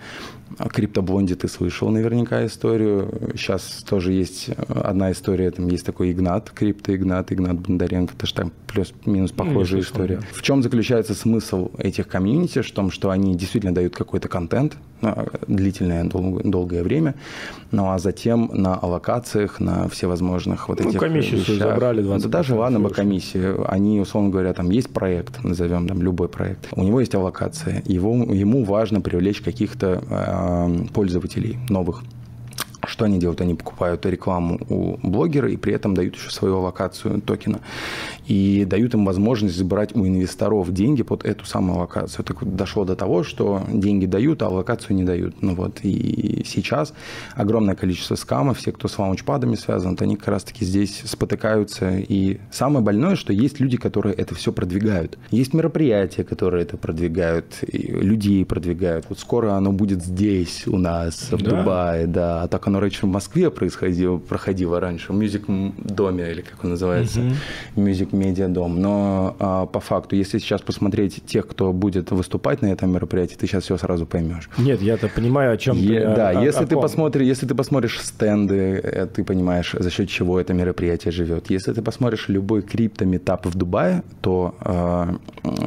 [0.59, 3.32] О криптоблонде ты слышал наверняка историю.
[3.35, 8.35] Сейчас тоже есть одна история, там есть такой Игнат, крипто Игнат, Игнат Бондаренко, это же
[8.35, 10.20] там плюс-минус похожая история.
[10.32, 12.60] В чем заключается смысл этих комьюнити?
[12.62, 14.76] В том, что они действительно дают какой-то контент,
[15.47, 17.14] длительное, дол- долгое время,
[17.70, 21.59] ну а затем на аллокациях, на всевозможных вот ну, этих комиссию вещах.
[21.59, 22.22] забрали 20%.
[22.22, 26.68] Да даже ладно бы комиссии, они, условно говоря, там есть проект, назовем там любой проект,
[26.72, 30.43] у него есть аллокация, его, ему важно привлечь каких-то э,
[30.92, 32.02] пользователей новых.
[32.86, 33.40] Что они делают?
[33.40, 37.61] Они покупают рекламу у блогера и при этом дают еще свою локацию токена.
[38.27, 42.24] И дают им возможность забирать у инвесторов деньги под эту самую локацию.
[42.24, 45.43] Так вот, дошло до того, что деньги дают, а локацию не дают.
[45.43, 46.94] Ну вот, и сейчас
[47.35, 51.98] огромное количество скамов, все, кто с лаунчпадами связан, они как раз-таки здесь спотыкаются.
[51.98, 55.19] И самое больное, что есть люди, которые это все продвигают.
[55.31, 59.06] Есть мероприятия, которые это продвигают, людей продвигают.
[59.09, 61.51] Вот скоро оно будет здесь у нас, в да?
[61.51, 62.43] Дубае, да.
[62.43, 67.20] А так оно раньше в Москве происходило, проходило раньше, в мюзик-доме, или как он называется,
[67.76, 68.80] мюзик-медиа-дом.
[68.80, 73.46] Но а, по факту, если сейчас посмотреть тех, кто будет выступать на этом мероприятии, ты
[73.46, 74.51] сейчас все сразу поймешь.
[74.59, 76.16] Нет, я-то понимаю, о чем е- ты.
[76.16, 80.09] Да, о, если, о ты посмотришь, если ты посмотришь стенды, э, ты понимаешь, за счет
[80.09, 81.51] чего это мероприятие живет.
[81.51, 85.16] Если ты посмотришь любой крипто-метап в Дубае, то э,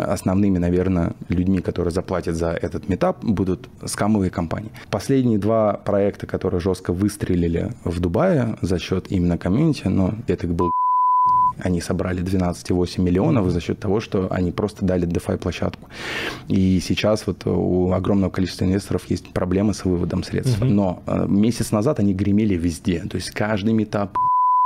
[0.03, 4.71] основными, наверное, людьми, которые заплатят за этот метап, будут скамовые компании.
[4.89, 10.71] Последние два проекта, которые жестко выстрелили в Дубае за счет именно комьюнити, но это был
[11.59, 15.89] они собрали 12,8 миллионов за счет того, что они просто дали DeFi площадку.
[16.47, 20.59] И сейчас вот у огромного количества инвесторов есть проблемы с выводом средств.
[20.61, 22.99] Но э, месяц назад они гремели везде.
[23.09, 24.17] То есть каждый метап,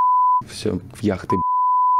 [0.50, 1.38] все в яхты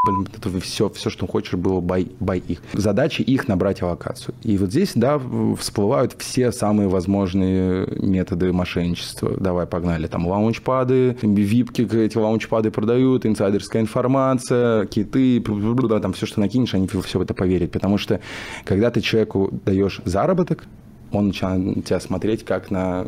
[0.04, 2.64] блин, это все, все, что хочешь, было бай, бай их.
[2.74, 4.34] Задача их набрать аллокацию.
[4.42, 5.22] И вот здесь, да,
[5.60, 9.38] всплывают все самые возможные методы мошенничества.
[9.40, 10.08] Давай, погнали.
[10.08, 17.20] Там лаунчпады, випки, эти лаунчпады продают, инсайдерская информация, киты, там все, что накинешь, они все
[17.20, 17.72] в это поверят.
[17.72, 18.22] Потому что,
[18.66, 20.66] когда ты человеку даешь заработок,
[21.12, 23.06] он начинает на тебя смотреть как на,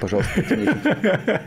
[0.00, 0.42] пожалуйста,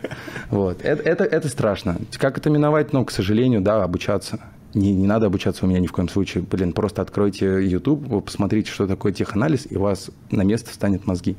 [0.50, 0.82] Вот.
[0.82, 1.98] Это, это, это страшно.
[2.18, 2.94] Как это миновать?
[2.94, 4.40] Ну, к сожалению, да, обучаться
[4.74, 6.44] не, не надо обучаться у меня ни в коем случае.
[6.50, 11.36] Блин, просто откройте YouTube, посмотрите, что такое теханализ, и у вас на место встанет мозги.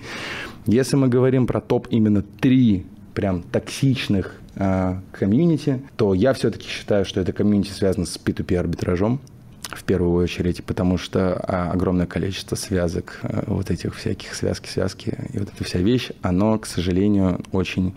[0.67, 7.05] Если мы говорим про топ именно три прям токсичных э, комьюнити, то я все-таки считаю,
[7.05, 9.21] что это комьюнити связано с P2P арбитражом
[9.63, 15.39] в первую очередь, потому что а, огромное количество связок, э, вот этих всяких связки-связки, и
[15.39, 17.95] вот эта вся вещь, оно, к сожалению, очень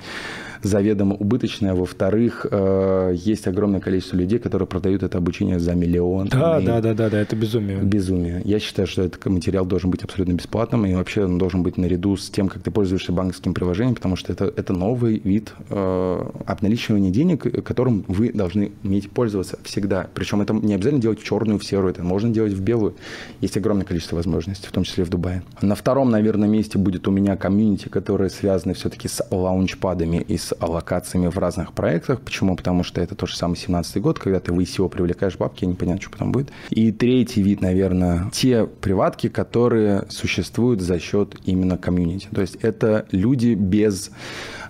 [0.64, 1.74] заведомо убыточная.
[1.74, 6.28] Во-вторых, э, есть огромное количество людей, которые продают это обучение за миллион.
[6.28, 7.80] Да, да, да, да, да, это безумие.
[7.80, 8.42] Безумие.
[8.46, 12.16] Я считаю, что этот материал должен быть абсолютно бесплатным, и вообще он должен быть наряду
[12.16, 17.12] с тем, как ты пользуешься банковским приложением, потому что это, это новый вид э, обналичивания
[17.12, 20.08] денег, которым вы должны уметь пользоваться всегда.
[20.14, 22.96] Причем это не обязательно делать в черную, в серую, это можно делать в белую.
[23.42, 25.44] Есть огромное количество возможностей, в том числе в Дубае.
[25.62, 30.51] На втором, наверное, месте будет у меня комьюнити, которые связаны все-таки с лаунчпадами и с
[30.60, 32.22] аллокациями в разных проектах.
[32.22, 32.56] Почему?
[32.56, 35.70] Потому что это тот же самый 17 год, когда ты в ICO привлекаешь бабки, я
[35.70, 36.52] не понимаю, что потом будет.
[36.70, 42.28] И третий вид, наверное, те приватки, которые существуют за счет именно комьюнити.
[42.34, 44.12] То есть это люди без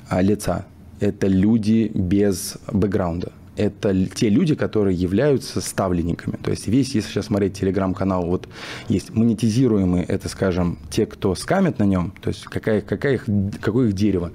[0.10, 0.66] а, лица,
[0.99, 6.38] это люди без бэкграунда это те люди, которые являются ставленниками.
[6.44, 8.48] То есть весь, если сейчас смотреть телеграм-канал, вот
[8.88, 13.26] есть монетизируемые, это, скажем, те, кто скамит на нем, то есть какая, какая их,
[13.61, 14.32] какое их дерево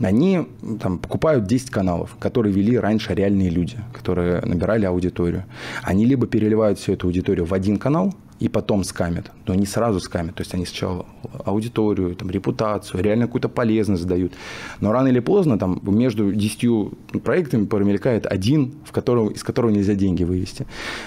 [0.00, 0.46] они
[0.80, 5.44] там, покупают 10 каналов, которые вели раньше реальные люди, которые набирали аудиторию.
[5.82, 9.30] Они либо переливают всю эту аудиторию в один канал, и потом скамят.
[9.46, 10.34] Но не сразу скамят.
[10.34, 11.06] То есть они сначала
[11.44, 14.32] аудиторию, там, репутацию, реально какую-то полезность дают.
[14.80, 16.92] Но рано или поздно там, между десятью
[17.24, 20.66] проектами промелькает один, в которого, из которого нельзя деньги вывести.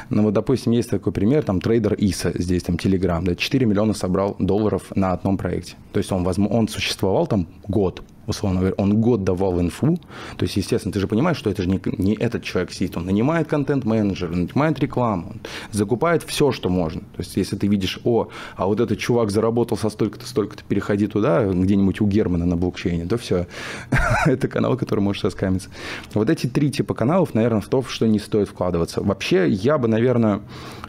[0.09, 3.93] Ну вот, допустим, есть такой пример, там трейдер Иса, здесь там Telegram, да, 4 миллиона
[3.93, 5.75] собрал долларов на одном проекте.
[5.93, 9.99] То есть он, он существовал там год, условно говоря, он год давал инфу,
[10.37, 13.05] то есть, естественно, ты же понимаешь, что это же не, не этот человек сидит, он
[13.05, 15.41] нанимает контент-менеджера, нанимает рекламу, он
[15.71, 17.01] закупает все, что можно.
[17.01, 21.07] То есть, если ты видишь, о, а вот этот чувак заработал со столько-то, столько-то, переходи
[21.07, 23.47] туда, где-нибудь у Германа на блокчейне, то все.
[24.25, 25.69] это канал, который может соскамиться.
[26.13, 29.01] Вот эти три типа каналов, наверное, в то, что не стоит вкладываться.
[29.01, 30.41] Вообще, я бы, наверное,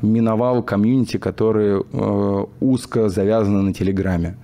[0.02, 4.36] миновал комьюнити, которые э, узко завязаны на Телеграме.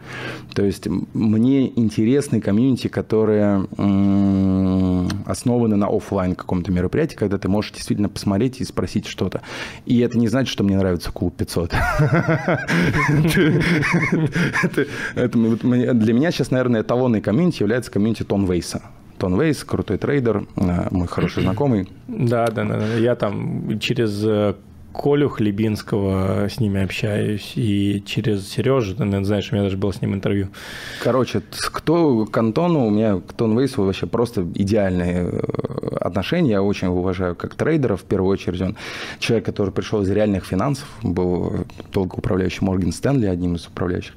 [0.55, 7.73] То есть мне интересны комьюнити, которые э, основаны на офлайн каком-то мероприятии, когда ты можешь
[7.73, 9.43] действительно посмотреть и спросить что-то.
[9.85, 11.71] И это не значит, что мне нравится клуб 500.
[15.15, 18.83] Для меня сейчас, наверное, эталонный комьюнити является комьюнити Тон Вейса.
[19.19, 21.89] Тон Вейс, крутой трейдер, э, мой хороший знакомый.
[22.07, 22.95] Да, да, да.
[22.97, 24.55] Я там через э,
[24.97, 29.93] Колю Хлебинского с ними общаюсь, и через Сережу, ты наверное, знаешь, у меня даже было
[29.93, 30.49] с ним интервью.
[31.03, 36.63] Короче, кто к Антону, у меня к Тону Вейсу вообще просто идеальные э, отношения, я
[36.63, 38.77] очень уважаю как трейдера, в первую очередь, он
[39.19, 44.15] человек, который пришел из реальных финансов, был долго управляющий Morgan Stanley, одним из управляющих,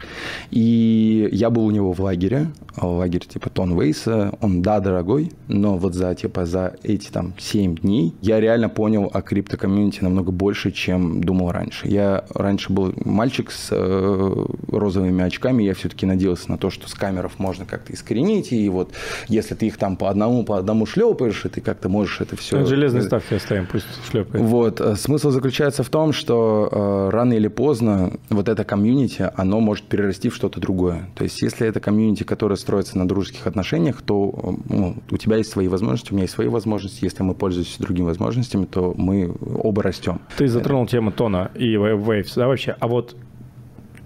[0.51, 2.47] и я был у него в лагере,
[2.87, 7.75] лагерь типа Тон Вейса, он, да, дорогой, но вот за, типа, за эти там 7
[7.77, 11.87] дней я реально понял о крипто-комьюнити намного больше, чем думал раньше.
[11.87, 16.93] Я раньше был мальчик с э, розовыми очками, я все-таки надеялся на то, что с
[16.93, 18.91] камеров можно как-то искоренить, и вот
[19.27, 22.65] если ты их там по одному, по одному шлепаешь, и ты как-то можешь это все...
[22.65, 24.43] Железные ставки оставим, пусть шлепает.
[24.43, 24.81] Вот.
[24.81, 29.85] Э, смысл заключается в том, что э, рано или поздно вот это комьюнити, оно может
[29.85, 31.09] перерасти в что-то другое.
[31.15, 35.49] То есть если это комьюнити, которое строится на дружеских отношениях, то ну, у тебя есть
[35.49, 37.03] свои возможности, у меня есть свои возможности.
[37.03, 40.21] Если мы пользуемся другими возможностями, то мы оба растем.
[40.37, 42.75] Ты затронул тему тона и Waves, да, вообще.
[42.79, 43.15] А вот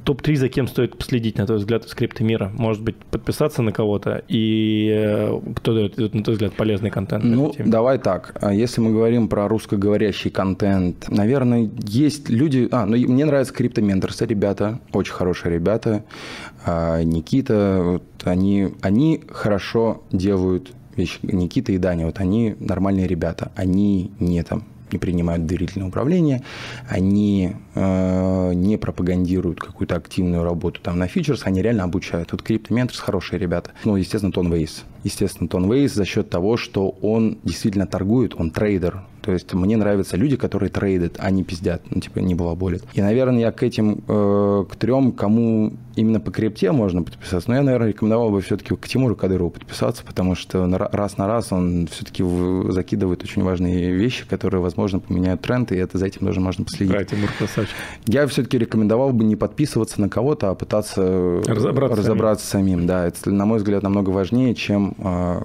[0.03, 2.51] топ-3, за кем стоит последить, на твой взгляд, из мира?
[2.53, 4.23] Может быть, подписаться на кого-то?
[4.27, 7.23] И э, кто дает, на твой взгляд, полезный контент?
[7.23, 8.37] Ну, давай так.
[8.41, 12.67] А если мы говорим про русскоговорящий контент, наверное, есть люди...
[12.71, 16.03] А, ну, мне нравятся криптоменторсы, ребята, очень хорошие ребята.
[16.65, 21.19] А, Никита, вот они, они хорошо делают вещи.
[21.23, 23.51] Никита и Даня, вот они нормальные ребята.
[23.55, 24.63] Они не там
[24.93, 26.43] не принимают доверительное управление,
[26.87, 32.31] они э, не пропагандируют какую-то активную работу там на фичерс, они реально обучают.
[32.31, 33.71] Вот CryptoMentors хорошие ребята.
[33.83, 34.83] Ну, естественно, Тон Вейс.
[35.03, 39.77] Естественно, Тон Вейс за счет того, что он действительно торгует, он трейдер, то есть мне
[39.77, 42.83] нравятся люди, которые трейдят, а не пиздят, ну, типа, не балаболят.
[42.93, 47.55] И, наверное, я к этим, э, к трем, кому именно по крипте можно подписаться, но
[47.55, 51.87] я, наверное, рекомендовал бы все-таки к Тимуру Кадырову подписаться, потому что раз на раз он
[51.87, 52.23] все-таки
[52.71, 56.93] закидывает очень важные вещи, которые, возможно, поменяют тренд, и это за этим тоже можно последить.
[56.93, 57.75] Да, Тимур красавчик.
[58.05, 62.79] Я все-таки рекомендовал бы не подписываться на кого-то, а пытаться разобраться, разобраться самим.
[62.79, 62.87] самим.
[62.87, 65.41] Да, это, на мой взгляд, намного важнее, чем э,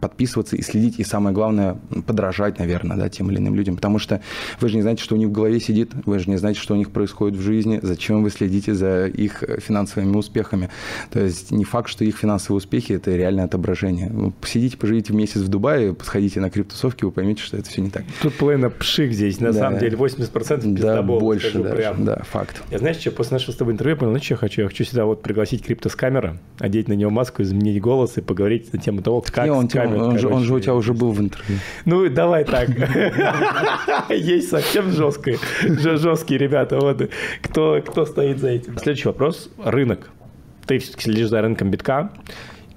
[0.00, 4.20] подписываться и следить, и самое главное, подражать, наверное, да, тем или иным людям, потому что
[4.60, 6.74] вы же не знаете, что у них в голове сидит, вы же не знаете, что
[6.74, 10.70] у них происходит в жизни, зачем вы следите за их финансовыми успехами.
[11.10, 14.10] То есть не факт, что их финансовые успехи– это реальное отображение.
[14.10, 17.90] Ну, посидите, поживите месяц в Дубае, сходите на криптосовки, вы поймете, что это все не
[17.90, 18.04] так.
[18.22, 19.58] Тут половина пшик здесь, на да.
[19.58, 22.04] самом деле, 80% Да, больше даже, прям.
[22.04, 22.62] да, факт.
[22.70, 24.62] Я знаешь, что, после нашего с тобой интервью понял, ну что я хочу?
[24.62, 28.20] Я хочу сюда вот пригласить крипто с камеры, одеть на него маску, изменить голос и
[28.20, 30.74] поговорить на тему того, как не, он, с камерой, он, же, он же у тебя
[30.74, 31.58] уже был в интервью.
[31.84, 32.68] Ну, давай так.
[34.08, 36.78] Есть совсем жесткие, жесткие ребята.
[36.78, 37.10] Вот
[37.42, 38.78] кто, кто стоит за этим.
[38.78, 39.50] Следующий вопрос.
[39.62, 40.10] Рынок.
[40.66, 42.10] Ты следишь за рынком битка,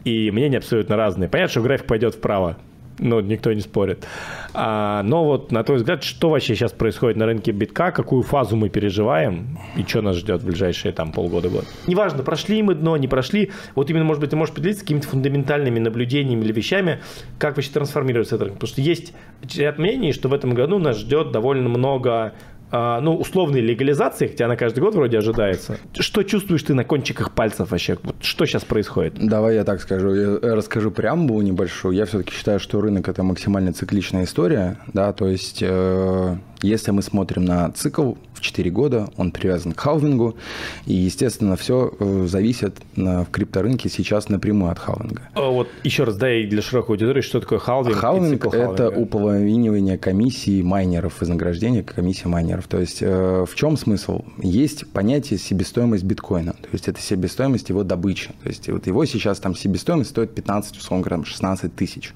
[0.04, 1.30] и мнения абсолютно разные.
[1.30, 2.58] Понятно, что график пойдет вправо
[3.00, 4.06] ну, никто не спорит.
[4.54, 8.56] А, но вот, на твой взгляд, что вообще сейчас происходит на рынке битка, какую фазу
[8.56, 11.66] мы переживаем и что нас ждет в ближайшие там полгода-год?
[11.88, 15.80] Неважно, прошли мы дно, не прошли, вот именно, может быть, ты можешь поделиться какими-то фундаментальными
[15.80, 17.00] наблюдениями или вещами,
[17.40, 18.60] как вообще трансформируется этот рынок?
[18.60, 19.14] Потому что есть
[19.56, 22.34] ряд мнений, что в этом году нас ждет довольно много
[22.72, 25.78] а, ну, условной легализации, хотя она каждый год вроде ожидается.
[25.98, 27.98] Что чувствуешь ты на кончиках пальцев вообще?
[28.04, 29.14] Вот что сейчас происходит?
[29.16, 30.14] Давай я так скажу.
[30.14, 31.96] Я расскажу преамбулу небольшую.
[31.96, 34.78] Я все-таки считаю, что рынок– это максимально цикличная история.
[34.94, 39.80] Да, то есть, э, если мы смотрим на цикл, в 4 года, он привязан к
[39.80, 40.38] халвингу,
[40.86, 45.24] и, естественно, все э, зависит на, в крипторынке сейчас напрямую от халвинга.
[45.34, 50.62] А вот еще раз, дай для широкой аудитории, что такое халвинг Халвинг– это уполовинивание комиссии
[50.62, 52.57] майнеров, вознаграждения комиссии майнеров.
[52.66, 54.24] То есть э, в чем смысл?
[54.38, 58.30] Есть понятие себестоимость биткоина, то есть это себестоимость его добычи.
[58.44, 62.14] То есть вот его сейчас там себестоимость стоит 15, условно говоря, 16 тысяч.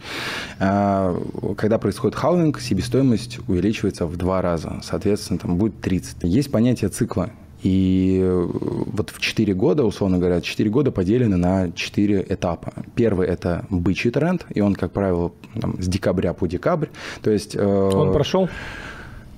[0.60, 1.20] Э,
[1.58, 7.32] когда происходит халвинг, себестоимость увеличивается в два раза, соответственно, там будет 30 есть понятие цикла.
[7.64, 12.74] И э, вот в 4 года, условно говоря, 4 года поделены на 4 этапа.
[12.96, 16.88] Первый– это бычий тренд, и он, как правило, там, с декабря по декабрь.
[17.22, 18.50] То есть, э, он прошел?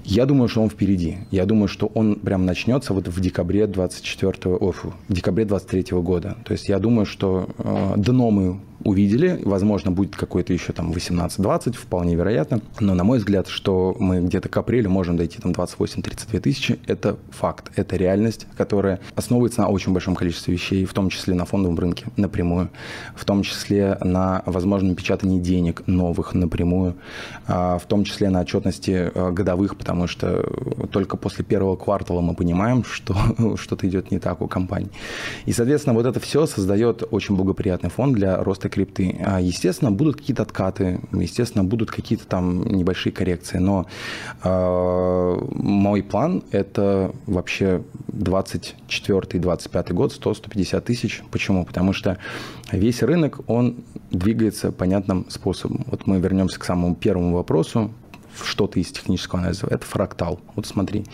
[0.03, 1.17] Я думаю, что он впереди.
[1.31, 6.37] Я думаю, что он прям начнется вот в декабре 24 о, в декабре 23 года.
[6.45, 9.39] То есть я думаю, что э, дно мы увидели.
[9.43, 12.61] Возможно, будет какой-то еще там 18-20, вполне вероятно.
[12.79, 17.17] Но на мой взгляд, что мы где-то к апрелю можем дойти там 28-32 тысячи, это
[17.31, 21.79] факт, это реальность, которая основывается на очень большом количестве вещей, в том числе на фондовом
[21.79, 22.69] рынке напрямую,
[23.15, 26.95] в том числе на возможном печатании денег новых напрямую,
[27.47, 30.43] а, в том числе на отчетности э, годовых, потому что
[30.91, 33.15] только после первого квартала мы понимаем, что
[33.57, 34.89] что-то идет не так у компаний.
[35.45, 39.17] И, соответственно, вот это все создает очень благоприятный фон для роста крипты.
[39.25, 43.85] А, естественно, будут какие-то откаты, естественно, будут какие-то там небольшие коррекции, но
[44.43, 51.23] э, мой план– это вообще 24-25 год, 100-150 тысяч.
[51.31, 51.65] Почему?
[51.65, 52.17] Потому что
[52.71, 55.85] весь рынок, он двигается понятным способом.
[55.87, 57.91] Вот мы вернемся к самому первому вопросу,
[58.41, 59.67] что-то из технического анализа.
[59.69, 60.39] Это фрактал.
[60.55, 61.05] Вот смотри,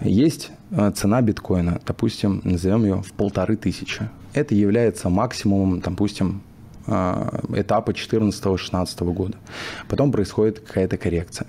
[0.00, 4.08] есть а, цена биткоина, допустим, назовем ее в полторы тысячи.
[4.32, 6.42] Это является максимумом, допустим,
[6.86, 9.36] а, этапа 14-16 года.
[9.88, 11.48] Потом происходит какая-то коррекция.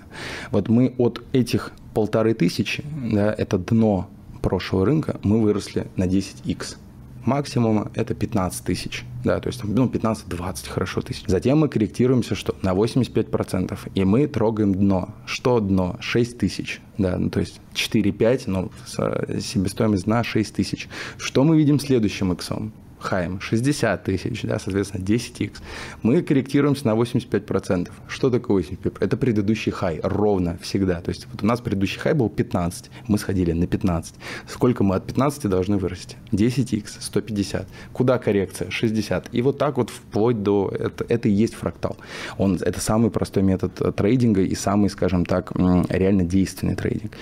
[0.50, 4.08] Вот мы от этих полторы тысячи, да, это дно
[4.42, 6.76] прошлого рынка, мы выросли на 10x.
[7.26, 11.24] Максимума это 15 тысяч, да, то есть ну, 15-20 хорошо тысяч.
[11.26, 15.10] Затем мы корректируемся, что на 85%, и мы трогаем дно.
[15.26, 15.96] Что дно?
[16.00, 18.70] 6 тысяч, да, ну, то есть 4-5, но
[19.40, 20.88] себестоимость дна 6 тысяч.
[21.18, 22.72] Что мы видим следующим иксом?
[22.98, 25.54] Хаем 60 тысяч, да, соответственно, 10x.
[26.02, 27.90] Мы корректируемся на 85%.
[28.08, 28.96] Что такое 85%?
[29.00, 31.00] Это предыдущий хай, ровно, всегда.
[31.00, 34.14] То есть вот у нас предыдущий хай был 15, мы сходили на 15.
[34.48, 36.16] Сколько мы от 15 должны вырасти?
[36.32, 37.68] 10x, 150.
[37.92, 38.70] Куда коррекция?
[38.70, 39.28] 60.
[39.32, 40.68] И вот так вот вплоть до...
[40.68, 41.96] Это, это и есть фрактал.
[42.38, 45.52] Он, это самый простой метод э, трейдинга и самый, скажем так,
[45.88, 47.12] реально действенный трейдинг.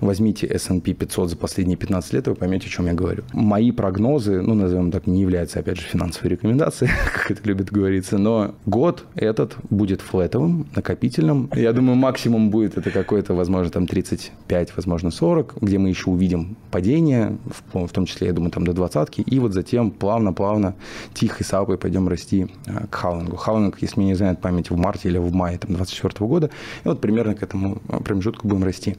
[0.00, 3.24] Возьмите S&P 500 за последние 15 лет, и вы поймете, о чем я говорю.
[3.32, 8.18] Мои прогнозы, ну, назовем так, не является, опять же, финансовой рекомендацией, как это любит говориться,
[8.18, 11.50] но год этот будет флетовым, накопительным.
[11.54, 16.56] Я думаю, максимум будет это какой-то, возможно, там 35, возможно, 40, где мы еще увидим
[16.70, 17.38] падение,
[17.72, 20.74] в, в том числе, я думаю, там до двадцатки, и вот затем плавно-плавно,
[21.14, 23.36] тихой сапой пойдем расти а, к хаулингу.
[23.36, 26.50] Хаулинг, если мне не знает память, в марте или в мае там, 24 года,
[26.84, 28.96] и вот примерно к этому промежутку будем расти.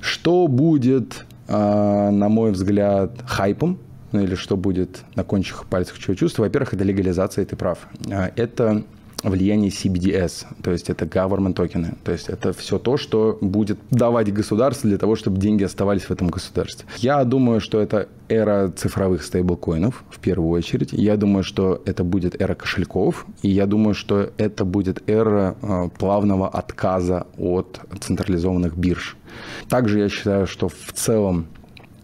[0.00, 3.78] Что будет, а, на мой взгляд, хайпом
[4.12, 7.78] ну или что будет на кончиках пальцах чего чувства, во-первых, это легализация, ты прав.
[8.10, 8.84] А, это
[9.22, 14.32] влияние CBDS, то есть это government токены, то есть это все то, что будет давать
[14.32, 16.86] государство для того, чтобы деньги оставались в этом государстве.
[16.98, 20.92] Я думаю, что это эра цифровых стейблкоинов в первую очередь.
[20.92, 25.88] Я думаю, что это будет эра кошельков, и я думаю, что это будет эра э,
[25.98, 29.16] плавного отказа от централизованных бирж.
[29.68, 31.61] Также я считаю, что в целом а,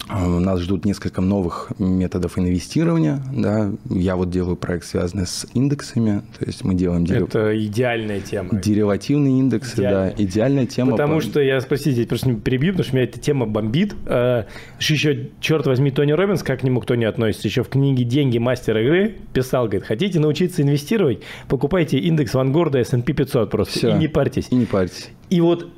[0.08, 3.22] нас ждут несколько новых методов инвестирования.
[3.32, 3.70] Да.
[3.90, 6.22] Я вот делаю проект, связанный с индексами.
[6.38, 7.04] То есть мы делаем...
[7.04, 7.28] Дерив...
[7.28, 8.50] Это идеальная тема.
[8.52, 10.14] Деривативные индексы, Идеальная.
[10.16, 10.22] да.
[10.22, 10.92] Идеальная тема.
[10.92, 11.20] Потому по...
[11.20, 13.94] что, я, простите, здесь просто не перебью, потому что меня эта тема бомбит.
[14.06, 14.44] Э,
[14.80, 18.38] еще, черт возьми, Тони Робинс, как к нему кто не относится, еще в книге «Деньги.
[18.38, 23.78] Мастер игры» писал, говорит, хотите научиться инвестировать, покупайте индекс Вангорда S&P 500 просто.
[23.78, 23.90] Все.
[23.90, 24.48] И не парьтесь.
[24.50, 25.10] И не парьтесь.
[25.30, 25.68] И вот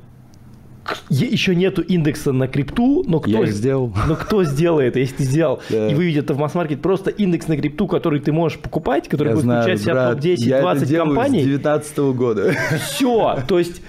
[1.09, 3.93] еще нету индекса на крипту, но кто, Я их сделал.
[4.07, 5.89] но кто сделает, если ты сделал, да.
[5.89, 9.33] и выведет это в масс-маркет, просто индекс на крипту, который ты можешь покупать, который я
[9.35, 11.41] будет знаю, включать в себя топ-10, 20 компаний.
[11.41, 12.55] с 2019 года.
[12.85, 13.81] Все, то есть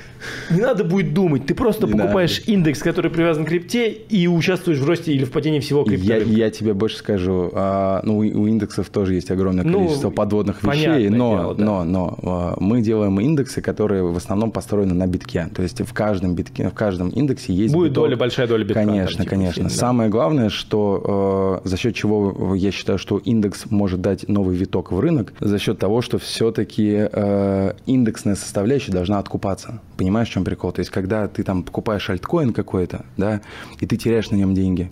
[0.51, 1.47] не надо будет думать.
[1.47, 2.53] Ты просто не покупаешь надо.
[2.53, 6.07] индекс, который привязан к крипте, и участвуешь в росте или в падении всего крипто.
[6.07, 7.51] Я, я тебе больше скажу.
[7.55, 11.65] А, ну, у индексов тоже есть огромное ну, количество ну, подводных вещей, но, дело, да.
[11.65, 15.49] но, но а, мы делаем индексы, которые в основном построены на битке.
[15.55, 18.05] То есть в каждом битке, в каждом индексе есть Будет биток.
[18.05, 18.85] доля, большая доля битка.
[18.85, 19.55] Конечно, там, типа, конечно.
[19.55, 24.57] Сильно, Самое главное, что э, за счет чего я считаю, что индекс может дать новый
[24.57, 29.81] виток в рынок, за счет того, что все-таки э, индексная составляющая должна откупаться.
[30.13, 30.73] Понимаешь, в чем прикол?
[30.73, 33.41] То есть, когда ты там покупаешь альткоин какой-то, да,
[33.81, 34.91] и ты теряешь на нем деньги,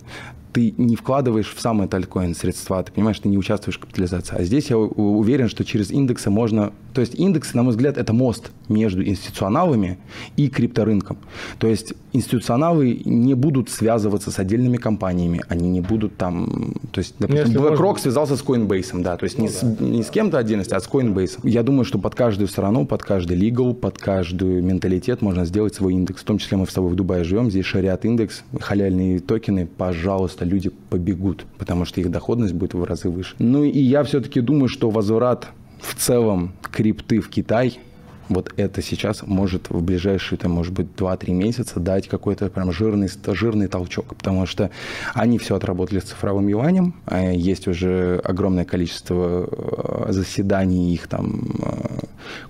[0.53, 4.35] ты не вкладываешь в самый альткоин средства, ты понимаешь, ты не участвуешь в капитализации.
[4.37, 6.73] А здесь я уверен, что через индексы можно...
[6.93, 9.97] То есть индексы, на мой взгляд, это мост между институционалами
[10.35, 11.17] и крипторынком.
[11.57, 16.75] То есть институционалы не будут связываться с отдельными компаниями, они не будут там...
[16.91, 18.01] То есть, допустим, BlackRock можно...
[18.01, 19.55] связался с Coinbase, да, то есть ну, не, да.
[19.55, 21.39] С, не с кем-то отдельности, а с Coinbase.
[21.43, 25.93] Я думаю, что под каждую страну, под каждый legal, под каждую менталитет можно сделать свой
[25.93, 26.21] индекс.
[26.21, 30.40] В том числе мы с тобой в Дубае живем, здесь шариат индекс, халяльные токены, пожалуйста,
[30.41, 33.35] просто люди побегут, потому что их доходность будет в разы выше.
[33.39, 35.47] Ну и я все-таки думаю, что возврат
[35.79, 37.79] в целом крипты в Китай–
[38.31, 43.09] вот это сейчас может в ближайшие, там, может быть, 2-3 месяца дать какой-то прям жирный,
[43.27, 44.71] жирный толчок, потому что
[45.13, 51.43] они все отработали с цифровым юанем, а есть уже огромное количество э, заседаний их там
[51.61, 52.05] э,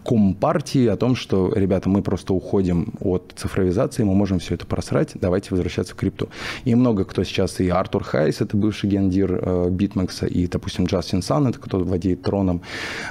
[0.06, 5.12] компартии о том, что, ребята, мы просто уходим от цифровизации, мы можем все это просрать,
[5.16, 6.30] давайте возвращаться в крипту.
[6.66, 11.22] И много кто сейчас, и Артур Хайс, это бывший гендир э, Битмекса, и, допустим, Джастин
[11.22, 12.62] Сан, это кто владеет троном,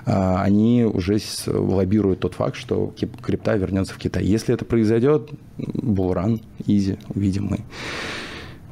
[0.05, 4.24] они уже лоббируют тот факт, что крипта вернется в Китай.
[4.24, 7.61] Если это произойдет, bull run, easy, увидим мы.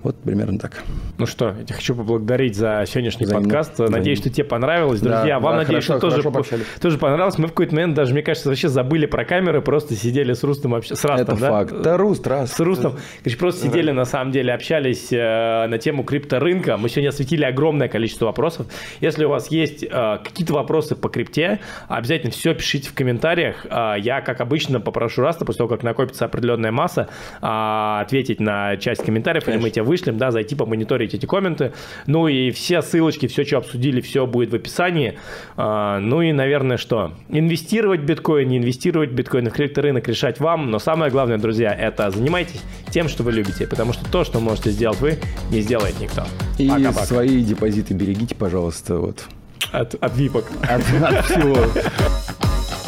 [0.02, 0.84] Вот примерно так.
[1.18, 3.76] Ну что, я хочу поблагодарить за сегодняшний за подкаст.
[3.76, 5.00] За надеюсь, что тебе понравилось.
[5.00, 7.36] Друзья, да, вам, да, надеюсь, хорошо, что тоже, тоже понравилось.
[7.38, 10.74] Мы в какой-то момент даже, мне кажется, вообще забыли про камеры, просто сидели с Рустом,
[10.74, 10.88] общ...
[10.88, 11.50] с Растом, Это да?
[11.50, 11.82] факт.
[11.82, 12.54] Да, Руст, Раст.
[12.54, 12.96] С Рустом.
[13.22, 13.68] Короче, просто да.
[13.68, 16.76] сидели, на самом деле, общались э, на тему крипторынка.
[16.76, 18.66] Мы сегодня осветили огромное количество вопросов.
[19.00, 21.58] Если у вас есть э, какие-то вопросы по крипте,
[21.88, 23.66] обязательно все пишите в комментариях.
[23.68, 27.08] Э, я, как обычно, попрошу Раста, после того, как накопится определенная масса,
[27.42, 29.58] э, ответить на часть комментариев, Конечно.
[29.58, 31.73] или мы тебе вышлем, да, зайти помониторить эти комменты.
[32.06, 35.19] Ну и все ссылочки, все, что обсудили, все будет в описании.
[35.56, 37.12] А, ну и, наверное, что?
[37.28, 40.70] Инвестировать в биткоин, не инвестировать в биткоин, в крипторынок решать вам.
[40.70, 43.66] Но самое главное, друзья, это занимайтесь тем, что вы любите.
[43.66, 45.19] Потому что то, что можете сделать вы,
[45.51, 46.24] не сделает никто.
[46.59, 47.06] И Пока-пока.
[47.06, 49.24] свои депозиты берегите, пожалуйста, вот.
[49.73, 50.44] От, от випок.
[50.62, 51.56] От, от всего.